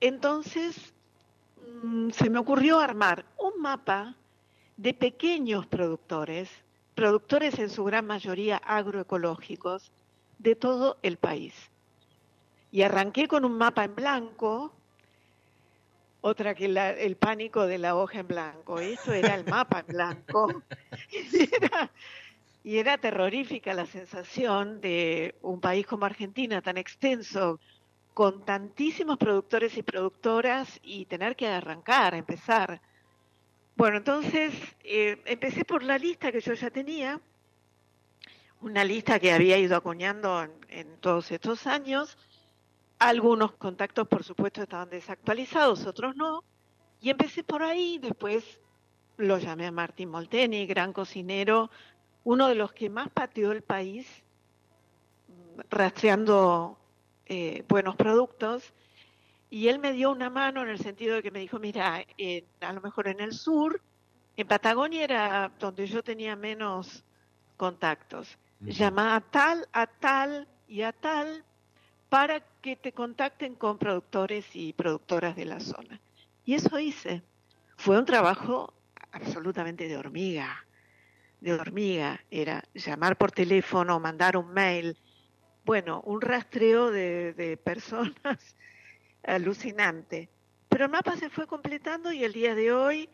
Entonces, 0.00 0.92
mm, 1.82 2.10
se 2.10 2.30
me 2.30 2.38
ocurrió 2.38 2.78
armar 2.78 3.24
un 3.38 3.60
mapa 3.60 4.14
de 4.76 4.94
pequeños 4.94 5.66
productores, 5.66 6.50
productores 6.94 7.58
en 7.58 7.70
su 7.70 7.84
gran 7.84 8.06
mayoría 8.06 8.56
agroecológicos, 8.58 9.92
de 10.38 10.56
todo 10.56 10.98
el 11.02 11.18
país. 11.18 11.54
Y 12.72 12.82
arranqué 12.82 13.28
con 13.28 13.44
un 13.44 13.56
mapa 13.56 13.84
en 13.84 13.94
blanco, 13.94 14.72
otra 16.20 16.54
que 16.54 16.66
el 16.66 17.16
pánico 17.16 17.66
de 17.66 17.78
la 17.78 17.96
hoja 17.96 18.20
en 18.20 18.28
blanco. 18.28 18.78
Eso 18.80 19.12
era 19.12 19.34
el 19.34 19.44
mapa 19.44 19.80
en 19.80 19.86
blanco. 19.86 20.62
y 22.64 22.78
era 22.78 22.98
terrorífica 22.98 23.74
la 23.74 23.86
sensación 23.86 24.80
de 24.80 25.34
un 25.42 25.60
país 25.60 25.86
como 25.86 26.06
Argentina 26.06 26.62
tan 26.62 26.78
extenso, 26.78 27.58
con 28.14 28.44
tantísimos 28.44 29.18
productores 29.18 29.76
y 29.76 29.82
productoras 29.82 30.78
y 30.82 31.06
tener 31.06 31.34
que 31.34 31.48
arrancar, 31.48 32.14
empezar. 32.14 32.80
Bueno, 33.74 33.96
entonces 33.96 34.54
eh, 34.84 35.20
empecé 35.24 35.64
por 35.64 35.82
la 35.82 35.98
lista 35.98 36.30
que 36.30 36.40
yo 36.40 36.52
ya 36.52 36.70
tenía, 36.70 37.20
una 38.60 38.84
lista 38.84 39.18
que 39.18 39.32
había 39.32 39.58
ido 39.58 39.76
acuñando 39.76 40.48
en, 40.68 40.96
todos 40.98 41.32
estos 41.32 41.66
años. 41.66 42.16
Algunos 42.98 43.52
contactos, 43.52 44.06
por 44.06 44.22
supuesto, 44.22 44.62
estaban 44.62 44.88
desactualizados, 44.88 45.84
otros 45.86 46.14
no. 46.14 46.44
Y 47.00 47.10
empecé 47.10 47.42
por 47.42 47.64
ahí, 47.64 47.98
después 47.98 48.60
lo 49.16 49.38
llamé 49.38 49.66
a 49.66 49.72
Martín 49.72 50.10
Molteni, 50.10 50.66
gran 50.66 50.92
cocinero, 50.92 51.70
uno 52.24 52.48
de 52.48 52.54
los 52.54 52.72
que 52.72 52.88
más 52.88 53.08
pateó 53.10 53.52
el 53.52 53.62
país 53.62 54.06
rastreando 55.70 56.78
eh, 57.26 57.64
buenos 57.68 57.96
productos. 57.96 58.72
Y 59.50 59.68
él 59.68 59.78
me 59.78 59.92
dio 59.92 60.10
una 60.10 60.30
mano 60.30 60.62
en 60.62 60.68
el 60.68 60.78
sentido 60.78 61.16
de 61.16 61.22
que 61.22 61.30
me 61.30 61.40
dijo, 61.40 61.58
mira, 61.58 62.04
a 62.60 62.72
lo 62.72 62.80
mejor 62.80 63.08
en 63.08 63.20
el 63.20 63.34
sur, 63.34 63.82
en 64.36 64.48
Patagonia 64.48 65.04
era 65.04 65.52
donde 65.58 65.86
yo 65.86 66.02
tenía 66.02 66.36
menos 66.36 67.04
contactos. 67.56 68.38
Llama 68.60 69.16
a 69.16 69.20
tal, 69.20 69.68
a 69.72 69.86
tal 69.86 70.48
y 70.68 70.82
a 70.82 70.92
tal 70.92 71.44
para 72.08 72.40
que 72.60 72.76
te 72.76 72.92
contacten 72.92 73.54
con 73.56 73.78
productores 73.78 74.46
y 74.54 74.72
productoras 74.72 75.36
de 75.36 75.44
la 75.44 75.60
zona. 75.60 76.00
Y 76.44 76.54
eso 76.54 76.78
hice. 76.78 77.22
Fue 77.76 77.98
un 77.98 78.04
trabajo 78.04 78.72
absolutamente 79.10 79.88
de 79.88 79.96
hormiga 79.96 80.64
de 81.42 81.52
hormiga, 81.54 82.20
era 82.30 82.62
llamar 82.72 83.18
por 83.18 83.32
teléfono, 83.32 83.98
mandar 83.98 84.36
un 84.36 84.52
mail, 84.52 84.96
bueno, 85.64 86.00
un 86.02 86.20
rastreo 86.20 86.90
de, 86.90 87.58
personas 87.64 88.56
alucinante. 89.24 90.28
Pero 90.68 90.84
el 90.84 90.90
mapa 90.90 91.16
se 91.16 91.30
fue 91.30 91.46
completando 91.48 92.12
y 92.12 92.22
el 92.22 92.32
día 92.32 92.54
de 92.54 92.72
hoy, 92.72 93.10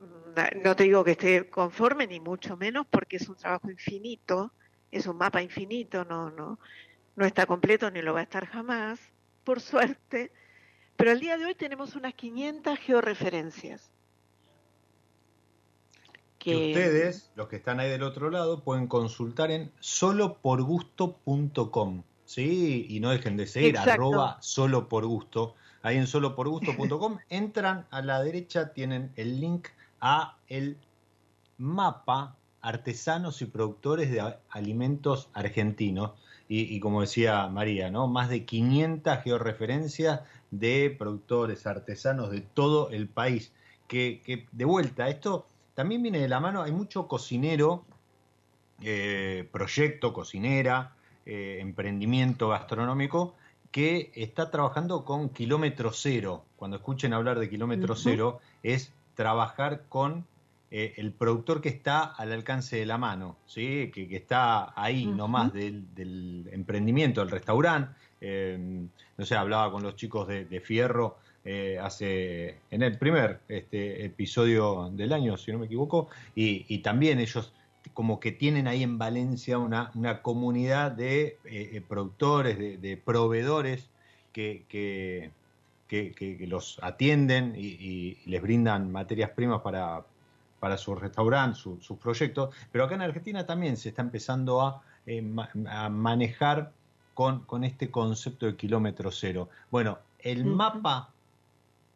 mm, 0.00 0.62
no 0.62 0.76
te 0.76 0.84
digo 0.84 1.02
que 1.02 1.12
esté 1.12 1.50
conforme, 1.50 2.06
ni 2.06 2.20
mucho 2.20 2.56
menos, 2.56 2.86
porque 2.86 3.16
es 3.16 3.28
un 3.28 3.36
trabajo 3.36 3.68
infinito, 3.68 4.52
es 4.92 5.06
un 5.08 5.16
mapa 5.16 5.42
infinito, 5.42 6.04
no, 6.04 6.30
no, 6.30 6.60
no 7.16 7.26
está 7.26 7.46
completo 7.46 7.90
ni 7.90 8.00
lo 8.00 8.14
va 8.14 8.20
a 8.20 8.24
estar 8.24 8.46
jamás, 8.46 9.00
por 9.42 9.60
suerte. 9.60 10.30
Pero 10.96 11.10
el 11.10 11.18
día 11.18 11.36
de 11.36 11.46
hoy 11.46 11.54
tenemos 11.56 11.96
unas 11.96 12.14
500 12.14 12.78
georreferencias 12.78 13.90
que... 16.50 16.68
ustedes, 16.68 17.30
los 17.34 17.48
que 17.48 17.56
están 17.56 17.80
ahí 17.80 17.90
del 17.90 18.02
otro 18.02 18.30
lado, 18.30 18.62
pueden 18.62 18.86
consultar 18.86 19.50
en 19.50 19.72
soloporgusto.com. 19.80 22.02
¿sí? 22.24 22.86
Y 22.88 23.00
no 23.00 23.10
dejen 23.10 23.36
de 23.36 23.46
seguir, 23.46 23.78
arroba 23.78 24.38
solo 24.40 24.88
por 24.88 25.06
gusto. 25.06 25.54
Ahí 25.82 25.96
en 25.96 26.06
soloporgusto.com 26.06 27.18
entran 27.30 27.86
a 27.90 28.02
la 28.02 28.22
derecha, 28.22 28.72
tienen 28.72 29.12
el 29.16 29.40
link 29.40 29.68
a 30.00 30.36
el 30.48 30.76
mapa 31.58 32.36
artesanos 32.60 33.42
y 33.42 33.46
productores 33.46 34.10
de 34.10 34.36
alimentos 34.50 35.30
argentinos. 35.32 36.12
Y, 36.48 36.78
como 36.78 37.00
decía 37.00 37.48
María, 37.48 37.90
¿no? 37.90 38.06
Más 38.06 38.28
de 38.28 38.44
500 38.44 39.18
georreferencias 39.24 40.20
de 40.52 40.94
productores 40.96 41.66
artesanos 41.66 42.30
de 42.30 42.42
todo 42.42 42.90
el 42.90 43.08
país. 43.08 43.52
Que, 43.88 44.22
que 44.24 44.46
de 44.52 44.64
vuelta, 44.64 45.08
esto 45.08 45.46
también 45.76 46.02
viene 46.02 46.20
de 46.20 46.28
la 46.28 46.40
mano, 46.40 46.62
hay 46.62 46.72
mucho 46.72 47.06
cocinero, 47.06 47.84
eh, 48.80 49.46
proyecto, 49.52 50.14
cocinera, 50.14 50.96
eh, 51.26 51.58
emprendimiento 51.60 52.48
gastronómico 52.48 53.34
que 53.70 54.10
está 54.14 54.50
trabajando 54.50 55.04
con 55.04 55.28
kilómetro 55.28 55.92
cero. 55.92 56.46
Cuando 56.56 56.78
escuchen 56.78 57.12
hablar 57.12 57.38
de 57.38 57.50
kilómetro 57.50 57.94
cero, 57.94 58.40
es 58.62 58.94
trabajar 59.14 59.82
con 59.90 60.26
eh, 60.70 60.94
el 60.96 61.12
productor 61.12 61.60
que 61.60 61.68
está 61.68 62.04
al 62.04 62.32
alcance 62.32 62.76
de 62.76 62.86
la 62.86 62.96
mano, 62.96 63.36
¿sí? 63.44 63.90
que, 63.92 64.08
está 64.16 64.72
ahí 64.80 65.04
nomás 65.04 65.52
del, 65.52 66.48
emprendimiento, 66.52 67.20
del 67.20 67.30
restaurante. 67.30 67.92
no 69.18 69.26
sé, 69.26 69.36
hablaba 69.36 69.70
con 69.70 69.82
los 69.82 69.94
chicos 69.94 70.26
de 70.26 70.60
Fierro 70.64 71.18
eh, 71.48 71.78
hace 71.80 72.58
en 72.72 72.82
el 72.82 72.98
primer 72.98 73.38
este, 73.48 74.04
episodio 74.04 74.90
del 74.90 75.12
año, 75.12 75.36
si 75.36 75.52
no 75.52 75.60
me 75.60 75.66
equivoco, 75.66 76.08
y, 76.34 76.78
también 76.78 77.20
ellos 77.20 77.52
como 77.94 78.18
que 78.18 78.32
tienen 78.32 78.66
ahí 78.66 78.82
en 78.82 78.98
Valencia 78.98 79.56
una, 79.56 79.92
una 79.94 80.22
comunidad 80.22 80.90
de 80.90 81.38
eh, 81.44 81.80
productores, 81.86 82.58
de, 82.58 82.96
proveedores 82.96 83.88
que, 84.32 84.64
que, 84.68 85.30
los 86.48 86.80
atienden 86.82 87.54
y, 87.56 88.18
les 88.26 88.42
brindan 88.42 88.90
materias 88.90 89.30
primas 89.30 89.60
para, 89.60 90.04
para 90.58 90.76
su 90.76 90.96
restaurante, 90.96 91.60
sus 91.60 91.98
proyectos. 92.02 92.56
Pero 92.72 92.86
acá 92.86 92.96
en 92.96 93.02
Argentina 93.02 93.46
también 93.46 93.76
se 93.76 93.90
está 93.90 94.02
empezando 94.02 94.62
a, 94.62 94.82
a 95.68 95.88
manejar 95.90 96.72
con, 97.14 97.44
con, 97.44 97.62
este 97.62 97.88
concepto 97.88 98.46
de 98.46 98.56
kilómetro 98.56 99.12
cero. 99.12 99.48
Bueno, 99.70 100.00
el 100.18 100.44
mapa 100.44 101.12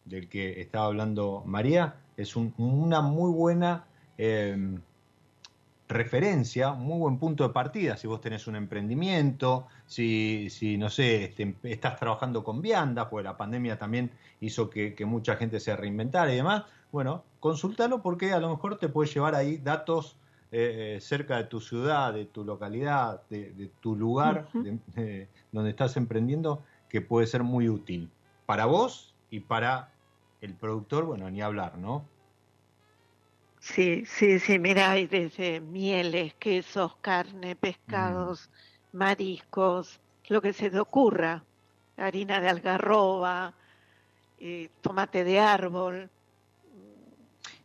del 0.04 0.28
que 0.28 0.60
estaba 0.60 0.86
hablando 0.86 1.42
María 1.46 1.96
es 2.16 2.36
una 2.36 3.00
muy 3.00 3.32
buena 3.32 3.84
em, 4.18 4.80
referencia, 5.90 6.72
muy 6.72 6.98
buen 6.98 7.18
punto 7.18 7.46
de 7.46 7.52
partida 7.52 7.96
si 7.96 8.06
vos 8.06 8.20
tenés 8.20 8.46
un 8.46 8.56
emprendimiento, 8.56 9.66
si, 9.86 10.48
si 10.50 10.78
no 10.78 10.88
sé, 10.88 11.24
este, 11.24 11.54
estás 11.64 11.98
trabajando 11.98 12.44
con 12.44 12.62
viandas, 12.62 13.06
porque 13.10 13.24
la 13.24 13.36
pandemia 13.36 13.78
también 13.78 14.10
hizo 14.40 14.70
que, 14.70 14.94
mucha 15.04 15.36
gente 15.36 15.58
se 15.60 15.74
reinventara 15.76 16.32
y 16.32 16.36
demás. 16.36 16.64
Bueno, 16.92 17.24
consultalo 17.40 18.02
porque 18.02 18.32
a 18.32 18.40
lo 18.40 18.50
mejor 18.50 18.78
te 18.78 18.88
puede 18.88 19.10
llevar 19.10 19.34
ahí 19.34 19.56
datos 19.58 20.16
eh, 20.52 20.96
eh, 20.96 21.00
cerca 21.00 21.36
de 21.36 21.44
tu 21.44 21.60
ciudad, 21.60 22.12
de 22.12 22.24
tu 22.24 22.44
localidad, 22.44 23.22
de, 23.28 23.70
tu 23.80 23.96
lugar 23.96 24.48
donde 25.52 25.70
estás 25.70 25.96
emprendiendo, 25.96 26.62
que 26.88 27.00
puede 27.00 27.26
ser 27.26 27.42
muy 27.42 27.68
útil 27.68 28.10
para 28.46 28.66
vos 28.66 29.14
y 29.30 29.40
para 29.40 29.90
el 30.40 30.54
productor, 30.54 31.04
bueno, 31.04 31.30
ni 31.30 31.40
hablar, 31.42 31.78
¿no? 31.78 32.04
Sí, 33.60 34.04
sí, 34.06 34.38
sí, 34.38 34.58
mira, 34.58 34.90
hay 34.90 35.06
desde 35.06 35.60
mieles, 35.60 36.34
quesos, 36.34 36.96
carne, 37.02 37.56
pescados, 37.56 38.48
mm. 38.92 38.96
mariscos, 38.96 40.00
lo 40.28 40.40
que 40.40 40.52
se 40.52 40.70
te 40.70 40.80
ocurra, 40.80 41.44
harina 41.98 42.40
de 42.40 42.48
algarroba, 42.48 43.52
eh, 44.38 44.70
tomate 44.80 45.24
de 45.24 45.38
árbol. 45.38 46.08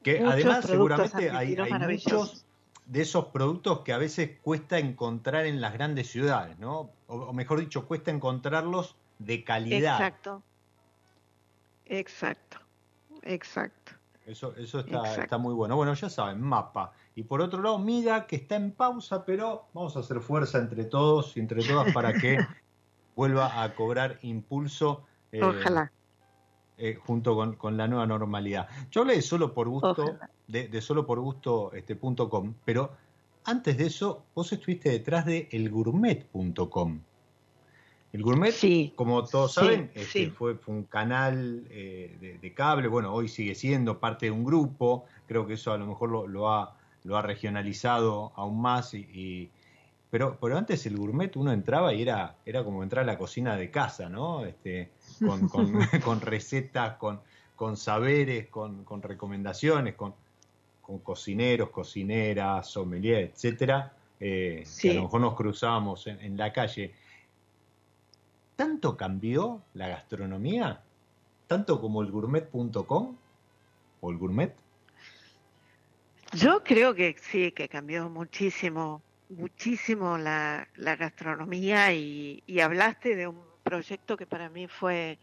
Que 0.04 0.20
además 0.20 0.66
seguramente 0.66 1.32
hay, 1.32 1.56
muchos 1.56 2.46
de 2.86 3.02
esos 3.02 3.26
productos 3.28 3.80
que 3.80 3.94
a 3.94 3.98
veces 3.98 4.32
cuesta 4.42 4.78
encontrar 4.78 5.46
en 5.46 5.62
las 5.62 5.74
grandes 5.74 6.10
ciudades, 6.10 6.60
¿no? 6.60 6.92
o 7.08 7.34
mejor 7.34 7.60
dicho, 7.60 7.88
cuesta 7.88 8.12
encontrarlos 8.12 8.96
de 9.18 9.44
calidad. 9.44 9.96
Exacto, 9.96 10.44
exacto. 11.86 12.60
Exacto. 13.24 13.94
Eso, 14.26 14.56
eso 14.56 14.80
está, 14.80 15.22
está, 15.22 15.38
muy 15.38 15.54
bueno. 15.54 15.76
Bueno, 15.76 15.94
ya 15.94 16.10
saben, 16.10 16.42
mapa. 16.42 16.94
Y 17.14 17.24
por 17.24 17.42
otro 17.42 17.62
lado, 17.62 17.78
Miga, 17.78 18.26
que 18.26 18.38
está 18.38 18.56
en 18.56 18.72
pausa, 18.72 19.24
pero 19.24 19.68
vamos 19.74 19.96
a 19.96 20.00
hacer 20.00 20.20
fuerza 20.20 20.58
entre 20.58 20.86
todos 20.86 21.38
y 21.38 21.40
entre 21.40 21.64
todas 21.64 21.94
para 21.94 22.14
que 22.14 22.38
vuelva 23.16 23.62
a 23.62 23.76
cobrar 23.76 24.18
impulso. 24.24 25.04
Eh, 25.32 25.44
Ojalá. 25.44 25.92
Eh, 26.78 26.96
junto 27.06 27.56
con, 27.58 27.78
la 27.78 27.88
nueva 27.88 28.06
normalidad. 28.06 28.68
Yo 28.92 29.02
hablé 29.02 29.16
de 29.16 29.22
solo 29.22 29.54
por 29.54 29.70
gusto, 29.70 30.18
de, 30.48 30.82
solo 30.82 31.06
por 31.06 31.20
gusto 31.22 31.72
este, 31.74 31.96
punto 31.96 32.30
com, 32.30 32.54
pero 32.66 32.92
antes 33.46 33.78
de 33.78 33.86
eso, 33.86 34.26
vos 34.34 34.52
estuviste 34.52 34.90
detrás 34.90 35.26
de 35.26 35.48
elgourmet.com. 35.52 37.00
El 38.16 38.24
Gourmet, 38.24 38.94
como 38.96 39.26
todos 39.26 39.56
saben, 39.56 39.92
este, 39.94 40.30
fue, 40.30 40.58
un 40.68 40.84
canal 40.84 41.68
eh, 41.70 42.38
de, 42.42 42.54
cable, 42.54 42.88
bueno, 42.88 43.14
hoy 43.14 43.28
sigue 43.28 43.56
siendo 43.56 44.00
parte 44.00 44.28
de 44.28 44.32
un 44.32 44.46
grupo, 44.46 45.04
creo 45.28 45.46
que 45.46 45.56
eso 45.56 45.74
a 45.74 45.78
lo 45.78 45.86
mejor 45.86 46.30
lo, 46.30 46.50
ha, 46.50 46.78
lo 47.04 47.18
ha 47.18 47.22
regionalizado 47.22 48.32
aún 48.38 48.62
más, 48.62 48.94
y, 48.94 49.50
pero, 50.10 50.38
pero 50.40 50.58
antes 50.58 50.86
el 50.86 50.96
Gourmet 50.96 51.36
uno 51.36 51.52
entraba 51.52 51.94
y 51.94 52.04
era, 52.04 52.38
era 52.46 52.64
como 52.64 52.84
entrar 52.84 53.04
a 53.04 53.06
la 53.06 53.18
cocina 53.18 53.58
de 53.58 53.70
casa, 53.70 54.08
¿no? 54.08 54.46
Este, 54.46 54.92
con, 55.20 55.50
con, 55.50 56.22
recetas, 56.22 56.96
con, 56.96 57.20
con 57.58 57.76
saberes, 57.76 58.48
con, 58.48 58.86
recomendaciones, 59.02 59.96
con, 59.96 60.14
con 60.82 61.00
cocineros, 61.00 61.70
cocineras, 61.70 62.66
sommelier, 62.66 63.32
etcétera, 63.34 63.92
eh, 64.22 64.64
que 64.80 64.92
a 64.92 64.94
lo 64.94 65.04
mejor 65.04 65.20
nos 65.20 65.36
cruzábamos 65.36 66.08
en 66.08 66.38
la 66.38 66.54
calle. 66.54 66.94
¿Tanto 68.56 68.96
cambió 68.96 69.62
la 69.74 69.90
gastronomía? 69.90 70.82
¿Tanto 71.48 71.82
como 71.82 72.02
el 72.02 72.12
gourmet.com 72.12 73.16
o 74.02 74.12
el 74.12 74.18
gourmet? 74.18 74.56
Yo 76.34 76.64
creo 76.64 76.96
que 76.96 77.16
sí, 77.22 77.52
que 77.52 77.68
cambió 77.68 78.10
muchísimo, 78.10 79.02
muchísimo 79.30 80.18
la, 80.18 80.68
gastronomía 80.78 81.94
y, 81.94 82.42
hablaste 82.62 83.16
de 83.16 83.28
un 83.28 83.42
proyecto 83.64 84.18
que 84.18 84.26
para 84.26 84.50
mí 84.50 84.68
fue 84.68 85.20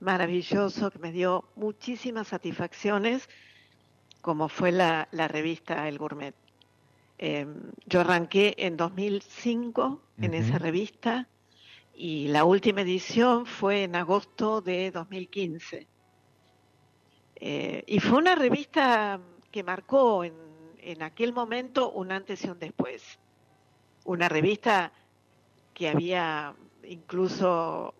maravilloso, 0.00 0.90
que 0.90 0.98
me 0.98 1.12
dio 1.12 1.44
muchísimas 1.56 2.28
satisfacciones, 2.28 3.28
como 4.22 4.48
fue 4.48 4.72
la, 4.72 5.08
revista 5.12 5.88
El 5.88 5.98
Gourmet. 5.98 6.34
Em, 7.18 7.54
yo 7.86 8.00
arranqué 8.00 8.54
en 8.58 8.76
2005 8.76 10.02
en 10.18 10.34
esa 10.34 10.58
revista 10.58 11.26
y 11.96 12.28
la 12.28 12.44
última 12.44 12.82
edición 12.82 13.46
fue 13.46 13.84
en 13.84 13.96
agosto 13.96 14.60
de 14.60 14.90
2015. 14.90 15.86
Eh, 17.36 17.84
y 17.86 18.00
fue 18.00 18.18
una 18.18 18.34
revista 18.34 19.18
que 19.50 19.62
marcó 19.62 20.22
en, 20.22 20.34
en 20.78 21.02
aquel 21.02 21.32
momento 21.32 21.90
un 21.90 22.12
antes 22.12 22.44
y 22.44 22.50
un 22.50 22.58
después. 22.58 23.18
Una 24.04 24.28
revista 24.28 24.92
que 25.72 25.88
había 25.88 26.54
incluso 26.86 27.94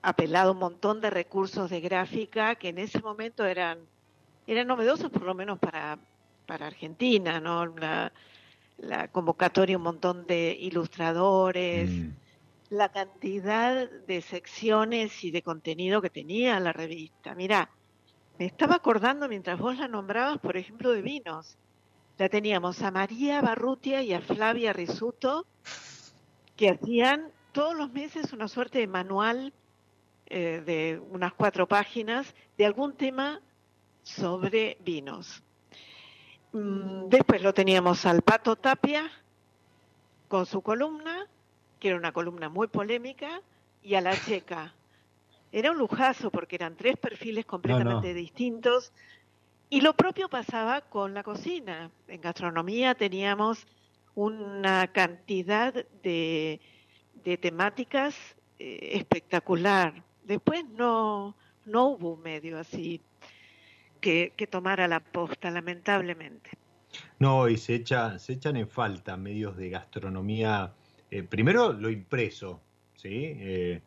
apelado 0.00 0.52
un 0.52 0.58
montón 0.58 1.00
de 1.00 1.10
recursos 1.10 1.70
de 1.70 1.80
gráfica 1.80 2.54
que 2.54 2.68
en 2.68 2.78
ese 2.78 3.00
momento 3.00 3.44
eran, 3.44 3.80
eran 4.46 4.68
novedosos, 4.68 5.10
por 5.10 5.22
lo 5.22 5.34
menos 5.34 5.58
para, 5.58 5.98
para 6.46 6.68
Argentina, 6.68 7.40
¿no? 7.40 7.66
La, 7.66 8.12
convocatoria, 9.12 9.76
un 9.76 9.82
montón 9.82 10.24
de 10.26 10.56
ilustradores. 10.58 11.90
Mm 11.90 12.10
la 12.70 12.88
cantidad 12.88 13.90
de 13.90 14.22
secciones 14.22 15.24
y 15.24 15.32
de 15.32 15.42
contenido 15.42 16.00
que 16.00 16.08
tenía 16.08 16.58
la 16.60 16.72
revista. 16.72 17.34
Mira, 17.34 17.68
me 18.38 18.46
estaba 18.46 18.76
acordando 18.76 19.28
mientras 19.28 19.58
vos 19.58 19.76
la 19.76 19.88
nombrabas, 19.88 20.38
por 20.38 20.56
ejemplo, 20.56 20.92
de 20.92 21.02
vinos. 21.02 21.58
La 22.16 22.28
teníamos 22.28 22.80
a 22.82 22.92
María 22.92 23.40
Barrutia 23.40 24.02
y 24.02 24.14
a 24.14 24.20
Flavia 24.20 24.72
Risuto, 24.72 25.46
que 26.56 26.70
hacían 26.70 27.32
todos 27.52 27.74
los 27.74 27.92
meses 27.92 28.32
una 28.32 28.46
suerte 28.46 28.78
de 28.78 28.86
manual 28.86 29.52
eh, 30.26 30.62
de 30.64 31.02
unas 31.10 31.32
cuatro 31.32 31.66
páginas 31.66 32.32
de 32.56 32.66
algún 32.66 32.94
tema 32.94 33.40
sobre 34.04 34.78
vinos. 34.84 35.42
Mm, 36.52 37.08
después 37.08 37.42
lo 37.42 37.52
teníamos 37.52 38.06
al 38.06 38.22
Pato 38.22 38.54
Tapia 38.54 39.10
con 40.28 40.46
su 40.46 40.62
columna 40.62 41.26
que 41.80 41.88
era 41.88 41.96
una 41.96 42.12
columna 42.12 42.48
muy 42.48 42.68
polémica, 42.68 43.42
y 43.82 43.94
a 43.94 44.00
la 44.00 44.16
checa. 44.16 44.74
Era 45.52 45.72
un 45.72 45.78
lujazo 45.78 46.30
porque 46.30 46.56
eran 46.56 46.76
tres 46.76 46.96
perfiles 46.96 47.44
completamente 47.44 48.14
distintos. 48.14 48.92
Y 49.68 49.80
lo 49.80 49.94
propio 49.94 50.28
pasaba 50.28 50.80
con 50.82 51.14
la 51.14 51.22
cocina. 51.22 51.90
En 52.08 52.20
gastronomía 52.20 52.94
teníamos 52.94 53.66
una 54.14 54.88
cantidad 54.88 55.72
de, 56.02 56.60
temáticas 57.40 58.16
eh, 58.58 58.90
espectacular. 58.92 60.04
Después 60.24 60.64
no, 60.68 61.36
no 61.64 61.86
hubo 61.88 62.14
un 62.14 62.22
medio 62.22 62.58
así 62.58 63.00
que, 64.00 64.32
que 64.36 64.46
tomara 64.46 64.86
la 64.88 65.00
posta, 65.00 65.50
lamentablemente. 65.50 66.50
No, 67.18 67.48
y 67.48 67.56
se, 67.56 67.74
echa, 67.74 68.18
se 68.18 68.34
echan 68.34 68.56
en 68.56 68.68
falta 68.68 69.16
medios 69.16 69.56
de 69.56 69.70
gastronomía 69.70 70.74
eh, 71.10 71.22
primero 71.22 71.72
lo 71.72 71.90
impreso, 71.90 72.60
eh, 73.04 73.80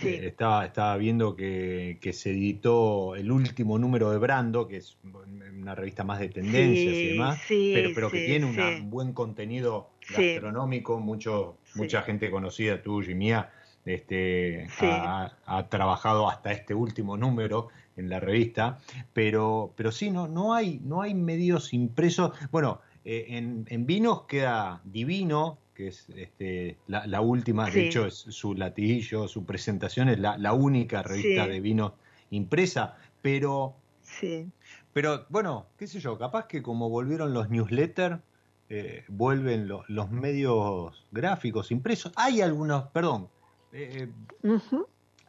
¿sí? 0.00 0.06
Estaba, 0.08 0.66
estaba 0.66 0.96
viendo 0.96 1.36
que, 1.36 1.98
se 2.12 2.30
editó 2.30 3.14
el 3.14 3.30
último 3.30 3.78
número 3.78 4.10
de 4.10 4.18
Brando, 4.18 4.66
que 4.66 4.78
es 4.78 4.98
una 5.04 5.74
revista 5.74 6.04
más 6.04 6.18
de 6.18 6.28
tendencias 6.28 6.94
y 6.94 7.08
demás, 7.08 7.40
pero, 7.48 7.90
pero 7.94 8.10
que 8.10 8.26
tiene 8.26 8.46
un 8.46 8.90
buen 8.90 9.12
contenido 9.12 9.90
gastronómico, 10.10 10.98
mucho, 10.98 11.58
mucha 11.74 12.02
gente 12.02 12.30
conocida 12.30 12.82
tuya 12.82 13.12
y 13.12 13.14
mía 13.14 13.52
este, 13.86 14.66
ha, 14.80 15.66
trabajado 15.70 16.28
hasta 16.28 16.52
este 16.52 16.74
último 16.74 17.16
número 17.16 17.68
en 17.96 18.10
la 18.10 18.20
revista, 18.20 18.78
pero, 19.12 19.72
pero 19.76 19.92
sí, 19.92 20.10
no, 20.10 20.28
no, 20.28 20.54
hay, 20.54 20.80
no 20.82 21.00
hay 21.02 21.14
medios 21.14 21.72
impresos. 21.72 22.32
Bueno, 22.50 22.80
eh, 23.04 23.26
en, 23.28 23.64
en, 23.68 23.86
vinos 23.86 24.22
queda 24.22 24.80
divino, 24.84 25.58
que 25.76 25.88
es 25.88 26.08
este, 26.16 26.78
la, 26.86 27.20
última, 27.20 27.68
de 27.70 27.86
hecho 27.86 28.06
es 28.06 28.14
su 28.14 28.54
latiguillo, 28.54 29.28
su 29.28 29.44
presentación 29.44 30.08
es 30.08 30.18
la, 30.18 30.52
única 30.54 31.02
revista 31.02 31.46
de 31.46 31.60
vino 31.60 31.94
impresa, 32.30 32.96
pero, 33.20 33.76
sí. 34.00 34.50
pero 34.94 35.26
bueno, 35.28 35.66
qué 35.76 35.86
sé 35.86 36.00
yo, 36.00 36.18
capaz 36.18 36.46
que 36.46 36.62
como 36.62 36.88
volvieron 36.88 37.34
los 37.34 37.50
newsletters, 37.50 38.20
eh, 38.68 39.04
vuelven 39.08 39.68
los 39.68 40.10
medios 40.10 41.06
gráficos 41.12 41.70
impresos. 41.70 42.12
Hay 42.16 42.40
algunos, 42.40 42.84
perdón, 42.88 43.28
eh, 43.72 44.08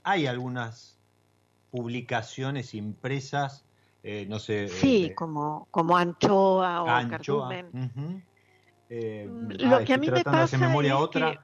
hay 0.03 0.27
algunas 0.27 0.97
publicaciones 1.71 2.73
impresas, 2.73 3.65
no 4.29 4.39
sé. 4.39 4.69
Sí, 4.69 5.11
como, 5.13 5.67
como 5.69 5.97
Anchoa 5.97 6.83
o 6.83 6.87
Anchoa, 6.87 7.49
Cardumen. 7.49 8.23
Lo 8.89 9.83
que 9.83 9.93
a 9.93 9.97
mí 9.97 10.09
me 10.09 10.23
pasa 10.23 10.57
memoria 10.57 10.97
otra. 10.97 11.43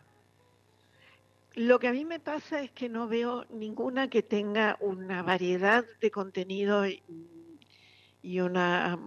Lo 1.56 1.78
que 1.80 1.88
a 1.88 1.92
mí 1.92 2.04
me 2.04 2.20
pasa 2.20 2.62
es 2.62 2.72
que 2.72 2.90
no 2.90 3.08
veo 3.08 3.46
ninguna 3.52 4.10
que 4.10 4.24
tenga 4.24 4.78
una 4.80 5.22
variedad 5.22 5.86
de 6.02 6.10
contenido 6.10 6.88
y, 6.88 8.40
una, 8.40 8.98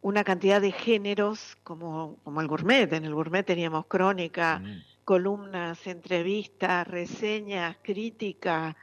una 0.00 0.24
cantidad 0.24 0.60
de 0.60 0.72
géneros 0.72 1.56
como, 1.62 2.18
como 2.24 2.40
el 2.40 2.48
gourmet. 2.48 2.92
En 2.92 3.04
el 3.04 3.14
gourmet 3.14 3.46
teníamos 3.46 3.86
crónica, 3.86 4.58
mm. 4.58 4.82
columnas, 5.04 5.86
entrevistas, 5.86 6.88
reseñas, 6.88 7.76
crítica, 7.80 8.76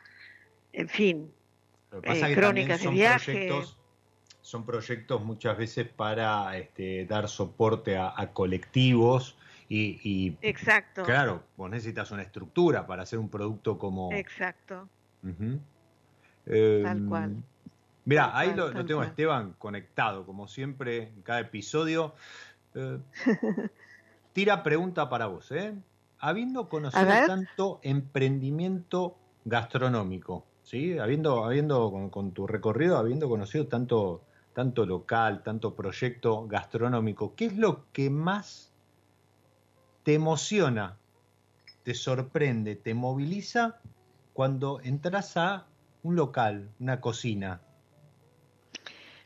en 0.71 0.87
fin, 0.87 1.33
eh, 2.03 2.33
crónicas 2.33 2.81
de 2.81 2.89
viaje. 2.89 3.49
Son 4.43 4.63
proyectos 4.67 5.23
muchas 5.23 5.57
veces 5.57 5.87
para 5.87 6.55
este, 6.57 7.07
dar 7.07 7.27
soporte 7.27 7.97
a 7.97 8.29
colectivos 8.33 9.35
y, 9.75 10.37
Exacto. 10.41 11.03
claro, 11.03 11.43
vos 11.57 11.69
necesitas 11.69 12.11
una 12.11 12.21
estructura 12.21 12.85
para 12.85 13.03
hacer 13.03 13.17
un 13.17 13.29
producto 13.29 13.77
como... 13.79 14.11
Exacto. 14.11 14.87
Tal 15.21 15.61
em, 16.45 17.09
cual. 17.09 17.43
Mira, 18.05 18.37
ahí 18.37 18.53
lo, 18.53 18.85
tengo 18.85 19.01
a 19.01 19.05
Esteban 19.05 19.53
conectado, 19.57 20.25
como 20.25 20.47
siempre, 20.47 21.09
en 21.09 21.21
cada 21.23 21.39
episodio. 21.39 22.13
Eh, 22.75 22.99
tira 24.33 24.61
pregunta 24.61 25.09
para 25.09 25.27
vos, 25.27 25.51
¿eh? 25.51 25.73
Habiendo 26.19 26.69
conocido 26.69 27.07
tanto 27.25 27.79
emprendimiento 27.81 29.17
gastronómico, 29.45 30.45
¿sí? 30.61 30.99
Habiendo, 30.99 31.45
habiendo 31.45 31.89
con, 31.91 32.09
con, 32.09 32.31
tu 32.31 32.45
recorrido, 32.45 32.97
habiendo 32.97 33.27
conocido 33.27 33.67
tanto, 33.67 34.23
tanto 34.53 34.85
local, 34.85 35.43
tanto 35.43 35.75
proyecto 35.75 36.47
gastronómico, 36.47 37.35
¿qué 37.35 37.45
es 37.45 37.57
lo 37.57 37.91
que 37.91 38.09
más 38.09 38.73
te 40.03 40.13
emociona, 40.13 40.97
te 41.83 41.93
sorprende, 41.93 42.75
te 42.75 42.93
moviliza 42.93 43.79
cuando 44.33 44.81
entras 44.83 45.37
a 45.37 45.67
un 46.03 46.15
local, 46.15 46.69
una 46.79 46.99
cocina. 46.99 47.61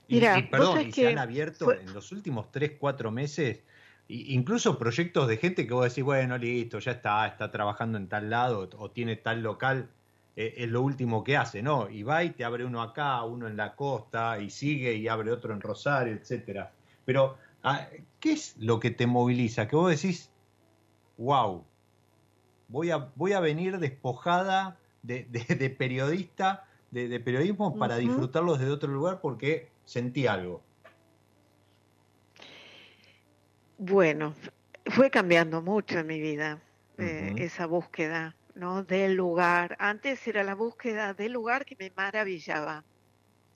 Mira, 0.07 0.39
y, 0.39 0.43
perdón, 0.43 0.88
y 0.88 0.91
se 0.91 1.07
han 1.07 1.17
abierto 1.17 1.73
en 1.73 1.93
los 1.93 2.11
últimos 2.11 2.51
3, 2.51 2.73
4 2.80 3.11
meses, 3.11 3.61
incluso 4.07 4.78
proyectos 4.78 5.28
de 5.28 5.38
gente 5.38 5.67
que 5.67 5.73
vos 5.73 5.89
decís, 5.89 6.03
bueno, 6.03 6.38
listo, 6.38 6.80
ya 6.80 6.91
está, 6.91 7.28
está 7.28 7.51
trabajando 7.51 7.97
en 7.97 8.07
tal 8.07 8.30
lado 8.30 8.69
o 8.78 8.91
tiene 8.91 9.17
tal 9.17 9.41
local, 9.41 9.89
eh, 10.38 10.54
es 10.56 10.70
lo 10.70 10.84
último 10.84 11.24
que 11.24 11.36
hace, 11.36 11.64
¿no? 11.64 11.90
Y 11.90 12.04
va 12.04 12.24
y 12.24 12.30
te 12.30 12.46
abre 12.46 12.64
uno 12.64 12.84
acá, 12.84 13.24
uno 13.24 13.48
en 13.48 13.58
la 13.58 13.76
costa, 13.76 14.40
y 14.40 14.52
sigue 14.52 14.94
y 14.94 15.08
abre 15.08 15.32
otro 15.32 15.52
en 15.52 15.60
Rosario, 15.60 16.14
etcétera. 16.14 16.72
Pero, 17.06 17.38
ah, 17.64 17.88
¿qué 18.20 18.34
es 18.34 18.56
lo 18.60 18.80
que 18.80 18.92
te 18.92 19.08
moviliza? 19.08 19.68
Que 19.68 19.76
vos 19.76 19.90
decís, 19.90 20.30
wow, 21.18 21.66
voy 22.68 22.92
a, 22.92 23.10
voy 23.16 23.34
a 23.34 23.40
venir 23.40 23.80
despojada 23.80 24.78
de, 25.02 25.76
periodista, 25.76 26.68
de, 26.92 27.20
periodismo 27.20 27.76
para 27.76 27.98
disfrutarlos 27.98 28.60
desde 28.60 28.72
otro 28.72 28.92
lugar 28.92 29.22
porque 29.22 29.72
sentí 29.86 30.28
algo. 30.28 30.62
Bueno, 33.80 34.36
fue 34.86 35.10
cambiando 35.10 35.64
mucho 35.64 35.98
en 35.98 36.06
mi 36.06 36.20
vida 36.20 36.62
eh, 37.00 37.34
esa 37.38 37.66
búsqueda, 37.66 38.36
¿no? 38.58 38.84
Del 38.84 39.16
lugar. 39.16 39.76
Antes 39.80 40.28
era 40.28 40.43
la 40.43 40.55
búsqueda 40.55 41.14
del 41.14 41.34
lugar 41.34 41.66
que 41.66 41.76
me 41.80 41.91
maravillaba. 41.95 42.84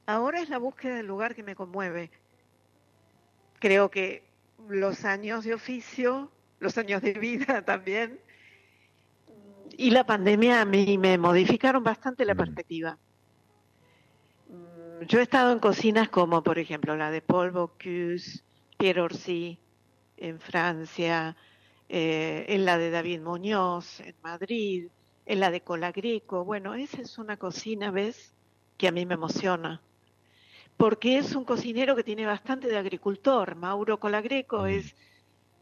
Ahora 0.06 0.42
es 0.42 0.50
la 0.50 0.58
búsqueda 0.58 0.96
del 0.96 1.08
lugar 1.08 1.36
que 1.36 1.44
me 1.44 1.56
conmueve. 1.56 2.12
Creo 3.60 3.92
que 3.92 4.24
los 4.68 5.06
años 5.06 5.44
de 5.44 5.54
oficio 5.54 6.32
los 6.62 6.78
años 6.78 7.02
de 7.02 7.14
vida 7.14 7.62
también. 7.66 8.22
Y 9.76 9.90
la 9.90 10.06
pandemia 10.06 10.62
a 10.62 10.66
mí 10.66 10.98
me 10.98 11.18
modificaron 11.18 11.84
bastante 11.84 12.24
la 12.24 12.36
perspectiva. 12.36 12.98
Yo 15.08 15.20
he 15.20 15.24
estado 15.24 15.52
en 15.52 15.60
cocinas 15.60 16.10
como, 16.10 16.44
por 16.44 16.60
ejemplo, 16.60 16.96
la 16.96 17.10
de 17.10 17.22
Paul 17.22 17.52
Bocuse, 17.52 18.44
Pierre 18.78 19.02
Orsi, 19.02 19.58
en 20.18 20.40
Francia, 20.40 21.36
eh, 21.94 22.46
en 22.48 22.64
la 22.64 22.78
de 22.78 22.90
David 22.90 23.20
Muñoz, 23.20 24.00
en 24.00 24.16
Madrid, 24.24 24.88
en 25.26 25.40
la 25.42 25.52
de 25.52 25.60
Colagreco. 25.60 26.46
Bueno, 26.46 26.74
esa 26.74 27.02
es 27.02 27.18
una 27.18 27.36
cocina, 27.36 27.92
¿ves?, 27.92 28.34
que 28.78 28.88
a 28.88 28.94
mí 28.94 29.06
me 29.06 29.16
emociona. 29.16 29.82
Porque 30.78 31.18
es 31.18 31.36
un 31.36 31.44
cocinero 31.44 31.94
que 31.98 32.06
tiene 32.06 32.26
bastante 32.26 32.70
de 32.70 32.78
agricultor. 32.78 33.56
Mauro 33.56 34.00
Colagreco 34.00 34.68
es 34.68 34.96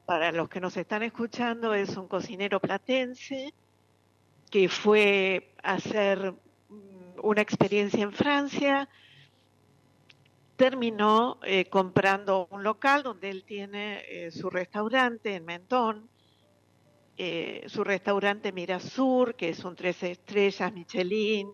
para 0.05 0.31
los 0.31 0.49
que 0.49 0.61
nos 0.61 0.77
están 0.77 1.01
escuchando, 1.01 1.73
es 1.73 1.97
un 1.97 2.07
cocinero 2.07 2.59
platense 2.59 3.51
que 4.51 4.69
fue 4.69 5.51
a 5.63 5.73
hacer 5.73 6.31
mm, 6.69 7.21
una 7.23 7.41
experiencia 7.41 8.03
en 8.03 8.13
Francia, 8.13 8.87
terminó 10.57 11.39
eh, 11.41 11.65
comprando 11.65 12.47
un 12.51 12.63
local 12.63 13.01
donde 13.01 13.31
él 13.31 13.43
tiene 13.45 14.03
eh, 14.07 14.29
su 14.29 14.51
restaurante 14.51 15.33
en 15.33 15.45
Mentón, 15.45 16.07
eh, 17.21 17.65
su 17.67 17.83
restaurante 17.83 18.53
Mirasur, 18.53 19.35
que 19.35 19.49
es 19.49 19.65
un 19.65 19.75
tres 19.75 20.01
estrellas, 20.03 20.71
Michelin, 20.71 21.51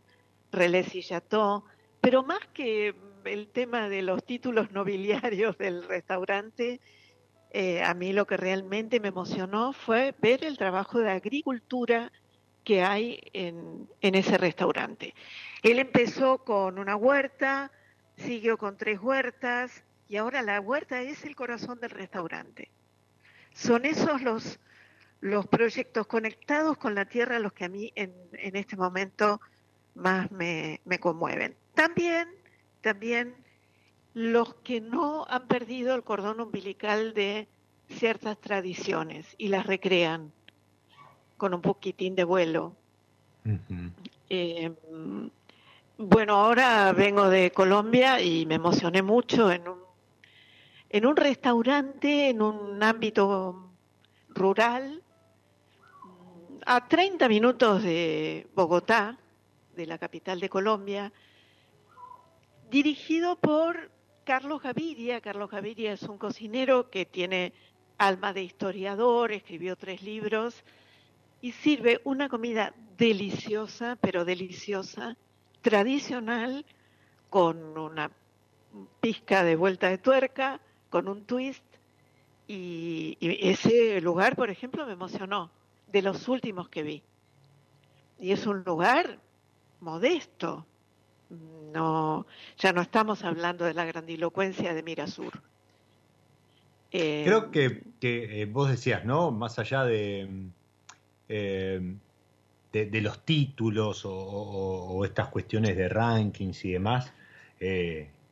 Relais 0.51 0.93
y 0.93 1.01
Chateau, 1.01 1.63
pero 1.99 2.21
más 2.21 2.45
que 2.53 2.93
el 3.23 3.47
tema 3.47 3.89
de 3.89 4.03
los 4.03 4.23
títulos 4.23 4.71
nobiliarios 4.71 5.57
del 5.57 5.83
restaurante, 5.87 6.79
eh, 7.49 7.81
a 7.81 7.95
mí 7.95 8.13
lo 8.13 8.27
que 8.27 8.37
realmente 8.37 8.99
me 8.99 9.07
emocionó 9.07 9.73
fue 9.73 10.13
ver 10.21 10.45
el 10.45 10.55
trabajo 10.55 10.99
de 10.99 11.09
agricultura 11.09 12.11
que 12.63 12.83
hay 12.83 13.19
en, 13.33 13.89
ese 14.01 14.37
restaurante. 14.37 15.15
Él 15.63 15.79
empezó 15.79 16.43
con 16.43 16.77
una 16.77 16.95
huerta, 16.95 17.71
siguió 18.17 18.59
con 18.59 18.77
tres 18.77 18.99
huertas 19.01 19.83
y 20.07 20.17
ahora 20.17 20.43
la 20.43 20.59
huerta 20.59 21.01
es 21.01 21.25
el 21.25 21.35
corazón 21.35 21.79
del 21.79 21.89
restaurante. 21.89 22.69
Son 23.51 23.85
esos 23.85 24.21
los, 24.21 24.59
los 25.25 25.47
proyectos 25.47 26.05
conectados 26.05 26.77
con 26.77 26.93
la 26.93 27.05
tierra 27.05 27.39
los 27.39 27.51
que 27.51 27.65
a 27.65 27.69
mí 27.69 27.91
en, 27.95 28.13
este 28.31 28.77
momento 28.77 29.41
más 29.95 30.29
me, 30.29 30.81
me 30.85 30.99
conmueven. 30.99 31.55
También, 31.73 32.29
también 32.81 33.33
los 34.13 34.53
que 34.57 34.81
no 34.81 35.25
han 35.27 35.47
perdido 35.47 35.95
el 35.95 36.03
cordón 36.03 36.41
umbilical 36.41 37.15
de 37.15 37.47
ciertas 37.89 38.39
tradiciones 38.39 39.33
y 39.39 39.47
las 39.47 39.65
recrean 39.65 40.31
con 41.37 41.55
un 41.55 41.61
poquitín 41.63 42.13
de 42.15 42.23
vuelo. 42.23 42.75
Eh, 44.29 44.71
bueno, 45.97 46.35
ahora 46.35 46.93
vengo 46.93 47.29
de 47.29 47.49
Colombia 47.49 48.21
y 48.21 48.45
me 48.45 48.55
emocioné 48.55 49.01
mucho 49.01 49.51
en 49.51 49.69
un, 49.69 49.79
en 50.91 51.07
un 51.07 51.15
restaurante, 51.15 52.29
en 52.29 52.43
un 52.43 52.83
ámbito 52.83 53.71
rural, 54.29 55.01
a 56.65 56.87
30 56.87 57.29
minutos 57.29 57.83
de 57.83 58.47
Bogotá, 58.55 59.19
de 59.75 59.85
la 59.85 59.99
capital 59.99 60.39
de 60.39 60.49
Colombia, 60.49 61.13
dirigido 62.71 63.35
por 63.35 63.91
Carlos 64.23 64.63
Gaviria. 64.63 65.21
Carlos 65.21 65.51
Gaviria 65.51 65.93
es 65.93 66.01
un 66.03 66.17
cocinero 66.17 66.89
que 66.89 67.05
tiene 67.05 67.53
alma 67.99 68.33
de 68.33 68.41
historiador, 68.41 69.31
escribió 69.31 69.75
tres 69.75 70.01
libros 70.01 70.63
y 71.39 71.51
sirve 71.51 72.01
una 72.03 72.29
comida 72.29 72.73
deliciosa, 72.97 73.95
pero 74.01 74.25
deliciosa, 74.25 75.17
tradicional, 75.61 76.65
con 77.29 77.77
una 77.77 78.11
pizca 79.01 79.43
de 79.43 79.55
vuelta 79.55 79.89
de 79.89 79.99
tuerca, 79.99 80.59
con 80.89 81.07
un 81.07 81.25
twist. 81.25 81.63
Y, 82.47 83.17
y, 83.19 83.49
ese 83.49 84.01
lugar, 84.01 84.35
por 84.35 84.49
ejemplo, 84.49 84.85
me 84.87 84.93
emocionó, 84.93 85.51
de 85.95 86.01
los 86.01 86.27
últimos 86.27 86.67
que 86.67 86.83
vi. 86.83 87.03
Y 88.19 88.33
es 88.33 88.45
un 88.47 88.65
lugar 88.65 89.17
modesto, 89.79 90.65
no, 91.73 92.27
ya 92.57 92.73
no 92.73 92.81
estamos 92.81 93.23
hablando 93.23 93.63
de 93.63 93.73
la 93.73 93.85
grandilocuencia 93.85 94.73
de 94.73 94.83
Mirasur. 94.83 95.41
Eh, 96.91 97.23
Creo 97.25 97.49
que, 97.49 97.81
eh, 98.01 98.45
vos 98.51 98.69
decías, 98.69 99.05
¿no? 99.05 99.31
Más 99.31 99.57
allá 99.57 99.85
de, 99.85 100.27
eh, 101.29 101.95
de, 102.73 103.01
los 103.01 103.23
títulos 103.23 104.01
o, 104.03 105.01
estas 105.05 105.29
cuestiones 105.29 105.77
de 105.77 105.87
rankings 105.87 106.65
y 106.65 106.73
demás, 106.73 107.13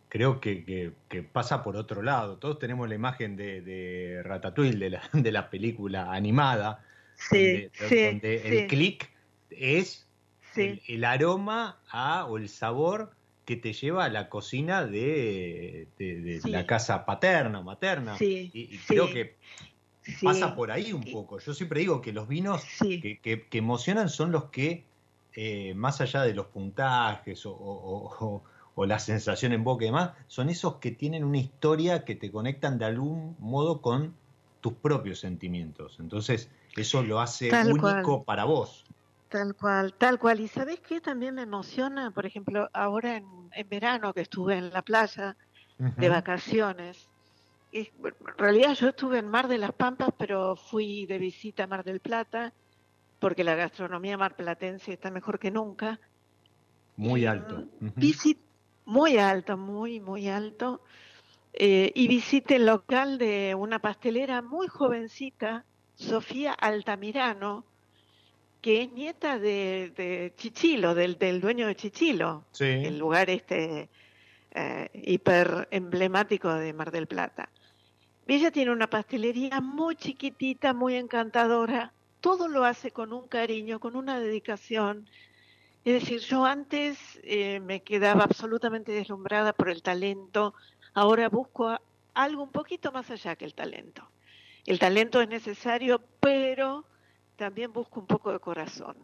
creo 0.09 0.41
que, 0.41 0.91
pasa 1.31 1.63
por 1.63 1.77
otro 1.77 2.01
lado. 2.01 2.35
Todos 2.35 2.59
tenemos 2.59 2.89
la 2.89 2.95
imagen 2.95 3.37
de, 3.37 4.21
Ratatouille, 4.21 4.77
de 4.77 4.89
la, 4.89 5.01
de 5.13 5.31
la 5.31 5.49
película 5.49 6.11
animada, 6.11 6.83
sí, 7.29 7.69
donde, 7.79 8.41
el 8.45 8.67
clic 8.67 9.09
es 9.49 10.07
el, 10.55 11.03
aroma 11.03 11.79
a, 11.89 12.25
o 12.25 12.37
el 12.37 12.49
sabor 12.49 13.11
que 13.45 13.57
te 13.57 13.73
lleva 13.73 14.05
a 14.05 14.09
la 14.09 14.29
cocina 14.29 14.85
de, 14.85 15.87
la 16.45 16.65
casa 16.65 17.05
paterna, 17.05 17.61
materna. 17.61 18.15
y, 18.19 18.77
creo 18.87 19.11
que 19.11 19.35
pasa 20.21 20.55
por 20.55 20.71
ahí 20.71 20.93
un 20.93 21.03
poco. 21.03 21.39
Yo 21.39 21.53
siempre 21.53 21.81
digo 21.81 22.01
que 22.01 22.13
los 22.13 22.27
vinos 22.27 22.63
que, 22.79 23.47
emocionan 23.51 24.09
son 24.09 24.31
los 24.31 24.45
que, 24.45 24.85
eh, 25.33 25.73
más 25.75 26.01
allá 26.01 26.21
de 26.23 26.33
los 26.33 26.47
puntajes 26.47 27.43
o, 27.45 28.43
la 28.75 28.99
sensación 28.99 29.53
en 29.53 29.63
boca 29.63 29.83
y 29.83 29.87
demás, 29.87 30.11
son 30.27 30.49
esos 30.49 30.77
que 30.77 30.91
tienen 30.91 31.23
una 31.23 31.37
historia 31.37 32.05
que 32.05 32.15
te 32.15 32.31
conectan 32.31 32.79
de 32.79 32.85
algún 32.85 33.35
modo 33.39 33.81
con 33.81 34.15
tus 34.63 34.73
propios 34.73 35.19
sentimientos. 35.19 35.97
Entonces, 35.99 36.49
eso 36.77 37.03
lo 37.03 37.19
hace 37.19 37.51
único 37.65 38.23
para 38.23 38.45
vos. 38.45 38.85
Tal 39.27 39.55
cual, 39.55 39.93
tal 39.93 40.17
cual. 40.17 40.39
Y 40.39 40.47
sabes 40.47 40.79
qué 40.79 41.01
también 41.01 41.35
me 41.35 41.41
emociona, 41.41 42.11
por 42.11 42.25
ejemplo, 42.25 42.69
ahora 42.71 43.17
en, 43.17 43.69
verano 43.69 44.13
que 44.13 44.21
estuve 44.21 44.55
en 44.55 44.71
la 44.71 44.81
playa 44.81 45.35
de 45.77 46.07
vacaciones. 46.07 47.09
Y, 47.73 47.79
en 47.79 48.37
realidad 48.37 48.73
yo 48.75 48.87
estuve 48.87 49.19
en 49.19 49.27
Mar 49.27 49.49
de 49.49 49.57
las 49.57 49.73
Pampas, 49.73 50.11
pero 50.17 50.55
fui 50.55 51.05
de 51.07 51.17
visita 51.17 51.65
a 51.65 51.67
Mar 51.67 51.83
del 51.83 51.99
Plata, 51.99 52.53
porque 53.19 53.43
la 53.43 53.55
gastronomía 53.55 54.17
marplatense 54.17 54.93
está 54.93 55.11
mejor 55.11 55.39
que 55.39 55.51
nunca. 55.51 55.99
Muy 56.95 57.25
alto. 57.25 57.65
muy 58.85 59.17
alto, 59.17 59.57
muy, 59.57 59.99
muy 59.99 60.29
alto. 60.29 60.81
Eh, 61.53 61.91
y 61.93 62.07
visité 62.07 62.55
el 62.55 62.65
local 62.65 63.19
de 63.19 63.53
una 63.55 63.79
pastelera 63.79 64.41
muy 64.41 64.67
jovencita, 64.67 65.65
Sofía 65.95 66.51
Altamirano, 66.53 67.63
que 68.59 68.81
es 68.81 68.91
nieta 68.91 69.37
de, 69.37 70.33
Chichilo, 70.35 70.95
del, 70.95 71.17
dueño 71.39 71.67
de 71.67 71.75
Chichilo, 71.75 72.45
el 72.59 72.97
lugar 72.97 73.29
este 73.29 73.89
eh, 74.51 74.89
hiper 74.93 75.67
emblemático 75.69 76.51
de 76.53 76.73
Mar 76.73 76.91
del 76.91 77.07
Plata. 77.07 77.49
Ella 78.25 78.51
tiene 78.51 78.71
una 78.71 78.89
pastelería 78.89 79.59
muy 79.61 79.95
chiquitita, 79.95 80.73
muy 80.73 80.95
encantadora, 80.95 81.91
todo 82.21 82.47
lo 82.47 82.63
hace 82.63 82.91
con 82.91 83.11
un 83.11 83.27
cariño, 83.27 83.79
con 83.79 83.95
una 83.95 84.19
dedicación. 84.19 85.09
Es 85.83 86.01
decir, 86.01 86.21
yo 86.21 86.45
antes 86.45 86.97
eh, 87.23 87.59
me 87.59 87.81
quedaba 87.83 88.23
absolutamente 88.23 88.93
deslumbrada 88.93 89.51
por 89.51 89.69
el 89.69 89.83
talento, 89.83 90.53
ahora 90.93 91.29
busco 91.29 91.79
algo 92.13 92.43
un 92.43 92.51
poquito 92.51 92.91
más 92.91 93.09
allá 93.09 93.35
que 93.35 93.45
el 93.45 93.53
talento. 93.53 94.07
El 94.65 94.79
talento 94.79 95.21
es 95.21 95.27
necesario, 95.27 96.01
pero 96.19 96.85
también 97.35 97.73
busco 97.73 97.99
un 97.99 98.07
poco 98.07 98.31
de 98.31 98.39
corazón. 98.39 98.95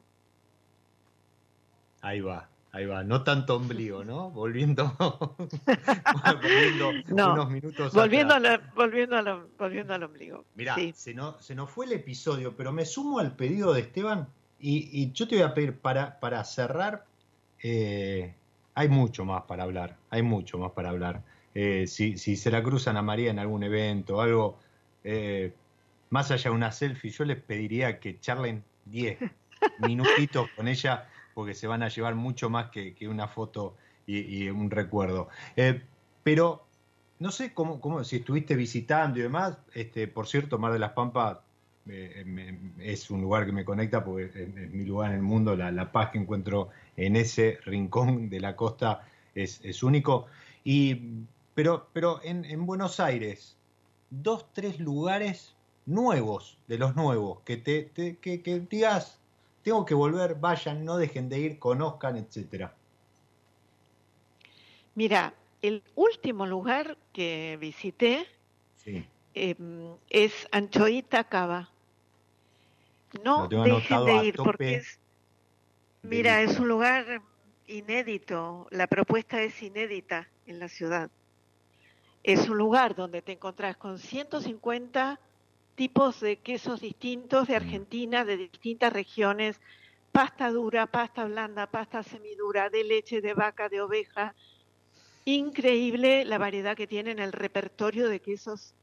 Ahí 2.02 2.22
va, 2.22 2.48
ahí 2.72 2.86
va. 2.86 3.04
No 3.04 3.24
tanto 3.24 3.58
ombligo, 3.58 4.06
¿no? 4.06 4.30
Volviendo, 4.32 4.96
volviendo 6.24 6.90
unos 7.10 7.50
minutos. 7.50 7.94
Volviendo, 7.94 8.36
volviendo, 8.76 9.50
volviendo 9.58 9.94
al 9.94 10.04
ombligo. 10.04 10.46
Mirá, 10.56 10.78
se, 10.94 11.14
no, 11.14 11.40
se 11.42 11.56
nos 11.56 11.70
fue 11.70 11.88
el 11.88 11.94
episodio, 11.94 12.56
pero 12.56 12.72
me 12.72 12.86
sumo 12.86 13.20
al 13.20 13.36
pedido 13.36 13.74
de 13.74 13.82
Esteban 13.82 14.30
y, 14.60 15.12
yo 15.12 15.28
te 15.28 15.36
voy 15.36 15.44
a 15.44 15.54
pedir 15.54 15.78
para, 15.80 16.20
para 16.20 16.44
cerrar. 16.44 17.06
Eh, 17.62 18.34
hay 18.76 18.88
mucho 18.88 19.26
más 19.26 19.44
para 19.44 19.64
hablar, 19.64 19.98
hay 20.10 20.22
mucho 20.22 20.58
más 20.58 20.72
para 20.72 20.90
hablar. 20.90 21.22
Eh, 21.56 21.88
si, 21.88 22.18
si 22.18 22.36
se 22.36 22.52
la 22.52 22.62
cruzan 22.62 22.98
a 22.98 23.02
María 23.02 23.32
en 23.32 23.40
algún 23.40 23.64
evento, 23.64 24.22
algo, 24.22 24.60
eh, 25.04 25.54
más 26.10 26.32
allá 26.32 26.50
de 26.50 26.56
una 26.56 26.72
selfie, 26.72 27.12
yo 27.12 27.26
les 27.26 27.38
pediría 27.38 28.00
que 28.00 28.20
charlen 28.20 28.64
10 28.86 29.20
minutitos 29.80 30.50
con 30.56 30.68
ella, 30.68 31.08
porque 31.34 31.54
se 31.54 31.68
van 31.68 31.84
a 31.84 31.90
llevar 31.90 32.16
mucho 32.16 32.50
más 32.50 32.70
que, 32.70 32.96
una 33.08 33.28
foto 33.28 33.76
y, 34.06 34.50
un 34.50 34.72
recuerdo. 34.72 35.30
Eh, 35.56 35.82
pero 36.24 36.66
no 37.20 37.32
sé 37.32 37.54
cómo, 37.54 37.80
cómo, 37.80 38.04
si 38.04 38.18
estuviste 38.18 38.56
visitando 38.56 39.20
y 39.20 39.24
demás, 39.24 39.58
este, 39.74 40.08
por 40.08 40.28
cierto, 40.28 40.58
Mar 40.58 40.74
de 40.74 40.80
las 40.80 40.92
Pampas 40.92 41.40
es 42.80 43.10
un 43.10 43.22
lugar 43.22 43.46
que 43.46 43.52
me 43.52 43.66
conecta 43.66 44.04
porque 44.04 44.26
es, 44.26 44.72
mi 44.72 44.86
lugar 44.86 45.12
en 45.12 45.18
el 45.18 45.22
mundo, 45.24 45.56
la, 45.56 45.92
paz 45.92 46.12
que 46.12 46.20
encuentro 46.20 46.70
en 46.96 47.16
ese 47.16 47.60
rincón 47.66 48.30
de 48.30 48.40
la 48.40 48.56
costa 48.56 49.08
es, 49.34 49.84
único. 49.84 50.28
Y, 50.64 51.02
pero 51.60 51.90
pero 51.92 52.22
en, 52.24 52.46
en 52.46 52.66
Buenos 52.66 53.02
Aires, 53.02 53.58
dos, 54.12 54.46
tres 54.54 54.80
lugares 54.80 55.58
nuevos, 55.86 56.58
de 56.70 56.78
los 56.78 56.96
nuevos, 56.96 57.42
que 57.42 57.58
te, 57.58 57.90
que, 57.92 58.66
digas, 58.70 59.20
tengo 59.62 59.84
que 59.84 59.94
volver, 59.94 60.36
vayan, 60.36 60.86
no 60.86 60.96
dejen 60.96 61.28
de 61.28 61.40
ir, 61.40 61.60
conozcan, 61.60 62.16
etcétera. 62.16 62.74
Mira, 64.96 65.34
el 65.62 65.84
último 65.96 66.46
lugar 66.46 66.98
que 67.12 67.58
visité 67.60 68.26
em, 69.34 69.98
es 70.10 70.48
Anchoita 70.54 71.26
Cava. 71.26 71.70
No 73.26 73.50
dejen 73.50 74.06
de 74.06 74.26
ir 74.28 74.36
porque 74.38 74.76
es, 74.76 74.98
mira, 76.04 76.42
es 76.42 76.58
un 76.58 76.70
lugar 76.70 77.22
inédito, 77.68 78.66
la 78.72 78.88
propuesta 78.88 79.42
es 79.42 79.62
inédita 79.62 80.30
en 80.48 80.60
la 80.60 80.70
ciudad. 80.70 81.12
Es 82.24 82.50
un 82.50 82.58
lugar 82.58 82.96
donde 82.96 83.22
te 83.22 83.34
encontrás 83.34 83.78
con 83.78 83.98
150 83.98 85.20
tipos 85.76 86.20
de 86.20 86.38
quesos 86.38 86.82
distintos 86.82 87.48
de 87.48 87.54
mm. 87.54 87.64
Argentina, 87.64 88.26
de 88.26 88.38
distintas 88.38 88.92
regiones, 88.92 89.60
pasta 90.12 90.50
dura, 90.52 90.88
pasta 90.88 91.26
blanda, 91.26 91.68
pasta 91.68 92.04
semidura, 92.04 92.70
de 92.70 92.84
leche, 92.84 93.22
de 93.22 93.34
vaca, 93.34 93.70
de 93.70 93.82
oveja. 93.82 94.36
Increíble 95.26 96.26
la 96.26 96.38
variedad 96.38 96.76
que 96.76 96.88
tienen 96.88 97.20
el 97.20 97.32
repertorio 97.32 98.10
de 98.10 98.20
quesos, 98.20 98.74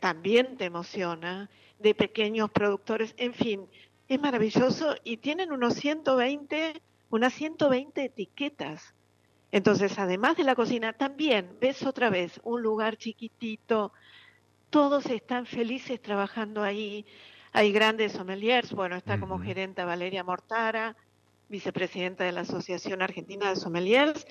también 0.00 0.56
te 0.56 0.66
emociona, 0.66 1.50
de 1.78 1.94
pequeños 1.94 2.50
productores, 2.50 3.14
en 3.16 3.32
fin, 3.32 3.66
es 4.08 4.20
maravilloso 4.20 4.96
y 5.02 5.16
tienen 5.16 5.52
unos 5.52 5.74
120, 5.74 6.82
unas 7.10 7.32
120 7.32 8.04
etiquetas. 8.04 8.94
Entonces, 9.52 9.98
además 9.98 10.36
de 10.36 10.44
la 10.44 10.54
cocina, 10.54 10.92
también 10.92 11.56
ves 11.60 11.84
otra 11.84 12.10
vez 12.10 12.40
un 12.44 12.62
lugar 12.62 12.96
chiquitito, 12.96 13.92
todos 14.70 15.06
están 15.06 15.46
felices 15.46 16.00
trabajando 16.00 16.62
ahí. 16.62 17.04
Hay 17.52 17.72
grandes 17.72 18.12
sommeliers, 18.12 18.72
bueno, 18.72 18.94
está 18.96 19.18
como 19.18 19.40
gerenta 19.40 19.84
Valeria 19.84 20.22
Mortara, 20.22 20.96
vicepresidenta 21.48 22.22
de 22.22 22.30
la 22.30 22.42
Asociación 22.42 23.02
Argentina 23.02 23.50
de 23.50 23.56
Sommeliers, 23.56 24.24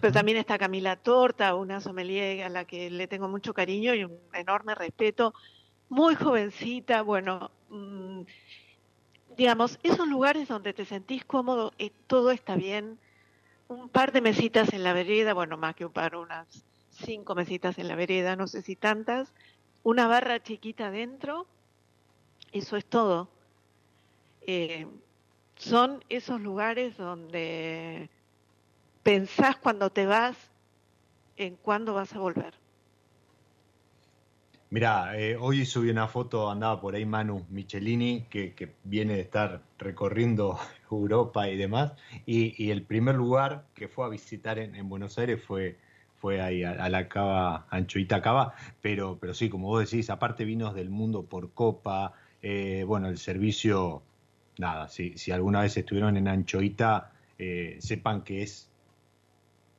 pero 0.00 0.10
también 0.10 0.38
está 0.38 0.56
Camila 0.56 0.96
Torta, 0.96 1.54
una 1.54 1.80
sommelier 1.82 2.44
a 2.44 2.48
la 2.48 2.64
que 2.64 2.88
le 2.88 3.06
tengo 3.06 3.28
mucho 3.28 3.52
cariño 3.52 3.94
y 3.94 4.04
un 4.04 4.18
enorme 4.32 4.74
respeto, 4.74 5.34
muy 5.90 6.14
jovencita, 6.14 7.02
bueno, 7.02 7.50
mm, 7.68 8.22
digamos, 9.36 9.78
esos 9.82 10.08
lugares 10.08 10.48
donde 10.48 10.72
te 10.72 10.86
sentís 10.86 11.24
cómodo, 11.26 11.72
y 11.76 11.86
eh, 11.86 11.92
todo 12.06 12.30
está 12.30 12.56
bien, 12.56 12.98
un 13.72 13.88
par 13.88 14.12
de 14.12 14.20
mesitas 14.20 14.72
en 14.72 14.84
la 14.84 14.92
vereda, 14.92 15.34
bueno, 15.34 15.56
más 15.56 15.74
que 15.74 15.86
un 15.86 15.92
par, 15.92 16.16
unas 16.16 16.46
cinco 16.90 17.34
mesitas 17.34 17.78
en 17.78 17.88
la 17.88 17.96
vereda, 17.96 18.36
no 18.36 18.46
sé 18.46 18.62
si 18.62 18.76
tantas, 18.76 19.32
una 19.82 20.06
barra 20.06 20.42
chiquita 20.42 20.90
dentro, 20.90 21.46
eso 22.52 22.76
es 22.76 22.84
todo. 22.84 23.28
Eh, 24.42 24.86
son 25.56 26.04
esos 26.08 26.40
lugares 26.40 26.96
donde 26.96 28.10
pensás 29.02 29.56
cuando 29.56 29.90
te 29.90 30.06
vas 30.06 30.36
en 31.36 31.56
cuándo 31.56 31.94
vas 31.94 32.14
a 32.14 32.18
volver. 32.18 32.61
Mira, 34.72 35.18
eh, 35.18 35.36
hoy 35.38 35.64
subí 35.66 35.90
una 35.90 36.08
foto, 36.08 36.50
andaba 36.50 36.80
por 36.80 36.94
ahí 36.94 37.04
Manu 37.04 37.46
Michelini, 37.50 38.26
que, 38.30 38.74
viene 38.84 39.14
de 39.14 39.20
estar 39.20 39.60
recorriendo 39.78 40.58
Europa 40.90 41.48
y 41.48 41.56
demás, 41.56 41.92
y, 42.26 42.70
el 42.70 42.82
primer 42.82 43.14
lugar 43.14 43.66
que 43.74 43.86
fue 43.86 44.06
a 44.06 44.08
visitar 44.08 44.58
en 44.58 44.88
Buenos 44.88 45.18
Aires 45.18 45.42
fue 45.44 45.76
fue 46.22 46.40
ahí 46.40 46.62
a, 46.62 46.88
la 46.88 47.08
cava, 47.08 47.66
Anchoita 47.68 48.22
Cava, 48.22 48.54
pero, 48.80 49.18
pero 49.20 49.34
sí, 49.34 49.48
como 49.50 49.66
vos 49.66 49.90
decís, 49.90 50.08
aparte 50.08 50.44
vinos 50.44 50.72
del 50.72 50.88
mundo 50.88 51.24
por 51.24 51.50
copa, 51.50 52.12
eh, 52.42 52.84
bueno, 52.86 53.08
el 53.08 53.18
servicio, 53.18 54.02
nada, 54.56 54.88
si, 54.88 55.18
si 55.18 55.32
alguna 55.32 55.62
vez 55.62 55.76
estuvieron 55.76 56.16
en 56.16 56.28
Anchoita, 56.28 57.10
eh, 57.40 57.76
sepan 57.80 58.22
que 58.22 58.42
es 58.42 58.70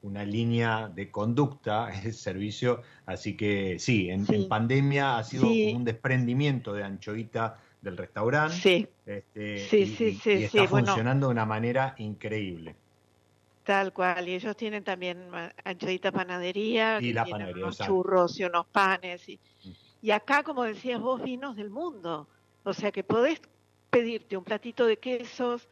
una 0.03 0.23
línea 0.23 0.89
de 0.93 1.09
conducta 1.09 1.89
el 2.03 2.13
servicio, 2.13 2.81
así 3.05 3.35
que 3.35 3.79
sí, 3.79 4.09
en, 4.09 4.47
pandemia 4.47 5.17
ha 5.17 5.23
sido 5.23 5.47
un 5.47 5.83
desprendimiento 5.83 6.73
de 6.73 6.83
Anchoita 6.83 7.57
del 7.81 7.97
restaurante. 7.97 8.55
Sí, 8.55 8.87
este, 9.05 9.57
sí, 9.67 9.87
sí, 9.87 10.19
y, 10.25 10.43
está 10.43 10.67
funcionando 10.67 11.27
de 11.27 11.31
una 11.31 11.45
manera 11.45 11.95
increíble. 11.97 12.75
Tal 13.63 13.93
cual, 13.93 14.27
y 14.27 14.35
ellos 14.35 14.55
tienen 14.57 14.83
también 14.83 15.29
anchoita 15.63 16.11
panadería, 16.11 16.99
y 17.01 17.13
la 17.13 17.25
panadería, 17.25 17.63
unos 17.63 17.75
exacto. 17.75 17.93
churros 17.93 18.39
y 18.39 18.43
unos 18.43 18.65
panes. 18.67 19.27
Y, 19.29 19.39
Mm. 19.63 19.69
y 20.01 20.11
acá, 20.11 20.43
como 20.43 20.63
decías 20.63 20.99
vos, 20.99 21.21
vinos 21.21 21.55
del 21.55 21.69
mundo. 21.69 22.27
O 22.63 22.73
sea 22.73 22.91
que 22.91 23.03
podés 23.03 23.41
pedirte 23.89 24.37
un 24.37 24.43
platito 24.43 24.85
de 24.85 24.97
quesos, 24.97 25.67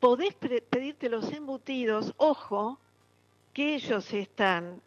podés 0.00 0.34
pedirte 0.34 1.08
los 1.08 1.32
embutidos, 1.32 2.14
ojo, 2.16 2.78
que 3.54 3.74
ellos 3.76 4.12
están 4.12 4.82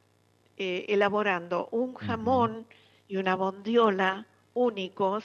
eh, 0.57 0.85
elaborando 0.89 1.69
un 1.71 1.95
jamón 1.95 2.67
y 3.07 3.17
una 3.17 3.35
bondiola 3.35 4.27
únicos 4.53 5.23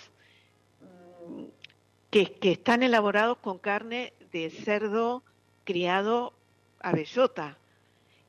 mm, 0.80 1.44
que, 2.10 2.34
que 2.34 2.52
están 2.52 2.82
elaborados 2.82 3.38
con 3.38 3.58
carne 3.58 4.14
de 4.30 4.48
cerdo 4.48 5.22
criado 5.64 6.32
a 6.80 6.92
bellota 6.92 7.58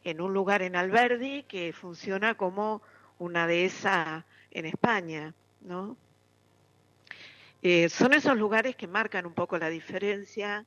en 0.03 0.20
un 0.20 0.34
lugar 0.34 0.61
en 0.61 0.76
Alberdi 0.76 1.43
que 1.43 1.72
funciona 1.74 2.36
como 2.36 2.82
una 3.20 3.47
dehesa 3.47 4.26
en 4.51 4.66
España, 4.66 5.34
¿no? 5.61 5.95
Eh, 7.61 7.88
son 7.88 8.14
esos 8.14 8.36
lugares 8.36 8.76
que 8.76 8.88
marcan 8.88 9.26
un 9.26 9.34
poco 9.34 9.57
la 9.57 9.70
diferencia 9.70 10.66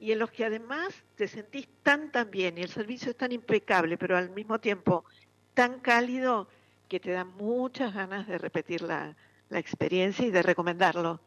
y 0.00 0.12
en 0.12 0.18
los 0.18 0.30
que 0.30 0.44
además 0.44 0.94
te 1.16 1.28
sentís 1.28 1.68
tan 1.82 2.10
tan 2.12 2.30
bien 2.30 2.58
y 2.58 2.62
el 2.62 2.68
servicio 2.68 3.10
es 3.10 3.16
tan 3.16 3.32
impecable, 3.32 3.96
pero 3.98 4.16
al 4.16 4.30
mismo 4.30 4.58
tiempo 4.58 5.04
tan 5.54 5.80
cálido 5.80 6.48
que 6.88 7.00
te 7.00 7.10
da 7.10 7.24
muchas 7.24 7.94
ganas 7.94 8.26
de 8.26 8.38
repetir 8.38 8.82
la, 8.82 9.16
la 9.48 9.58
experiencia 9.58 10.26
y 10.26 10.30
de 10.30 10.42
recomendarlo. 10.42 11.20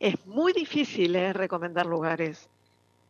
Es 0.00 0.26
muy 0.26 0.52
difícil 0.52 1.14
¿eh? 1.16 1.32
recomendar 1.32 1.86
lugares. 1.86 2.48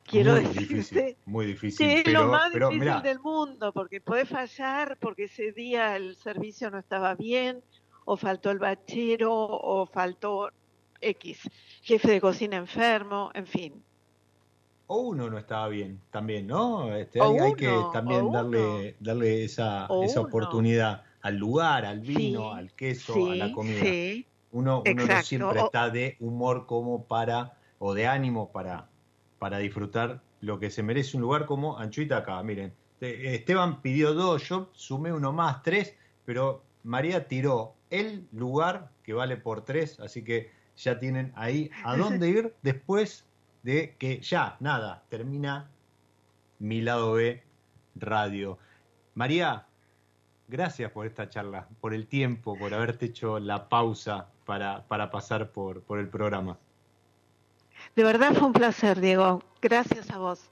Quiero 0.04 0.32
muy 0.32 0.42
decirte 0.42 0.74
difícil, 0.74 1.16
muy 1.24 1.46
difícil. 1.46 1.86
que 1.86 1.94
es 1.98 2.04
pero, 2.04 2.24
lo 2.24 2.28
más 2.28 2.50
pero 2.52 2.68
difícil 2.68 2.88
mirá, 2.88 3.00
del 3.00 3.20
mundo, 3.20 3.72
porque 3.72 4.02
puede 4.02 4.26
fallar, 4.26 4.98
porque 5.00 5.24
ese 5.24 5.52
día 5.52 5.96
el 5.96 6.16
servicio 6.16 6.70
no 6.70 6.78
estaba 6.78 7.14
bien, 7.14 7.62
o 8.04 8.18
faltó 8.18 8.50
el 8.50 8.58
bachero, 8.58 9.32
o 9.32 9.86
faltó 9.86 10.50
X, 11.00 11.48
jefe 11.82 12.10
de 12.10 12.20
cocina 12.20 12.56
enfermo, 12.56 13.30
en 13.32 13.46
fin. 13.46 13.84
O 14.86 14.98
uno 15.00 15.30
no 15.30 15.38
estaba 15.38 15.68
bien 15.68 16.02
también, 16.10 16.46
¿no? 16.46 16.94
Este, 16.96 17.20
hay, 17.22 17.38
hay 17.38 17.56
que 17.56 17.84
también 17.84 18.30
darle, 18.30 18.96
darle 19.00 19.44
esa, 19.44 19.96
esa 19.98 20.20
oportunidad 20.20 21.04
al 21.20 21.36
lugar, 21.36 21.84
al 21.86 22.00
vino, 22.00 22.52
Sí, 22.52 22.54
al 22.54 22.74
queso, 22.74 23.14
sí, 23.14 23.30
a 23.30 23.36
la 23.36 23.50
comida. 23.52 24.00
sí, 24.00 24.26
Uno, 24.50 24.82
uno 24.84 25.06
no 25.06 25.18
siempre 25.18 25.60
O- 25.60 25.66
está 25.66 25.90
de 25.90 26.16
humor 26.20 26.66
como 26.66 27.06
para, 27.08 27.60
o 27.78 27.94
de 27.94 28.06
ánimo 28.06 28.52
para, 28.52 28.92
para 29.38 29.58
disfrutar 29.58 30.24
lo 30.40 30.58
que 30.60 30.70
se 30.70 30.82
merece 30.82 31.16
un 31.16 31.22
lugar 31.22 31.46
como 31.46 31.78
Anchuita 31.78 32.18
acá. 32.18 32.42
Miren, 32.42 32.76
te- 32.98 33.34
Esteban 33.34 33.82
pidió 33.82 34.14
dos, 34.14 34.48
yo 34.48 34.70
sumé 34.74 35.12
uno 35.12 35.32
más, 35.32 35.62
tres, 35.62 35.96
pero 36.24 36.70
María 36.82 37.26
tiró 37.28 37.80
el 37.90 38.28
lugar 38.32 38.92
que 39.02 39.12
vale 39.14 39.36
por 39.36 39.64
tres, 39.64 39.98
así 40.00 40.22
que 40.24 40.52
ya 40.76 40.98
tienen 40.98 41.32
ahí 41.36 41.78
a 41.82 41.96
dónde 41.96 42.28
ir 42.28 42.56
después 42.62 43.30
de 43.64 43.96
que 43.98 44.20
ya, 44.20 44.56
nada, 44.60 45.02
termina 45.08 45.70
mi 46.58 46.82
lado 46.82 47.14
B 47.14 47.42
radio. 47.96 48.58
María, 49.14 49.66
gracias 50.48 50.92
por 50.92 51.06
esta 51.06 51.28
charla, 51.30 51.66
por 51.80 51.94
el 51.94 52.06
tiempo, 52.06 52.56
por 52.58 52.74
haberte 52.74 53.06
hecho 53.06 53.40
la 53.40 53.68
pausa 53.68 54.28
para, 54.44 54.86
para 54.86 55.10
pasar 55.10 55.50
por, 55.50 55.82
por 55.82 55.98
el 55.98 56.08
programa. 56.08 56.58
de 57.96 58.04
verdad 58.04 58.34
fue 58.34 58.48
un 58.48 58.52
placer, 58.52 59.00
Diego. 59.00 59.42
Gracias 59.62 60.10
a 60.10 60.18
vos. 60.18 60.50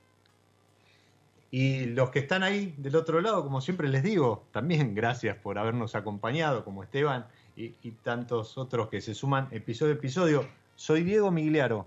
Y 1.50 1.84
los 1.84 2.08
que 2.08 2.20
están 2.20 2.42
ahí 2.42 2.74
del 2.78 2.96
otro 2.96 3.20
lado, 3.20 3.44
como 3.44 3.60
siempre 3.60 3.90
les 3.90 4.02
digo, 4.02 4.46
también 4.52 4.94
gracias 4.94 5.36
por 5.36 5.58
habernos 5.58 5.94
acompañado, 5.94 6.64
como 6.64 6.82
Esteban 6.82 7.26
y, 7.56 7.74
y 7.82 7.90
tantos 7.90 8.56
otros 8.56 8.88
que 8.88 9.02
se 9.02 9.14
suman 9.14 9.48
episodio 9.50 9.92
a 9.92 9.96
episodio. 9.96 10.48
Soy 10.76 11.02
Diego 11.02 11.30
Migliaro, 11.30 11.86